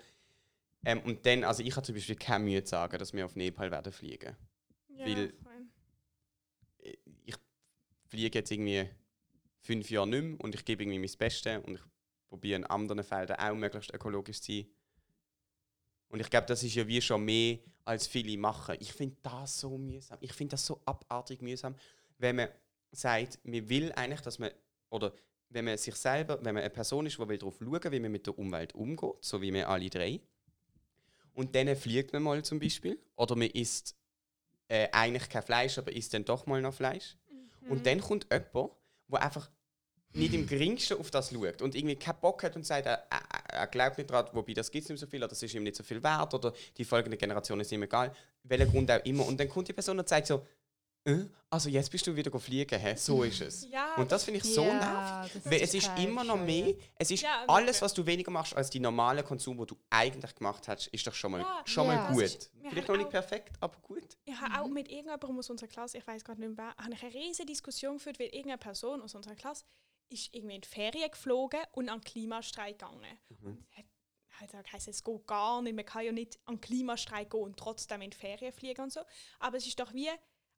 Ähm, 0.86 1.02
und 1.02 1.26
dann, 1.26 1.44
also 1.44 1.62
ich 1.62 1.76
habe 1.76 1.86
zum 1.86 1.96
Beispiel 1.96 2.16
keine 2.16 2.46
Mühe 2.46 2.64
zu 2.64 2.72
sagen, 2.72 2.98
dass 2.98 3.14
wir 3.14 3.26
auf 3.26 3.36
Nepal 3.36 3.70
werden 3.70 3.92
fliegen. 3.92 4.36
Ja, 4.90 5.06
Weil- 5.06 5.34
ich 7.26 7.36
fliege 8.08 8.40
jetzt 8.40 8.52
irgendwie 8.52 8.90
fünf 9.62 9.90
Jahre 9.90 10.08
nicht 10.08 10.24
mehr 10.24 10.40
und 10.40 10.56
ich 10.56 10.64
gebe 10.66 10.84
irgendwie 10.84 11.00
mein 11.00 11.18
Bestes 11.18 11.64
und 11.66 11.76
ich 11.76 11.82
probiere 12.30 12.58
in 12.58 12.66
anderen 12.66 13.04
Feldern 13.04 13.38
auch 13.40 13.56
möglichst 13.56 13.94
ökologisch 13.94 14.42
zu 14.42 14.52
sein. 14.54 14.68
Und 16.10 16.20
ich 16.20 16.30
glaube, 16.30 16.48
das 16.48 16.64
ist 16.64 16.76
ja 16.76 16.88
wie 16.88 17.02
schon 17.02 17.24
mehr, 17.24 17.60
als 17.86 18.08
viele 18.08 18.38
machen. 18.38 18.76
Ich 18.80 18.94
finde 18.94 19.16
das 19.24 19.60
so 19.60 19.78
mühsam. 19.78 20.18
Ich 20.22 20.34
finde 20.34 20.52
das 20.52 20.66
so 20.66 20.80
abartig 20.86 21.42
mühsam, 21.42 21.76
wenn 22.18 22.36
man 22.36 22.50
sagt, 22.92 23.40
man 23.44 23.68
will 23.70 23.92
eigentlich, 23.94 24.22
dass 24.22 24.40
man, 24.40 24.52
oder 24.90 25.14
wenn 25.50 25.66
man 25.66 25.78
sich 25.78 25.96
selber, 25.96 26.38
wenn 26.44 26.54
man 26.54 26.64
eine 26.64 26.70
Person 26.70 27.06
ist, 27.06 27.18
die 27.18 27.28
will 27.28 27.38
darauf 27.38 27.58
schauen 27.60 27.92
wie 27.92 28.00
man 28.00 28.12
mit 28.12 28.28
der 28.28 28.38
Umwelt 28.38 28.76
umgeht, 28.76 29.16
so 29.22 29.42
wie 29.42 29.54
wir 29.54 29.68
alle 29.68 29.90
drei, 29.90 30.20
und 31.34 31.56
dann 31.56 31.76
fliegt 31.76 32.12
man 32.14 32.24
mal 32.24 32.44
zum 32.44 32.60
Beispiel, 32.60 33.00
oder 33.16 33.36
man 33.36 33.50
isst 33.50 33.96
äh, 34.68 34.90
eigentlich 34.92 35.30
kein 35.30 35.44
Fleisch, 35.44 35.78
aber 35.78 35.92
isst 35.92 36.14
dann 36.14 36.26
doch 36.26 36.46
mal 36.46 36.62
noch 36.62 36.74
Fleisch. 36.74 37.18
Mhm. 37.62 37.72
Und 37.72 37.86
dann 37.86 38.02
kommt 38.02 38.28
jemand, 38.32 38.74
der 39.08 39.22
einfach 39.22 39.50
nicht 40.12 40.34
im 40.34 40.48
geringsten 40.48 40.98
auf 40.98 41.12
das 41.12 41.32
schaut 41.32 41.62
und 41.62 41.76
irgendwie 41.76 41.96
keinen 41.96 42.20
Bock 42.20 42.44
hat 42.44 42.56
und 42.56 42.66
sagt, 42.66 42.88
er, 42.88 43.08
er, 43.52 43.68
glaubt 43.68 43.98
nicht 43.98 44.10
daran, 44.10 44.30
wobei 44.34 44.54
das 44.54 44.70
gibt 44.72 44.84
es 44.86 44.90
nicht 44.90 45.00
so 45.00 45.08
viel 45.08 45.20
oder 45.20 45.28
das 45.30 45.42
ist 45.44 45.54
ihm 45.54 45.64
nicht 45.64 45.76
so 45.76 45.84
viel 45.84 46.02
wert 46.04 46.34
oder 46.34 46.54
die 46.78 46.86
folgende 46.86 47.18
Generation 47.18 47.60
ist 47.60 47.72
ihm 47.72 47.84
egal, 47.84 48.14
welcher 48.44 48.66
Grund 48.66 48.90
auch 48.92 49.04
immer. 49.06 49.26
Und 49.26 49.40
dann 49.40 49.50
kommt 49.50 49.68
die 49.68 49.74
Person 49.74 50.00
und 50.00 50.08
sagt 50.08 50.28
so, 50.28 50.46
äh, 51.06 51.26
also 51.50 51.70
jetzt 51.70 51.90
bist 51.92 52.06
du 52.06 52.16
wieder 52.16 52.38
fliegen, 52.40 52.78
hä? 52.78 52.96
so 52.96 53.24
ist 53.30 53.42
es. 53.42 53.68
Ja, 53.70 53.96
Und 53.96 54.12
das 54.12 54.24
finde 54.26 54.40
ich 54.40 54.44
so 54.54 54.64
nervig. 54.66 55.32
das 55.34 55.46
Weil 55.52 55.62
es 55.62 55.74
ist 55.74 55.90
immer 55.98 56.24
noch 56.24 56.38
mehr, 56.38 56.74
es 56.96 57.10
ist 57.12 57.24
Ja, 57.24 57.46
alles, 57.48 57.82
was 57.82 57.94
du 57.94 58.06
weniger 58.06 58.32
machst 58.32 58.56
als 58.56 58.70
die 58.70 58.80
normale 58.80 59.24
Konsum, 59.24 59.58
wo 59.58 59.66
du 59.66 59.76
eigentlich 59.90 60.36
gemacht 60.36 60.68
hast, 60.68 60.88
ist 60.88 61.08
doch 61.08 61.14
schon 61.14 61.32
mal, 61.32 61.42
Ja, 61.42 61.62
schon 61.66 61.88
ja. 61.88 61.96
mal 61.96 62.14
gut. 62.14 62.24
ist- 62.24 62.52
Vielleicht 62.70 62.88
noch 62.90 62.98
nicht 62.98 63.10
perfekt, 63.10 63.56
aber 63.62 63.78
gut. 63.82 64.04
Ich 64.26 64.40
habe 64.40 64.62
auch 64.62 64.68
mit 64.68 64.88
irgendjemandem 64.90 65.40
aus 65.40 65.50
unserer 65.50 65.70
Klasse, 65.70 65.98
ich 65.98 66.06
weiß 66.06 66.24
gerade 66.24 66.40
nicht 66.40 66.56
mehr, 66.56 66.76
habe 66.78 66.94
ich 66.94 67.02
eine 67.04 67.14
riesige 67.16 67.48
Diskussion 67.48 67.96
geführt, 67.98 68.20
weil 68.20 68.28
irgendeine 68.28 68.60
Person 68.60 69.02
aus 69.02 69.16
unserer 69.16 69.34
Klasse 69.36 69.64
ist 70.10 70.34
irgendwie 70.34 70.56
in 70.56 70.62
die 70.62 70.68
Ferien 70.68 71.12
geflogen 71.12 71.62
und 71.74 71.90
an 71.90 72.00
den 72.00 72.04
Klimastreik 72.04 72.80
gegangen. 72.80 73.20
Und 73.42 73.66
hat, 73.76 73.86
hat 74.54 74.66
gesagt, 74.66 74.88
es 74.88 75.04
geht 75.04 75.28
gar 75.28 75.62
nicht, 75.62 75.76
man 75.76 75.86
kann 75.86 76.06
ja 76.06 76.12
nicht 76.12 76.40
an 76.46 76.56
den 76.56 76.62
Klimastreik 76.62 77.30
gehen 77.30 77.42
und 77.42 77.58
trotzdem 77.58 78.02
in 78.02 78.12
die 78.12 78.18
Ferien 78.18 78.52
fliegen 78.52 78.82
und 78.82 78.94
so. 78.94 79.02
Aber 79.40 79.58
es 79.58 79.68
ist 79.68 79.80
doch 79.80 79.94
wie, 79.94 80.10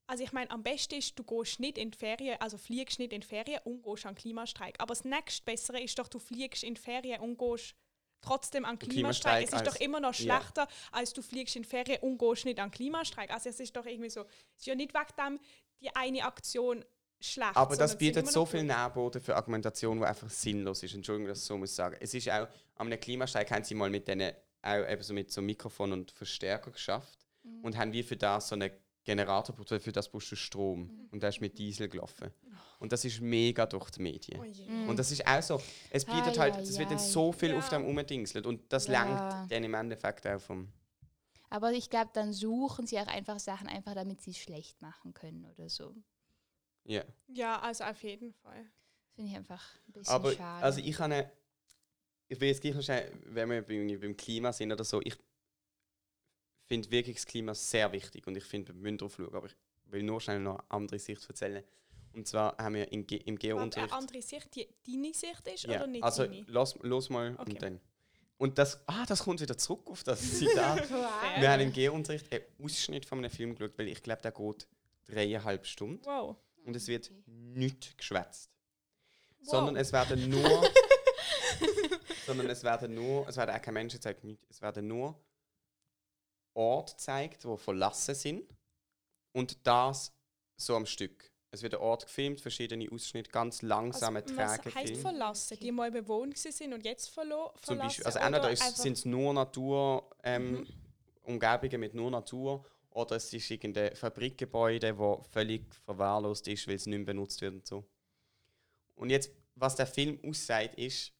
also 0.06 0.24
ich 0.24 0.32
meine, 0.32 0.50
am 0.50 0.62
besten 0.62 0.96
ist, 0.96 1.18
du 1.18 1.24
gehst 1.24 1.60
nicht 1.60 1.78
in 1.78 1.90
die 1.90 1.98
Ferien, 1.98 2.40
also 2.40 2.58
fliegst 2.58 2.98
nicht 2.98 3.12
in 3.12 3.20
die 3.20 3.26
Ferien 3.26 3.60
und 3.64 3.82
gehst 3.82 4.06
an 4.06 4.14
den 4.14 4.20
Klimastreik. 4.20 4.80
Aber 4.80 4.94
das 4.94 5.04
nächste 5.04 5.42
Bessere 5.44 5.80
ist 5.80 5.98
doch, 5.98 6.08
du 6.08 6.18
fliegst 6.18 6.64
in 6.64 6.74
die 6.74 6.80
Ferien 6.80 7.20
und 7.20 7.38
gehst 7.38 7.74
trotzdem 8.20 8.64
an 8.64 8.78
den 8.78 8.88
Klimastreik 8.88 9.46
Klimastreik. 9.46 9.62
Es 9.62 9.68
ist 9.68 9.74
doch 9.74 9.84
immer 9.84 10.00
noch 10.00 10.14
ja. 10.14 10.40
schlechter, 10.40 10.68
als 10.92 11.12
du 11.12 11.22
fliegst 11.22 11.56
in 11.56 11.62
die 11.62 11.68
Ferien 11.68 12.00
und 12.02 12.18
gehst 12.18 12.44
nicht 12.44 12.58
an 12.58 12.70
den 12.70 12.74
Klimastreik. 12.74 13.30
Also 13.30 13.48
es 13.48 13.60
ist 13.60 13.76
doch 13.76 13.86
irgendwie 13.86 14.10
so, 14.10 14.22
es 14.22 14.60
ist 14.60 14.66
ja 14.66 14.74
nicht 14.74 14.94
wegen 14.94 15.16
dem 15.18 15.40
die 15.80 15.94
eine 15.96 16.24
Aktion 16.24 16.84
schlecht. 17.24 17.56
Aber 17.56 17.76
das 17.76 17.96
bietet 17.96 18.30
so 18.30 18.44
viel. 18.46 18.62
Nährboden 18.64 19.20
für 19.20 19.36
Argumentation, 19.36 19.98
die 19.98 20.04
einfach 20.04 20.30
sinnlos 20.30 20.82
ist. 20.82 20.94
Entschuldigung, 20.94 21.28
dass 21.28 21.38
ich 21.38 21.44
so 21.44 21.56
muss 21.58 21.74
sagen. 21.74 21.96
Es 22.00 22.14
ist 22.14 22.28
auch, 22.30 22.48
am 22.76 22.86
einem 22.88 23.00
Klimasteig 23.00 23.50
haben 23.50 23.64
sie 23.64 23.74
mal 23.74 23.90
mit 23.90 24.06
denen, 24.08 24.32
auch 24.62 24.88
eben 24.88 25.02
so 25.02 25.12
mit 25.14 25.30
so 25.32 25.42
Mikrofon 25.42 25.92
und 25.92 26.10
Verstärker 26.12 26.70
geschafft 26.70 27.18
Mhm. 27.44 27.64
und 27.64 27.76
haben 27.76 27.92
wie 27.92 28.02
für 28.04 28.16
das 28.16 28.48
so 28.48 28.54
einen 28.54 28.70
Generator 29.04 29.56
weil 29.68 29.80
für 29.80 29.90
das 29.90 30.08
brauchst 30.08 30.30
du 30.30 30.36
Strom. 30.36 30.82
Mhm. 30.82 31.08
Und 31.10 31.22
der 31.24 31.30
ist 31.30 31.40
mit 31.40 31.58
Diesel 31.58 31.88
gelaufen. 31.88 32.30
Und 32.78 32.92
das 32.92 33.04
ist 33.04 33.20
mega 33.20 33.66
durch 33.66 33.90
die 33.90 34.00
Medien. 34.02 34.40
Oh. 34.40 34.44
Mhm. 34.72 34.88
Und 34.88 34.96
das 34.96 35.10
ist 35.10 35.26
auch 35.26 35.42
so, 35.42 35.60
es 35.90 36.04
bietet 36.04 36.38
halt, 36.38 36.56
es 36.58 36.78
wird 36.78 36.90
dann 36.92 37.00
so 37.00 37.32
viel 37.32 37.50
Ja. 37.50 37.58
auf 37.58 37.68
dem 37.68 37.84
umdingselt 37.84 38.46
und 38.46 38.72
das 38.72 38.86
Ja. 38.86 39.02
lenkt 39.04 39.50
dann 39.52 39.64
im 39.64 39.74
Endeffekt 39.74 40.24
auch 40.28 40.40
vom 40.40 40.68
Aber 41.50 41.72
ich 41.72 41.90
glaube, 41.90 42.10
dann 42.14 42.32
suchen 42.32 42.86
sie 42.86 42.98
auch 42.98 43.08
einfach 43.08 43.38
Sachen, 43.40 43.66
einfach 43.68 43.94
damit 43.94 44.22
sie 44.22 44.30
es 44.30 44.38
schlecht 44.38 44.80
machen 44.80 45.12
können 45.12 45.44
oder 45.44 45.68
so. 45.68 45.94
Ja. 46.84 47.04
Ja, 47.28 47.60
also 47.60 47.84
auf 47.84 48.02
jeden 48.02 48.32
Fall. 48.32 48.66
Finde 49.14 49.30
ich 49.30 49.36
einfach 49.36 49.62
ein 49.88 49.92
bisschen 49.92 50.14
Aber 50.14 50.32
schade. 50.32 50.64
also 50.64 50.80
ich 50.80 50.98
habe 50.98 51.30
ich 52.28 52.40
will 52.40 52.48
jetzt 52.48 52.62
gleich 52.62 52.74
noch 52.74 52.82
schnell, 52.82 53.12
wenn 53.26 53.50
wir 53.50 53.62
beim, 53.62 54.00
beim 54.00 54.16
Klima 54.16 54.52
sind 54.52 54.72
oder 54.72 54.84
so, 54.84 55.00
ich 55.02 55.14
finde 56.66 56.90
wirklich 56.90 57.16
das 57.16 57.26
Klima 57.26 57.54
sehr 57.54 57.92
wichtig 57.92 58.26
und 58.26 58.36
ich 58.36 58.44
finde, 58.44 58.72
wir 58.72 58.80
müssen 58.80 58.98
drauf 58.98 59.14
schauen, 59.16 59.34
aber 59.34 59.46
ich 59.46 59.56
will 59.86 60.02
nur 60.02 60.20
schnell 60.20 60.40
noch 60.40 60.58
eine 60.58 60.70
andere 60.70 60.98
Sicht 60.98 61.28
erzählen. 61.28 61.62
Und 62.14 62.26
zwar 62.26 62.56
haben 62.56 62.74
wir 62.74 62.90
in 62.90 63.06
Ge 63.06 63.18
im 63.18 63.38
Geo-Unterricht... 63.38 63.92
eine 63.92 64.00
andere 64.00 64.22
Sicht, 64.22 64.54
die 64.54 64.66
deine 64.86 65.12
Sicht 65.14 65.46
ist 65.48 65.64
Ja, 65.64 65.76
oder 65.76 65.86
nicht 65.86 66.02
also 66.02 66.24
deine? 66.24 66.42
los, 66.46 66.78
los 66.82 67.10
mal 67.10 67.32
Okay. 67.38 67.50
und 67.52 67.62
dann. 67.62 67.80
Und 68.38 68.58
das, 68.58 68.82
ah, 68.88 69.04
das 69.06 69.22
kommt 69.22 69.40
wieder 69.40 69.56
zurück 69.56 69.88
auf 69.90 70.02
das 70.02 70.38
Zitat. 70.38 70.90
wow. 70.90 71.06
wir 71.38 71.50
haben 71.50 71.60
im 71.60 71.72
Geo-Unterricht 71.72 72.32
einen 72.32 72.44
Ausschnitt 72.62 73.04
von 73.04 73.18
einem 73.18 73.30
Film 73.30 73.54
geschaut, 73.54 73.78
weil 73.78 73.88
ich 73.88 74.02
glaube, 74.02 74.22
der 74.22 74.32
geht 74.32 74.66
dreieinhalb 75.06 75.66
Stunden 75.66 76.04
Wow. 76.04 76.36
Und 76.64 76.76
es 76.76 76.86
wird 76.88 77.10
Okay. 77.10 77.22
nicht 77.26 77.96
geschwätzt. 77.98 78.50
wow. 79.40 79.48
Sondern 79.50 79.76
es 79.76 79.92
werden 79.92 80.28
nur. 80.30 80.70
sondern 82.26 82.48
es 82.50 82.62
werden 82.62 82.94
nur. 82.94 83.28
Es 83.28 83.36
werden 83.36 83.54
auch 83.54 83.60
keine 83.62 83.74
Menschen 83.74 83.96
gezeigt, 83.98 84.24
nicht. 84.24 84.42
Es 84.48 84.60
werden 84.62 84.86
nur 84.86 85.18
Orte 86.54 86.92
gezeigt, 86.94 87.44
die 87.44 87.56
verlassen 87.56 88.14
sind. 88.14 88.54
Und 89.32 89.66
das 89.66 90.12
so 90.56 90.76
am 90.76 90.86
Stück. 90.86 91.30
Es 91.50 91.62
wird 91.62 91.74
ein 91.74 91.80
Ort 91.80 92.04
gefilmt, 92.06 92.40
verschiedene 92.40 92.88
Ausschnitte, 92.90 93.30
ganz 93.30 93.60
langsame 93.62 94.20
also, 94.22 94.34
Träge 94.34 94.48
was 94.48 94.60
gefilmt. 94.62 94.96
verlassen? 94.98 95.58
Die 95.60 95.70
mal 95.72 95.90
bewohnt 95.90 96.38
sind 96.38 96.72
und 96.72 96.82
jetzt 96.84 97.08
verlo 97.10 97.50
Zum 97.60 97.76
verlassen? 97.76 97.88
Beispiel, 97.88 98.04
also 98.06 98.18
entweder 98.20 98.46
einfach- 98.48 98.66
sind 98.76 98.96
es 98.96 99.04
nur 99.04 99.34
Natur, 99.34 100.10
ähm, 100.22 100.52
Mhm. 100.60 100.66
Umgebungen 101.24 101.80
mit 101.80 101.94
nur 101.94 102.10
Natur, 102.10 102.64
oder 102.94 103.16
es 103.16 103.32
ist 103.32 103.50
irgendein 103.50 103.94
Fabrikgebäude, 103.94 104.94
das 104.94 105.28
völlig 105.30 105.74
verwahrlost 105.84 106.46
ist, 106.48 106.66
weil 106.66 106.76
es 106.76 106.86
nicht 106.86 106.98
mehr 106.98 107.06
benutzt 107.06 107.40
wird 107.40 107.54
und 107.54 107.66
so. 107.66 107.84
Und 108.94 109.10
jetzt, 109.10 109.30
was 109.54 109.76
der 109.76 109.86
Film 109.86 110.18
aussagt, 110.24 110.78
ist, 110.78 111.12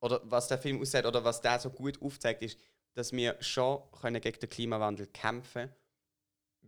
oder 0.00 0.20
was 0.24 0.48
der 0.48 0.58
Film 0.58 0.80
aussagt, 0.80 1.06
oder 1.06 1.22
was 1.22 1.40
der 1.40 1.58
so 1.60 1.70
gut 1.70 2.00
aufzeigt, 2.00 2.42
ist, 2.42 2.58
dass 2.94 3.12
wir 3.12 3.36
schon 3.40 3.82
können 3.92 4.20
gegen 4.20 4.38
den 4.38 4.50
Klimawandel 4.50 5.06
kämpfen 5.06 5.70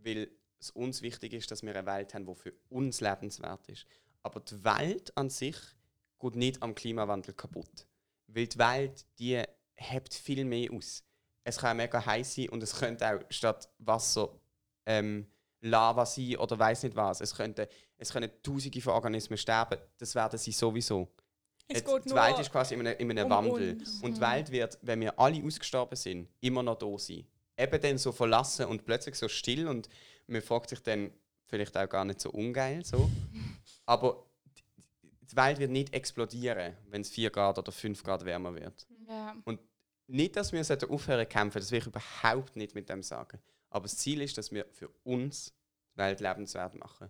weil 0.05 0.29
es 0.59 0.71
uns 0.71 1.01
wichtig 1.01 1.33
ist, 1.33 1.51
dass 1.51 1.63
wir 1.63 1.75
eine 1.75 1.85
Welt 1.85 2.13
haben, 2.13 2.25
die 2.25 2.35
für 2.35 2.53
uns 2.69 3.01
lebenswert 3.01 3.67
ist. 3.67 3.85
Aber 4.23 4.39
die 4.39 4.63
Welt 4.63 5.15
an 5.17 5.29
sich 5.29 5.57
geht 6.19 6.35
nicht 6.35 6.63
am 6.63 6.75
Klimawandel 6.75 7.33
kaputt. 7.33 7.87
Weil 8.27 8.47
die 8.47 8.57
Welt, 8.57 9.05
die 9.19 9.43
hebt 9.75 10.13
viel 10.13 10.45
mehr 10.45 10.71
aus. 10.71 11.03
Es 11.47 11.57
kann 11.57 11.77
mega 11.77 12.03
heiß 12.03 12.35
sein 12.35 12.49
und 12.49 12.63
es 12.63 12.75
könnte 12.75 13.07
auch 13.07 13.19
statt 13.29 13.69
Wasser 13.77 14.29
ähm, 14.85 15.27
Lava 15.61 16.05
sein 16.05 16.35
oder 16.37 16.57
weiß 16.57 16.83
nicht 16.83 16.95
was. 16.95 17.21
Es, 17.21 17.35
könnte, 17.35 17.69
es 17.97 18.11
können 18.11 18.31
tausende 18.41 18.81
von 18.81 18.93
Organismen 18.93 19.37
sterben. 19.37 19.79
Das 19.97 20.15
werden 20.15 20.39
sie 20.39 20.51
sowieso. 20.51 21.07
Es 21.67 21.77
Jetzt, 21.79 21.87
geht 21.87 22.05
die 22.05 22.15
Welt 22.15 22.39
ist 22.39 22.51
quasi 22.51 22.73
in 22.73 22.81
einem, 22.85 22.97
in 22.97 23.11
einem 23.11 23.25
um 23.25 23.29
Wandel. 23.31 23.73
uns. 23.73 24.01
Und 24.01 24.17
die 24.17 24.21
Welt 24.21 24.51
wird, 24.51 24.77
wenn 24.81 25.01
wir 25.01 25.17
alle 25.19 25.43
ausgestorben 25.43 25.95
sind, 25.95 26.27
immer 26.41 26.63
noch 26.63 26.77
da 26.77 26.97
sein. 26.97 27.25
Eben 27.57 27.81
dann 27.81 27.97
so 27.99 28.11
verlassen 28.11 28.65
und 28.65 28.83
plötzlich 28.83 29.15
so 29.15 29.27
still 29.27 29.67
und 29.67 29.87
man 30.27 30.41
fragt 30.41 30.69
sich 30.71 30.79
dann 30.81 31.11
vielleicht 31.45 31.77
auch 31.77 31.87
gar 31.87 32.05
nicht 32.05 32.19
so 32.21 32.31
ungeil 32.31 32.83
so. 32.83 33.09
Aber 33.85 34.25
die- 34.57 35.35
Welt 35.35 35.59
wird 35.59 35.71
nicht 35.71 35.93
explodieren, 35.93 36.75
wenn 36.89 37.01
es 37.01 37.09
4 37.09 37.29
Grad 37.29 37.57
oder 37.59 37.71
5 37.71 38.03
Grad 38.03 38.25
wärmer 38.25 38.53
wird. 38.55 38.87
Ja. 39.07 39.35
Nicht, 40.07 40.35
dass 40.35 40.51
wir 40.51 40.61
aufhören 40.89 41.25
zu 41.25 41.29
kämpfen, 41.29 41.59
das 41.59 41.71
will 41.71 41.79
ich 41.79 41.87
überhaupt 41.87 42.55
nicht 42.55 42.75
mit 42.75 42.89
dem 42.89 43.01
sagen. 43.01 43.39
Aber 43.69 43.83
das 43.83 43.97
Ziel 43.97 44.21
ist, 44.21 44.37
dass 44.37 44.51
wir 44.51 44.65
für 44.71 44.89
uns 45.03 45.53
die 45.93 45.97
Welt 45.97 46.19
lebenswert 46.19 46.75
machen. 46.75 47.09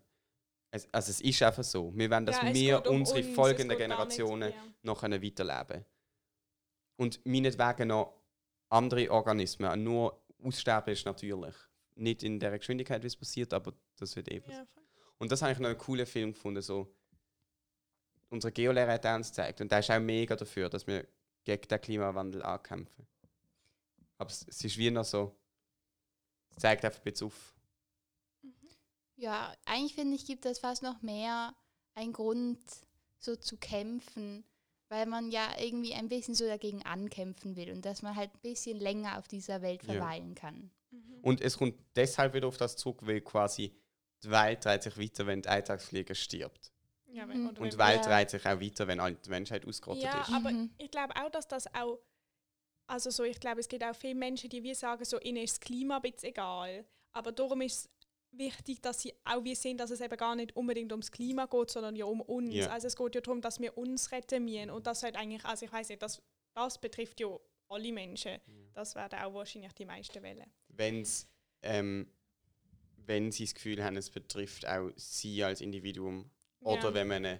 Es, 0.71 0.87
also 0.93 1.11
es 1.11 1.21
ist 1.21 1.41
einfach 1.41 1.63
so. 1.63 1.91
Wir 1.95 2.09
wollen, 2.09 2.25
dass 2.25 2.41
Ja, 2.41 2.53
wir 2.53 2.85
um 2.89 2.99
unsere 3.01 3.19
uns, 3.19 3.35
folgenden 3.35 3.77
gar 3.77 3.87
nicht- 3.87 3.95
Generationen 3.97 4.51
ja. 4.51 4.63
noch 4.83 4.99
können 5.01 5.21
weiterleben 5.21 5.85
Und 6.97 7.25
meinetwegen 7.25 7.89
noch 7.89 8.13
andere 8.69 9.11
Organismen. 9.11 9.83
Nur 9.83 10.21
Aussterben 10.43 10.93
ist 10.93 11.05
natürlich. 11.05 11.55
Nicht 11.95 12.23
in 12.23 12.39
der 12.39 12.57
Geschwindigkeit, 12.57 13.01
wie 13.03 13.07
es 13.07 13.15
passiert, 13.15 13.53
aber 13.53 13.73
das 13.97 14.15
wird 14.15 14.27
eben. 14.29 14.49
Ja, 14.51 14.65
voll. 14.73 14.83
Und 15.17 15.31
das 15.31 15.41
habe 15.41 15.53
ich 15.53 15.59
noch 15.59 15.69
einen 15.69 15.77
coolen 15.77 16.05
Film 16.05 16.33
gefunden. 16.33 16.61
So. 16.61 16.93
Unsere 18.29 18.51
Geolehrer 18.51 18.93
hat 18.93 19.05
uns 19.05 19.29
gezeigt. 19.29 19.61
Und 19.61 19.71
der 19.71 19.79
ist 19.79 19.89
auch 19.91 19.99
mega 19.99 20.35
dafür, 20.35 20.67
dass 20.69 20.85
wir 20.87 21.07
gegen 21.45 21.67
den 21.67 21.81
Klimawandel 21.81 22.43
ankämpfen. 22.43 23.07
Aber 24.17 24.29
es, 24.29 24.45
es 24.47 24.63
ist 24.63 24.77
wie 24.77 24.91
noch 24.91 25.05
so. 25.05 25.35
Es 26.49 26.57
zeigt 26.57 26.83
einfach 26.83 26.99
ein 26.99 27.03
bisschen 27.03 27.27
auf. 27.27 27.55
Ja, 29.17 29.53
eigentlich 29.65 29.95
finde 29.95 30.15
ich, 30.15 30.25
gibt 30.25 30.45
es 30.45 30.59
fast 30.59 30.83
noch 30.83 31.01
mehr 31.01 31.55
einen 31.93 32.11
Grund, 32.13 32.59
so 33.17 33.35
zu 33.35 33.57
kämpfen, 33.57 34.43
weil 34.89 35.05
man 35.05 35.31
ja 35.31 35.47
irgendwie 35.59 35.93
ein 35.93 36.09
bisschen 36.09 36.35
so 36.35 36.45
dagegen 36.45 36.83
ankämpfen 36.83 37.55
will 37.55 37.71
und 37.71 37.85
dass 37.85 38.01
man 38.01 38.15
halt 38.15 38.33
ein 38.33 38.41
bisschen 38.41 38.77
länger 38.79 39.17
auf 39.17 39.27
dieser 39.27 39.61
Welt 39.61 39.83
Ja. 39.83 39.93
verweilen 39.93 40.35
kann. 40.35 40.69
Mhm. 40.91 41.19
Und 41.21 41.41
es 41.41 41.57
kommt 41.57 41.75
deshalb 41.95 42.33
wieder 42.33 42.47
auf 42.47 42.57
das 42.57 42.75
zurück, 42.75 42.99
weil 43.03 43.21
quasi 43.21 43.73
die 44.23 44.29
Welt 44.29 44.65
dreht 44.65 44.83
sich 44.83 44.97
weiter, 44.97 45.25
wenn 45.27 45.41
die 45.41 45.49
Eintagsfliege 45.49 46.13
stirbt. 46.13 46.71
Ja, 47.15 47.25
Mhm. 47.25 47.29
wenn- 47.29 47.47
oder 47.49 47.61
Und 47.61 47.73
die 47.73 47.77
wenn- 47.77 47.87
Welt 47.87 48.05
Ja. 48.05 48.17
dreht 48.17 48.29
sich 48.29 48.45
auch 48.45 48.59
weiter, 48.61 48.87
wenn 48.87 49.17
die 49.23 49.29
Menschheit 49.29 49.65
ausgerottet 49.65 50.03
Ja, 50.03 50.21
ist. 50.21 50.29
aber 50.33 50.51
Mhm. 50.51 50.69
ich 50.77 50.91
glaube 50.91 51.13
auch, 51.15 51.29
dass 51.31 51.47
das 51.47 51.67
auch, 51.73 51.99
also 52.87 53.09
so, 53.09 53.23
ich 53.23 53.39
glaube, 53.39 53.59
es 53.61 53.67
gibt 53.67 53.83
auch 53.83 53.95
viele 53.95 54.15
Menschen, 54.15 54.49
die 54.49 54.61
wie 54.63 54.73
sagen, 54.75 55.03
so, 55.05 55.19
ihnen 55.21 55.43
ist 55.43 55.53
das 55.55 55.59
Klima 55.61 55.95
ein 55.97 56.01
bisschen 56.01 56.29
egal. 56.29 56.85
Aber 57.13 57.31
darum 57.31 57.61
ist 57.61 57.85
es 57.85 57.89
wichtig, 58.37 58.81
dass 58.81 59.01
sie 59.01 59.13
auch 59.23 59.43
wie 59.43 59.55
sehen, 59.55 59.77
dass 59.77 59.91
es 59.91 60.01
eben 60.01 60.17
gar 60.17 60.35
nicht 60.35 60.55
unbedingt 60.57 60.91
ums 60.91 61.09
Klima 61.11 61.45
geht, 61.45 61.71
sondern 61.71 61.95
ja 61.95 62.05
um 62.05 62.19
uns. 62.21 62.53
Ja. 62.53 62.67
Also 62.69 62.87
es 62.87 62.95
geht 62.97 63.15
ja 63.15 63.21
darum, 63.21 63.39
dass 63.41 63.59
wir 63.61 63.77
uns 63.77 64.11
retten 64.11 64.43
müssen. 64.43 64.69
Und 64.71 64.85
das 64.87 65.03
halt 65.03 65.15
eigentlich, 65.15 65.45
also 65.45 65.65
ich 65.65 65.71
weiß 65.71 65.87
nicht, 65.89 66.01
das, 66.01 66.21
das 66.53 66.77
betrifft 66.79 67.19
ja 67.21 67.27
alle 67.69 67.91
Menschen. 67.93 68.39
Das 68.73 68.93
werden 68.95 69.17
auch 69.19 69.33
wahrscheinlich 69.33 69.71
die 69.73 69.85
meisten 69.85 70.21
wählen. 70.21 70.45
Wenn's, 70.67 71.27
ähm, 71.61 72.11
wenn 72.97 73.31
sie 73.31 73.45
das 73.45 73.53
Gefühl 73.55 73.83
haben, 73.83 73.95
es 73.95 74.09
betrifft 74.09 74.67
auch 74.67 74.89
sie 74.97 75.43
als 75.43 75.61
Individuum. 75.61 76.29
Oder 76.65 76.89
Ja. 76.89 76.93
wenn 76.95 77.07
man 77.07 77.25
ein 77.25 77.39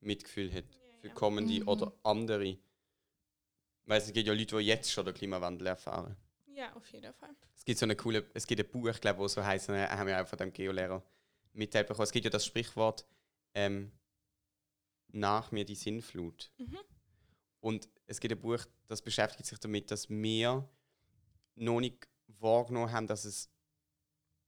Mitgefühl 0.00 0.52
hat 0.52 0.64
für 1.00 1.08
Ja. 1.08 1.14
kommende 1.14 1.60
Mhm. 1.60 1.68
oder 1.68 1.92
andere. 2.02 2.58
Weil 3.84 4.00
es 4.00 4.12
gibt 4.12 4.26
ja 4.26 4.34
Leute, 4.34 4.56
die 4.58 4.64
jetzt 4.64 4.90
schon 4.90 5.04
den 5.04 5.14
Klimawandel 5.14 5.68
erfahren. 5.68 6.16
Ja, 6.46 6.74
auf 6.74 6.86
jeden 6.90 7.12
Fall. 7.14 7.30
Es 7.54 7.64
gibt 7.64 7.78
so 7.78 7.86
eine 7.86 7.94
coole, 7.96 8.28
es 8.34 8.46
gibt 8.46 8.60
ein 8.60 8.68
Buch, 8.70 8.98
glaube 9.00 9.20
wo 9.20 9.28
so 9.28 9.44
heißt, 9.44 9.68
haben 9.68 10.06
wir 10.08 10.20
auch 10.22 10.26
von 10.26 10.38
dem 10.38 10.52
Geolehrer 10.52 11.02
mitgeteilt 11.52 11.86
bekommen. 11.86 12.04
Es 12.04 12.12
gibt 12.12 12.24
ja 12.24 12.30
das 12.30 12.44
Sprichwort 12.44 13.06
ähm, 13.54 13.92
nach 15.08 15.52
mir 15.52 15.64
die 15.64 15.74
Sinnflut. 15.76 16.50
Mhm. 16.58 16.78
Und 17.60 17.88
es 18.06 18.18
gibt 18.20 18.32
ein 18.32 18.40
Buch, 18.40 18.64
das 18.88 19.00
beschäftigt 19.02 19.46
sich 19.46 19.58
damit, 19.58 19.90
dass 19.90 20.08
wir 20.10 20.68
noch 21.54 21.80
nicht 21.80 22.08
wahrgenommen 22.26 22.90
haben, 22.92 23.06
dass 23.06 23.24
es 23.24 23.48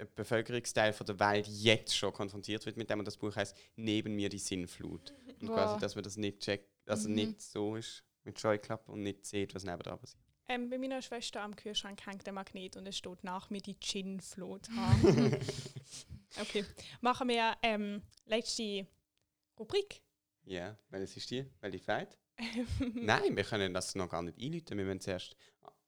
Bevölkerungsteil 0.06 0.92
von 0.92 1.06
der 1.06 1.18
Welt 1.18 1.46
jetzt 1.48 1.96
schon 1.96 2.12
konfrontiert 2.12 2.64
wird 2.66 2.76
mit 2.76 2.88
dem. 2.90 2.98
Und 3.00 3.04
das 3.04 3.16
Buch 3.16 3.34
heißt 3.34 3.56
Neben 3.76 4.14
mir 4.14 4.28
die 4.28 4.38
Sinnflut. 4.38 5.12
Und 5.40 5.48
Wow. 5.48 5.54
quasi, 5.54 5.78
dass 5.80 5.94
man 5.94 6.04
das 6.04 6.16
nicht 6.16 6.40
checkt, 6.40 6.68
dass 6.84 7.00
es 7.00 7.08
Mhm. 7.08 7.14
nicht 7.14 7.42
so 7.42 7.76
ist 7.76 8.04
mit 8.24 8.38
Scheuklappen 8.38 8.92
und 8.94 9.02
nicht 9.02 9.24
sieht, 9.26 9.54
was 9.54 9.64
nebenan 9.64 9.98
passiert. 9.98 10.22
Ähm, 10.50 10.70
bei 10.70 10.78
meiner 10.78 11.02
Schwester 11.02 11.42
am 11.42 11.54
Kühlschrank 11.54 12.06
hängt 12.06 12.24
der 12.26 12.32
Magnet 12.32 12.76
und 12.76 12.86
es 12.86 12.96
steht 12.96 13.22
nach 13.22 13.50
mir 13.50 13.60
die 13.60 13.78
Gin-Flut. 13.78 14.68
okay, 16.40 16.64
machen 17.00 17.28
wir 17.28 17.56
ähm, 17.62 18.02
letzte 18.26 18.86
Rubrik. 19.58 20.00
Ja, 20.44 20.76
welches 20.90 21.16
ist 21.18 21.30
die? 21.30 21.44
Welche 21.60 21.78
Feit? 21.80 22.16
Nein, 22.94 23.36
wir 23.36 23.44
können 23.44 23.74
das 23.74 23.94
noch 23.94 24.08
gar 24.08 24.22
nicht 24.22 24.38
einläuten. 24.38 24.78
Wir 24.78 24.84
müssen 24.84 25.00
zuerst. 25.00 25.36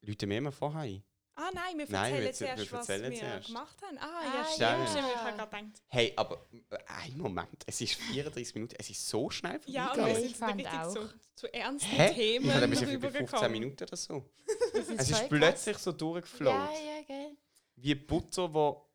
Läuten 0.02 0.28
wir 0.30 0.38
immer 0.38 0.52
vorher 0.52 0.80
ein. 0.80 1.02
Ah 1.42 1.50
nein, 1.54 1.78
wir 1.78 1.86
Nein, 1.88 2.12
erzählen 2.14 2.24
wir- 2.24 2.32
zuerst, 2.34 2.58
wir 2.72 2.78
was 2.78 2.88
erzählen 2.88 3.10
wir 3.12 3.18
zuerst. 3.18 3.46
gemacht 3.46 3.76
haben. 3.82 3.98
Ah, 3.98 4.04
Ah, 4.04 4.24
ja, 4.24 4.34
ja. 4.34 4.44
stimmt, 4.76 4.88
stimmt. 4.90 5.08
Ich 5.08 5.16
habe 5.16 5.36
gerade 5.38 5.64
gedacht. 5.66 5.82
Hey, 5.88 6.12
aber 6.16 6.46
äh, 6.70 6.76
ein 7.02 7.16
Moment. 7.18 7.62
Es 7.66 7.80
ist 7.80 7.94
34 7.94 8.54
Minuten. 8.54 8.74
Es 8.78 8.90
ist 8.90 9.08
so 9.08 9.30
schnell 9.30 9.60
Ja, 9.66 9.92
und 9.92 9.98
wir 9.98 10.08
ich 10.08 10.18
sind 10.18 10.36
so 10.36 10.44
fand 10.44 10.56
richtig 10.60 10.78
auch. 10.78 10.90
so 10.90 11.08
zu 11.36 11.54
ernsten 11.54 11.88
Hä? 11.90 12.14
Themen 12.14 12.46
Ich 12.46 12.52
habe 12.54 12.68
bisschen 12.68 12.86
bei 12.86 12.92
15 13.10 13.20
rübergekommen. 13.22 13.52
Minuten 13.52 13.82
oder 13.84 13.96
so. 13.96 14.24
Das 14.74 14.88
ist 14.88 15.00
Es 15.00 15.10
ist 15.10 15.28
plötzlich 15.30 15.78
so 15.78 15.90
krass. 15.92 15.98
durchgefloat. 15.98 16.52
Ja, 16.54 16.96
ja, 16.96 17.02
gell. 17.06 17.36
Wie 17.76 17.94
Butter, 17.94 18.52
wo 18.52 18.86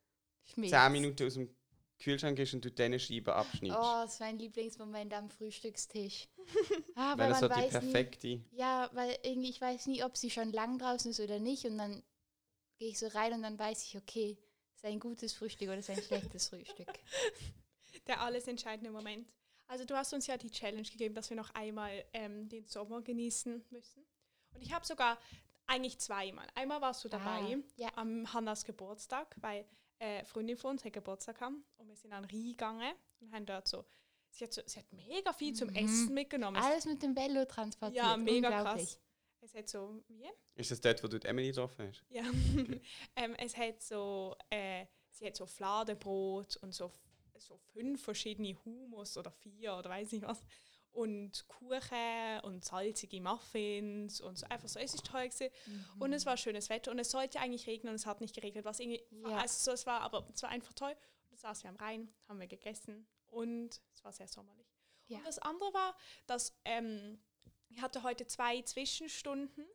Schmilzt. 0.44 0.74
10 0.74 0.92
Minuten 0.92 1.26
aus 1.26 1.34
dem 1.34 1.50
Kühlschrank 1.98 2.38
ist 2.38 2.52
und 2.54 2.64
du 2.64 2.70
diese 2.70 2.98
Scheiben 3.00 3.30
abschneidest. 3.32 3.80
Oh, 3.80 4.02
das 4.04 4.12
ist 4.14 4.20
mein 4.20 4.38
Lieblingsmoment 4.38 5.12
am 5.14 5.30
Frühstückstisch. 5.30 6.28
Ah, 6.94 7.12
weil 7.18 7.32
es 7.32 7.40
man 7.40 7.50
so 7.50 7.54
die 7.54 7.54
weiß 7.62 7.82
nie, 7.82 7.92
perfekte. 7.92 8.40
ja, 8.52 8.88
weil 8.92 9.18
irgendwie 9.22 9.50
ich 9.50 9.60
weiß 9.60 9.86
nie, 9.86 10.02
ob 10.04 10.16
sie 10.16 10.30
schon 10.30 10.52
lang 10.52 10.78
draußen 10.78 11.10
ist 11.10 11.20
oder 11.20 11.38
nicht 11.40 11.64
und 11.66 11.76
dann 11.76 12.02
gehe 12.78 12.88
ich 12.90 12.98
so 12.98 13.06
rein 13.08 13.32
und 13.32 13.42
dann 13.42 13.58
weiß 13.58 13.84
ich, 13.84 13.96
okay, 13.96 14.38
ist 14.74 14.84
ein 14.84 15.00
gutes 15.00 15.32
Frühstück 15.32 15.68
oder 15.68 15.78
ist 15.78 15.90
ein 15.90 16.02
schlechtes 16.02 16.48
Frühstück. 16.50 16.88
Der 18.06 18.20
alles 18.20 18.46
entscheidende 18.46 18.90
Moment. 18.90 19.28
Also 19.68 19.84
du 19.84 19.96
hast 19.96 20.12
uns 20.12 20.26
ja 20.26 20.36
die 20.36 20.50
Challenge 20.50 20.82
gegeben, 20.82 21.14
dass 21.14 21.28
wir 21.30 21.36
noch 21.36 21.50
einmal 21.54 22.04
ähm, 22.12 22.48
den 22.48 22.66
Sommer 22.66 23.02
genießen 23.02 23.64
müssen. 23.70 24.06
Und 24.54 24.62
ich 24.62 24.72
habe 24.72 24.86
sogar 24.86 25.18
eigentlich 25.66 25.98
zweimal. 25.98 26.46
Einmal 26.54 26.80
warst 26.80 27.04
du 27.04 27.08
dabei 27.08 27.56
Ah, 27.56 27.56
ja. 27.76 27.88
am 27.96 28.32
Hannas 28.32 28.64
Geburtstag, 28.64 29.34
weil 29.40 29.66
äh, 29.98 30.24
Freundin 30.24 30.56
von 30.56 30.72
uns 30.72 30.84
hat 30.84 30.92
Geburtstag 30.92 31.40
haben 31.40 31.64
und 31.78 31.88
wir 31.88 31.96
sind 31.96 32.12
an 32.12 32.24
Rie 32.26 32.52
gegangen 32.52 32.94
und 33.20 33.32
haben 33.32 33.44
dort 33.46 33.66
so, 33.66 33.84
sie 34.30 34.44
hat, 34.44 34.52
so, 34.52 34.62
sie 34.66 34.78
hat 34.78 34.92
mega 34.92 35.32
viel 35.32 35.54
zum 35.54 35.70
Mhm. 35.70 35.76
Essen 35.76 36.14
mitgenommen. 36.14 36.62
Alles 36.62 36.84
mit 36.84 37.02
dem 37.02 37.16
Velo 37.16 37.44
transportiert. 37.46 38.04
ja, 38.04 38.16
mega 38.16 38.62
krass. 38.62 39.00
Es 39.46 39.54
hat 39.54 39.68
so, 39.68 40.02
wie? 40.08 40.28
Ist 40.56 40.72
das 40.72 40.80
dort, 40.80 41.02
wo 41.04 41.06
du 41.08 41.20
die 41.20 41.26
Emily 41.28 41.48
getroffen 41.48 41.86
hast? 41.88 42.04
Ja. 42.08 42.24
ähm, 43.16 43.34
es 43.38 43.56
hat 43.56 43.80
so, 43.80 44.34
äh, 44.50 44.86
sie 45.10 45.24
hat 45.26 45.36
so 45.36 45.46
Fladenbrot 45.46 46.56
und 46.56 46.74
so, 46.74 46.90
so 47.38 47.56
fünf 47.72 48.02
verschiedene 48.02 48.56
Hummus 48.64 49.16
oder 49.16 49.30
vier 49.30 49.76
oder 49.76 49.88
weiß 49.90 50.10
nicht 50.12 50.26
was. 50.26 50.42
Und 50.90 51.46
Kuchen 51.46 52.40
und 52.42 52.64
salzige 52.64 53.20
Muffins 53.20 54.20
und 54.20 54.36
so. 54.38 54.46
Einfach 54.48 54.68
so, 54.68 54.80
es 54.80 54.94
ist 54.94 55.06
toll 55.06 55.28
gewesen. 55.28 55.50
Und 56.00 56.12
es 56.12 56.26
war 56.26 56.36
schönes 56.36 56.68
Wetter 56.68 56.90
und 56.90 56.98
es 56.98 57.10
sollte 57.12 57.38
eigentlich 57.38 57.68
regnen 57.68 57.90
und 57.90 57.96
es 57.96 58.06
hat 58.06 58.20
nicht 58.20 58.34
geregnet. 58.34 58.64
Was 58.64 58.80
irgendwie, 58.80 59.02
Ja. 59.10 59.36
also 59.38 59.70
so, 59.70 59.72
es 59.72 59.86
war, 59.86 60.00
aber 60.00 60.26
es 60.34 60.42
war 60.42 60.48
einfach 60.50 60.72
toll. 60.72 60.90
Und 60.90 61.30
dann 61.30 61.38
saßen 61.38 61.64
wir 61.64 61.70
am 61.70 61.76
Rhein, 61.76 62.12
haben 62.26 62.40
wir 62.40 62.48
gegessen 62.48 63.06
und 63.26 63.80
es 63.92 64.02
war 64.02 64.12
sehr 64.12 64.26
sommerlich. 64.26 64.66
Ja. 65.06 65.18
Und 65.18 65.26
das 65.26 65.38
andere 65.38 65.72
war, 65.72 65.96
dass 66.26 66.58
ähm, 66.64 67.20
ich 67.68 67.82
hatte 67.82 68.02
heute 68.02 68.26
zwei 68.26 68.62
Zwischenstunden 68.62 69.66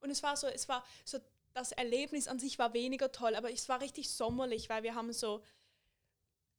und 0.00 0.10
es 0.10 0.22
war 0.22 0.36
so, 0.36 0.46
es 0.46 0.68
war 0.68 0.84
so, 1.04 1.18
das 1.54 1.72
Erlebnis 1.72 2.28
an 2.28 2.38
sich 2.38 2.58
war 2.58 2.74
weniger 2.74 3.12
toll, 3.12 3.34
aber 3.34 3.50
es 3.50 3.68
war 3.68 3.80
richtig 3.80 4.10
sommerlich, 4.10 4.68
weil 4.68 4.82
wir 4.82 4.94
haben 4.94 5.12
so, 5.12 5.42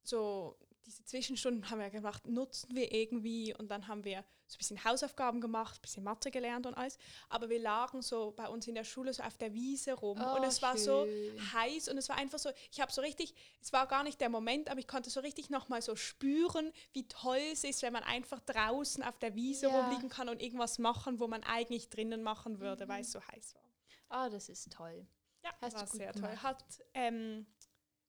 so 0.04 0.58
diese 0.88 1.04
Zwischenstunden 1.04 1.70
haben 1.70 1.80
wir 1.80 1.90
gemacht, 1.90 2.26
nutzen 2.26 2.74
wir 2.74 2.94
irgendwie 2.94 3.54
und 3.54 3.70
dann 3.70 3.88
haben 3.90 4.06
wir 4.06 4.24
so 4.48 4.56
ein 4.56 4.58
bisschen 4.60 4.84
Hausaufgaben 4.86 5.42
gemacht, 5.42 5.80
ein 5.80 5.82
bisschen 5.82 6.04
Mathe 6.06 6.32
gelernt 6.32 6.66
und 6.66 6.76
alles. 6.76 6.98
Aber 7.28 7.50
wir 7.50 7.60
lagen 7.60 8.02
so 8.02 8.32
bei 8.32 8.48
uns 8.48 8.66
in 8.68 8.74
der 8.76 8.86
Schule 8.86 9.14
so 9.14 9.22
auf 9.22 9.38
der 9.38 9.54
Wiese 9.54 9.92
rum 9.94 10.18
und 10.18 10.26
Oh, 10.26 10.44
es 10.48 10.62
war 10.62 10.78
so 10.78 11.06
schön. 11.06 11.54
heiß 11.54 11.90
und 11.90 11.98
es 11.98 12.08
war 12.08 12.16
einfach 12.16 12.40
so, 12.40 12.50
ich 12.72 12.80
habe 12.80 12.90
so 12.94 13.02
richtig, 13.02 13.36
es 13.60 13.74
war 13.74 13.86
gar 13.88 14.04
nicht 14.04 14.22
der 14.22 14.30
Moment, 14.30 14.70
aber 14.70 14.80
ich 14.80 14.88
konnte 14.88 15.10
so 15.10 15.20
richtig 15.20 15.50
nochmal 15.50 15.82
so 15.82 15.98
spüren, 15.98 16.72
wie 16.94 17.06
toll 17.10 17.42
es 17.52 17.66
ist, 17.66 17.82
wenn 17.82 17.92
man 17.92 18.04
einfach 18.04 18.40
draußen 18.40 19.04
auf 19.04 19.20
der 19.20 19.36
Wiese 19.36 19.68
Ja. 19.68 19.82
rumliegen 19.82 20.08
kann 20.08 20.30
und 20.30 20.42
irgendwas 20.42 20.80
machen, 20.80 21.20
wo 21.20 21.28
man 21.28 21.44
eigentlich 21.44 21.90
drinnen 21.90 22.24
machen 22.24 22.62
würde, 22.62 22.88
weil 22.88 23.02
es 23.02 23.12
so 23.12 23.20
heiß 23.22 23.56
war. 23.56 24.26
Oh, 24.28 24.32
das 24.32 24.48
ist 24.48 24.72
toll. 24.72 25.06
Ja, 25.44 25.52
Hast 25.60 25.74
du 25.76 25.80
war 25.82 25.86
gut 25.88 25.98
sehr 25.98 26.14
toll. 26.14 26.22
gemacht. 26.22 26.44
Hat 26.44 26.64
ähm, 26.94 27.46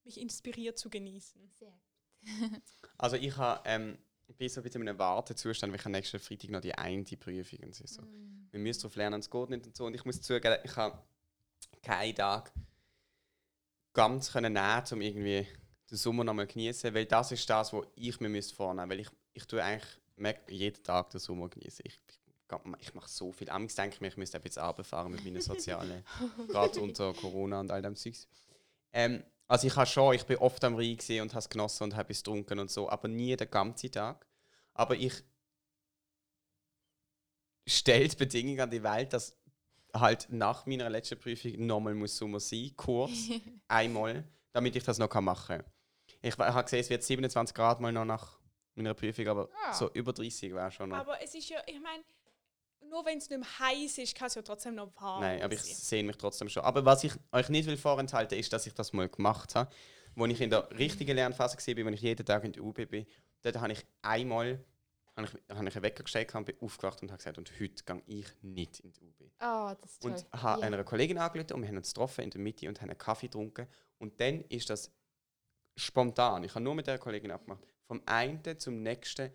mich 0.04 0.20
inspiriert 0.20 0.78
zu 0.78 0.88
genießen. 0.88 1.50
Sehr. 1.58 1.76
Also 2.96 3.16
ich 3.16 3.36
habe 3.36 3.60
ähm, 3.64 3.98
bin 4.38 4.48
so 4.48 4.60
ein 4.60 4.64
bisschen 4.64 4.82
in 4.82 4.88
einem 4.88 4.98
Wartezustand, 4.98 5.72
weil 5.72 5.80
ich 5.80 5.86
nächsten 5.86 6.18
Freitag 6.18 6.50
noch 6.50 6.60
die 6.60 6.74
eine 6.74 7.02
Prüfung 7.02 7.58
und 7.64 7.74
so. 7.74 8.02
Mm. 8.02 8.48
Wir 8.50 8.60
müssen 8.60 8.82
darauf 8.82 8.96
lernen, 8.96 9.20
es 9.20 9.30
geht 9.30 9.50
nicht 9.50 9.66
und 9.66 9.76
so. 9.76 9.86
Und 9.86 9.94
ich 9.94 10.04
muss 10.04 10.22
zugeben, 10.22 10.58
ich 10.62 10.76
habe 10.76 11.02
keinen 11.82 12.14
Tag 12.14 12.52
ganz 13.92 14.32
können 14.32 14.52
nehmen, 14.52 14.84
um 14.92 15.00
irgendwie 15.00 15.46
den 15.90 15.96
Sommer 15.96 16.24
noch 16.24 16.34
mal 16.34 16.46
zu 16.46 16.54
genießen, 16.54 16.94
weil 16.94 17.06
das 17.06 17.32
ist 17.32 17.48
das, 17.50 17.72
was 17.72 17.86
ich 17.96 18.20
mir 18.20 18.28
müsste 18.28 18.54
vornehmen, 18.54 18.90
weil 18.90 19.00
ich, 19.00 19.08
ich 19.32 19.44
tue 19.46 19.62
eigentlich 19.62 19.88
jeden 20.48 20.82
Tag 20.82 21.10
den 21.10 21.20
Sommer 21.20 21.48
genießen. 21.48 21.84
Ich, 21.86 22.00
ich, 22.06 22.80
ich 22.80 22.94
mache 22.94 23.08
so 23.08 23.32
viel. 23.32 23.50
Amigs 23.50 23.74
denke 23.74 23.94
ich 23.96 24.00
mir, 24.00 24.08
ich 24.08 24.16
müsste 24.16 24.40
jetzt 24.42 24.58
runterfahren 24.58 25.10
mit 25.10 25.24
meinen 25.24 25.40
sozialen, 25.40 26.04
gerade 26.48 26.80
unter 26.80 27.12
Corona 27.14 27.60
und 27.60 27.70
all 27.70 27.82
dem 27.82 27.96
Zeugs. 27.96 28.28
Ähm, 28.92 29.24
also 29.48 29.66
ich 29.66 29.74
habe 29.76 29.86
schon, 29.86 30.14
ich 30.14 30.24
bin 30.26 30.36
oft 30.38 30.62
am 30.64 30.74
Rhein 30.76 30.96
gewesen 30.96 31.22
und 31.22 31.30
habe 31.32 31.38
es 31.40 31.48
genossen 31.48 31.84
und 31.84 31.96
habe 31.96 32.12
es 32.12 32.18
getrunken 32.22 32.58
und 32.58 32.70
so, 32.70 32.88
aber 32.88 33.08
nie 33.08 33.34
den 33.36 33.50
ganzen 33.50 33.90
Tag. 33.90 34.26
Aber 34.74 34.94
ich 34.94 35.22
stelle 37.66 38.08
die 38.08 38.16
Bedingung 38.16 38.60
an 38.60 38.70
die 38.70 38.82
Welt, 38.82 39.12
dass 39.12 39.36
halt 39.94 40.26
nach 40.30 40.66
meiner 40.66 40.88
letzten 40.90 41.18
Prüfung 41.18 41.66
nochmal 41.66 41.94
muss 41.94 42.16
Sommer 42.16 42.40
sein, 42.40 42.72
kurz, 42.76 43.12
einmal, 43.68 44.24
damit 44.52 44.76
ich 44.76 44.84
das 44.84 44.98
noch 44.98 45.12
machen 45.20 45.58
kann. 45.62 45.72
Ich 46.20 46.36
habe 46.38 46.62
gesehen, 46.64 46.80
es 46.80 46.90
wird 46.90 47.02
27 47.02 47.54
Grad 47.54 47.80
mal 47.80 47.92
noch 47.92 48.04
nach 48.04 48.38
meiner 48.74 48.94
Prüfung, 48.94 49.26
aber 49.28 49.48
Ah. 49.64 49.72
so 49.72 49.90
über 49.92 50.12
30 50.12 50.54
wäre 50.54 50.70
schon 50.70 50.90
noch. 50.90 50.98
Aber 50.98 51.20
es 51.22 51.34
ist 51.34 51.48
ja, 51.48 51.60
ich 51.66 51.80
meine, 51.80 52.04
nur 52.88 53.04
wenn 53.04 53.18
es 53.18 53.28
nicht 53.28 53.38
mehr 53.38 53.58
heiß 53.58 53.98
ist, 53.98 54.14
kann 54.14 54.28
es 54.28 54.34
ja 54.34 54.42
trotzdem 54.42 54.74
noch 54.74 54.90
warm 55.00 55.20
Nein, 55.20 55.42
aber 55.42 55.54
ich 55.54 55.62
sehe 55.62 56.02
mich 56.02 56.16
trotzdem 56.16 56.48
schon. 56.48 56.62
Aber 56.64 56.84
was 56.84 57.04
ich 57.04 57.12
euch 57.32 57.48
nicht 57.48 57.66
will 57.66 57.76
vorenthalten, 57.76 58.38
ist, 58.38 58.52
dass 58.52 58.66
ich 58.66 58.74
das 58.74 58.92
mal 58.92 59.08
gemacht 59.08 59.54
habe. 59.54 59.70
Als 60.16 60.32
ich 60.32 60.40
in 60.40 60.50
der 60.50 60.68
richtigen 60.76 61.14
Lernphase 61.14 61.56
war, 61.56 61.84
wenn 61.84 61.94
ich 61.94 62.02
jeden 62.02 62.26
Tag 62.26 62.44
in 62.44 62.52
der 62.52 62.62
UB 62.64 62.86
bin, 62.86 63.06
dort 63.42 63.56
habe 63.56 63.72
ich 63.72 63.86
einmal 64.02 64.64
habe 65.18 65.26
ich, 65.26 65.56
habe 65.56 65.68
ich 65.68 65.74
einen 65.76 65.82
Wecker 65.82 66.04
gestellt 66.04 66.34
und 66.34 66.44
bin 66.44 66.56
aufgewacht 66.60 67.02
und 67.02 67.10
habe 67.10 67.18
gesagt, 67.18 67.38
und 67.38 67.50
heute 67.58 67.84
gehe 67.84 68.02
ich 68.06 68.26
nicht 68.42 68.80
in 68.80 68.92
die 68.92 69.04
UB. 69.04 69.20
Oh, 69.40 69.72
das 69.80 69.92
ist 69.92 70.02
toll. 70.02 70.12
Und 70.12 70.26
habe 70.42 70.60
Ja. 70.60 70.66
einer 70.66 70.84
Kollegin 70.84 71.18
angerufen 71.18 71.54
und 71.54 71.62
wir 71.62 71.68
haben 71.68 71.76
uns 71.76 71.92
getroffen 71.92 72.22
in 72.24 72.30
der 72.30 72.40
Mitte 72.40 72.68
und 72.68 72.80
haben 72.80 72.88
einen 72.90 72.98
Kaffee 72.98 73.26
getrunken. 73.26 73.66
Und 73.98 74.20
dann 74.20 74.42
ist 74.42 74.70
das 74.70 74.92
spontan, 75.76 76.44
ich 76.44 76.54
habe 76.54 76.62
nur 76.64 76.74
mit 76.74 76.86
der 76.86 76.98
Kollegin 76.98 77.30
abgemacht, 77.30 77.64
vom 77.84 78.02
einen 78.06 78.58
zum 78.58 78.82
nächsten 78.82 79.30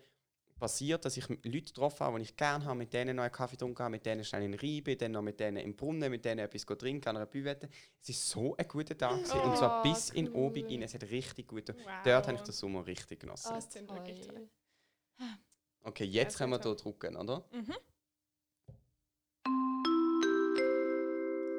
passiert, 0.64 1.04
dass 1.04 1.14
ich 1.18 1.28
Leute 1.28 1.44
getroffen 1.44 2.00
habe, 2.00 2.16
die 2.18 2.22
ich 2.24 2.34
gerne 2.36 2.64
habe, 2.64 2.78
mit 2.78 2.90
denen 2.90 3.16
noch 3.16 3.22
einen 3.22 3.32
Kaffee 3.32 3.56
getrunken 3.56 3.80
habe, 3.82 3.90
mit 3.90 4.06
denen 4.06 4.24
schnell 4.24 4.44
in 4.44 4.82
bin, 4.82 4.96
dann 4.96 5.12
noch 5.12 5.20
mit 5.20 5.38
denen 5.38 5.58
im 5.58 5.76
Brunnen, 5.76 6.10
mit 6.10 6.24
denen 6.24 6.38
etwas 6.38 6.64
trinken 6.64 7.06
an 7.06 7.16
einer 7.18 7.26
Büwette. 7.26 7.68
Es 8.00 8.08
ist 8.08 8.30
so 8.30 8.56
ein 8.56 8.66
guter 8.66 8.96
Tag 8.96 9.18
gewesen, 9.18 9.40
und 9.40 9.58
zwar 9.58 9.80
Oh, 9.80 9.82
bis 9.82 10.08
in 10.10 10.28
cool. 10.28 10.46
Obig 10.46 10.64
rein. 10.64 10.80
Es 10.80 10.94
hat 10.94 11.02
richtig 11.02 11.48
gut. 11.48 11.68
Wow. 11.68 11.76
Dort 12.02 12.26
habe 12.28 12.38
ich 12.38 12.42
den 12.42 12.52
Sommer 12.52 12.86
richtig 12.86 13.20
genossen. 13.20 13.50
Oh, 13.50 13.54
Das 13.56 13.70
sind 13.70 13.90
wirklich 13.90 14.26
toll. 14.26 14.48
Okay, 15.82 16.04
jetzt 16.04 16.38
können 16.38 16.52
wir 16.52 16.60
hier 16.62 16.74
drücken, 16.74 17.14
oder? 17.14 17.44
Mhm. 17.52 17.74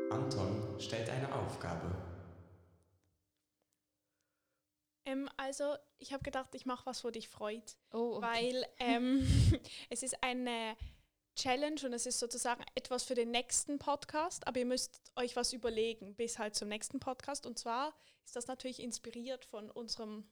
Anton 0.10 0.80
stellt 0.80 1.10
eine 1.12 1.32
Aufgabe. 1.32 2.15
Ähm, 5.06 5.30
also, 5.38 5.76
ich 5.98 6.14
habe 6.14 6.24
gedacht, 6.24 6.54
ich 6.56 6.66
mache 6.66 6.86
was, 6.86 7.04
wo 7.04 7.10
dich 7.10 7.30
freut. 7.30 7.78
Oh, 7.92 8.18
okay. 8.18 8.26
Weil 8.26 8.66
ähm, 8.80 9.62
es 9.90 10.04
ist 10.04 10.22
eine 10.24 10.76
Challenge 11.36 11.80
und 11.84 11.94
es 11.94 12.06
ist 12.06 12.20
sozusagen 12.20 12.64
etwas 12.76 13.04
für 13.04 13.16
den 13.16 13.32
nächsten 13.32 13.78
Podcast, 13.78 14.48
aber 14.48 14.60
ihr 14.60 14.66
müsst 14.66 15.02
euch 15.16 15.36
was 15.36 15.54
überlegen 15.54 16.16
bis 16.16 16.40
halt 16.40 16.56
zum 16.56 16.70
nächsten 16.70 17.00
Podcast. 17.00 17.46
Und 17.46 17.60
zwar 17.60 17.94
ist 18.26 18.36
das 18.36 18.48
natürlich 18.48 18.82
inspiriert 18.82 19.46
von 19.46 19.70
unserem 19.70 20.30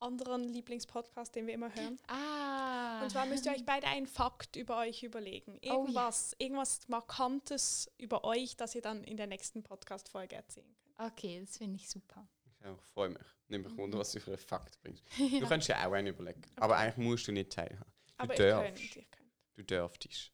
anderen 0.00 0.48
Lieblingspodcast, 0.48 1.34
den 1.34 1.46
wir 1.46 1.54
immer 1.54 1.74
hören. 1.74 1.98
Ah. 2.08 3.02
Und 3.02 3.10
zwar 3.10 3.26
müsst 3.26 3.44
ihr 3.44 3.52
euch 3.52 3.66
beide 3.66 3.86
einen 3.86 4.06
Fakt 4.06 4.56
über 4.56 4.78
euch 4.78 5.02
überlegen. 5.02 5.56
Oh 5.56 5.66
ja. 5.66 5.74
Irgendwas, 5.74 6.34
irgendwas 6.38 6.88
Markantes 6.88 7.90
über 7.98 8.24
euch, 8.24 8.56
das 8.56 8.74
ihr 8.74 8.82
dann 8.82 9.04
in 9.04 9.18
der 9.18 9.26
nächsten 9.26 9.62
Podcast-Folge 9.62 10.36
erzählen 10.36 10.74
könnt. 10.82 11.12
Okay, 11.12 11.40
das 11.40 11.58
finde 11.58 11.76
ich 11.76 11.88
super. 11.88 12.26
Ich 12.62 12.92
freue 12.92 13.10
mich. 13.10 13.22
Nimm 13.48 13.62
mich 13.62 13.76
wunder, 13.76 13.98
was 13.98 14.12
du 14.12 14.20
für 14.20 14.30
einen 14.30 14.38
Fakt 14.38 14.80
bringst. 14.82 15.04
Du 15.16 15.24
ja. 15.24 15.48
kannst 15.48 15.68
ja 15.68 15.86
auch 15.86 15.92
einen 15.92 16.08
überlegen. 16.08 16.42
Aber 16.56 16.76
eigentlich 16.76 16.96
musst 16.98 17.26
du 17.26 17.32
nicht 17.32 17.52
teilhaben. 17.52 17.92
Aber 18.16 18.34
du 18.34 18.42
ihr 18.42 18.50
darfst. 18.50 18.76
könnt, 18.76 18.96
ihr 18.96 19.04
könnt. 19.10 19.32
Du 19.56 19.64
dürftest. 19.64 20.32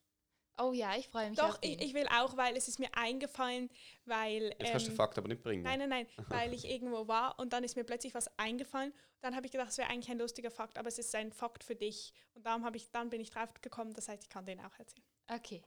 Oh 0.59 0.73
ja, 0.73 0.97
ich 0.97 1.09
freue 1.09 1.29
mich 1.29 1.39
Doch, 1.39 1.59
ich, 1.61 1.81
ich 1.83 1.93
will 1.93 2.07
auch, 2.09 2.37
weil 2.37 2.57
es 2.57 2.67
ist 2.67 2.79
mir 2.79 2.89
eingefallen, 2.95 3.69
weil... 4.07 4.55
Jetzt 4.59 4.71
kannst 4.71 4.87
du 4.87 4.91
den 4.91 4.93
ähm, 4.93 4.97
Fakt 4.97 5.19
aber 5.19 5.29
nicht 5.29 5.43
bringen. 5.43 5.63
Nein, 5.63 5.81
nein, 5.81 5.89
nein, 5.91 6.07
weil 6.29 6.55
ich 6.55 6.65
irgendwo 6.65 7.07
war 7.07 7.39
und 7.39 7.53
dann 7.53 7.63
ist 7.63 7.77
mir 7.77 7.85
plötzlich 7.85 8.15
was 8.15 8.31
eingefallen. 8.39 8.93
Dann 9.21 9.37
habe 9.37 9.45
ich 9.47 9.53
gedacht, 9.53 9.69
es 9.69 9.79
wäre 9.79 9.91
eigentlich 9.91 10.11
ein 10.11 10.19
lustiger 10.19 10.51
Fakt, 10.51 10.79
aber 10.79 10.89
es 10.89 10.99
ist 10.99 11.15
ein 11.15 11.33
Fakt 11.33 11.63
für 11.63 11.75
dich. 11.75 12.15
Und 12.35 12.47
darum 12.47 12.65
habe 12.65 12.77
ich, 12.77 12.91
dann 12.91 13.11
bin 13.11 13.21
ich 13.21 13.31
drauf 13.31 13.53
gekommen, 13.61 13.93
das 13.93 14.09
heißt, 14.09 14.23
ich 14.23 14.29
kann 14.31 14.47
den 14.47 14.61
auch 14.61 14.79
erzählen. 14.79 15.05
okay. 15.29 15.63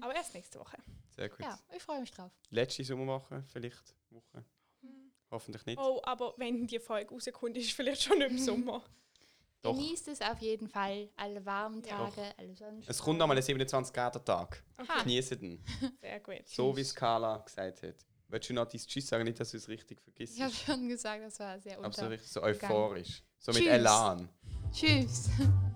Aber 0.00 0.14
erst 0.14 0.34
nächste 0.34 0.60
Woche. 0.60 0.76
Sehr 1.10 1.28
gut. 1.28 1.40
ja, 1.40 1.58
ich 1.74 1.82
freue 1.82 2.00
mich 2.00 2.12
drauf. 2.12 2.30
Letzte 2.50 2.84
Sommerwoche, 2.84 3.42
vielleicht 3.52 3.96
Woche. 4.10 4.44
Hoffentlich 5.32 5.66
nicht. 5.66 5.78
Oh, 5.80 6.00
aber 6.04 6.34
wenn 6.36 6.66
die 6.66 6.78
Folge 6.78 7.12
rauskommt, 7.12 7.56
ist 7.56 7.66
es 7.66 7.72
vielleicht 7.72 8.02
schon 8.02 8.20
im 8.20 8.38
Sommer. 8.38 8.84
Doch. 9.62 9.74
Genießt 9.74 10.08
es 10.08 10.20
auf 10.20 10.38
jeden 10.40 10.68
Fall. 10.68 11.08
Alle 11.16 11.44
warmen 11.46 11.82
Ja. 11.84 11.96
Tage, 12.04 12.22
alle 12.36 12.48
Sonnenstrahlen. 12.54 12.84
Es 12.86 12.98
kommt 12.98 13.18
nochmal 13.18 13.36
ein 13.36 13.42
27 13.42 13.92
Grad 13.94 14.24
Tag. 14.26 14.62
Okay, 14.76 14.92
Genieße 15.04 15.36
den. 15.36 15.64
sehr 16.00 16.20
gut. 16.20 16.42
So 16.46 16.76
wie 16.76 16.80
es 16.82 16.94
Carla 16.94 17.38
gesagt 17.38 17.82
hat. 17.82 17.94
Willst 18.28 18.48
du 18.48 18.54
noch 18.54 18.66
dein 18.66 18.80
Tschüss 18.80 19.06
sagen, 19.06 19.24
nicht, 19.24 19.38
dass 19.38 19.50
du 19.52 19.56
es 19.58 19.68
richtig 19.68 20.00
vergisst? 20.00 20.36
Ich 20.36 20.42
habe 20.42 20.52
schon 20.52 20.88
gesagt, 20.88 21.22
das 21.22 21.38
war 21.38 21.58
sehr 21.60 21.78
Aber 21.78 21.92
so, 21.92 22.02
unter. 22.02 22.10
richtig, 22.10 22.30
so 22.30 22.42
euphorisch. 22.42 23.22
So 23.38 23.52
mit 23.52 23.62
Tschüss. 23.62 23.72
Elan. 23.72 24.28
Tschüss. 24.72 25.30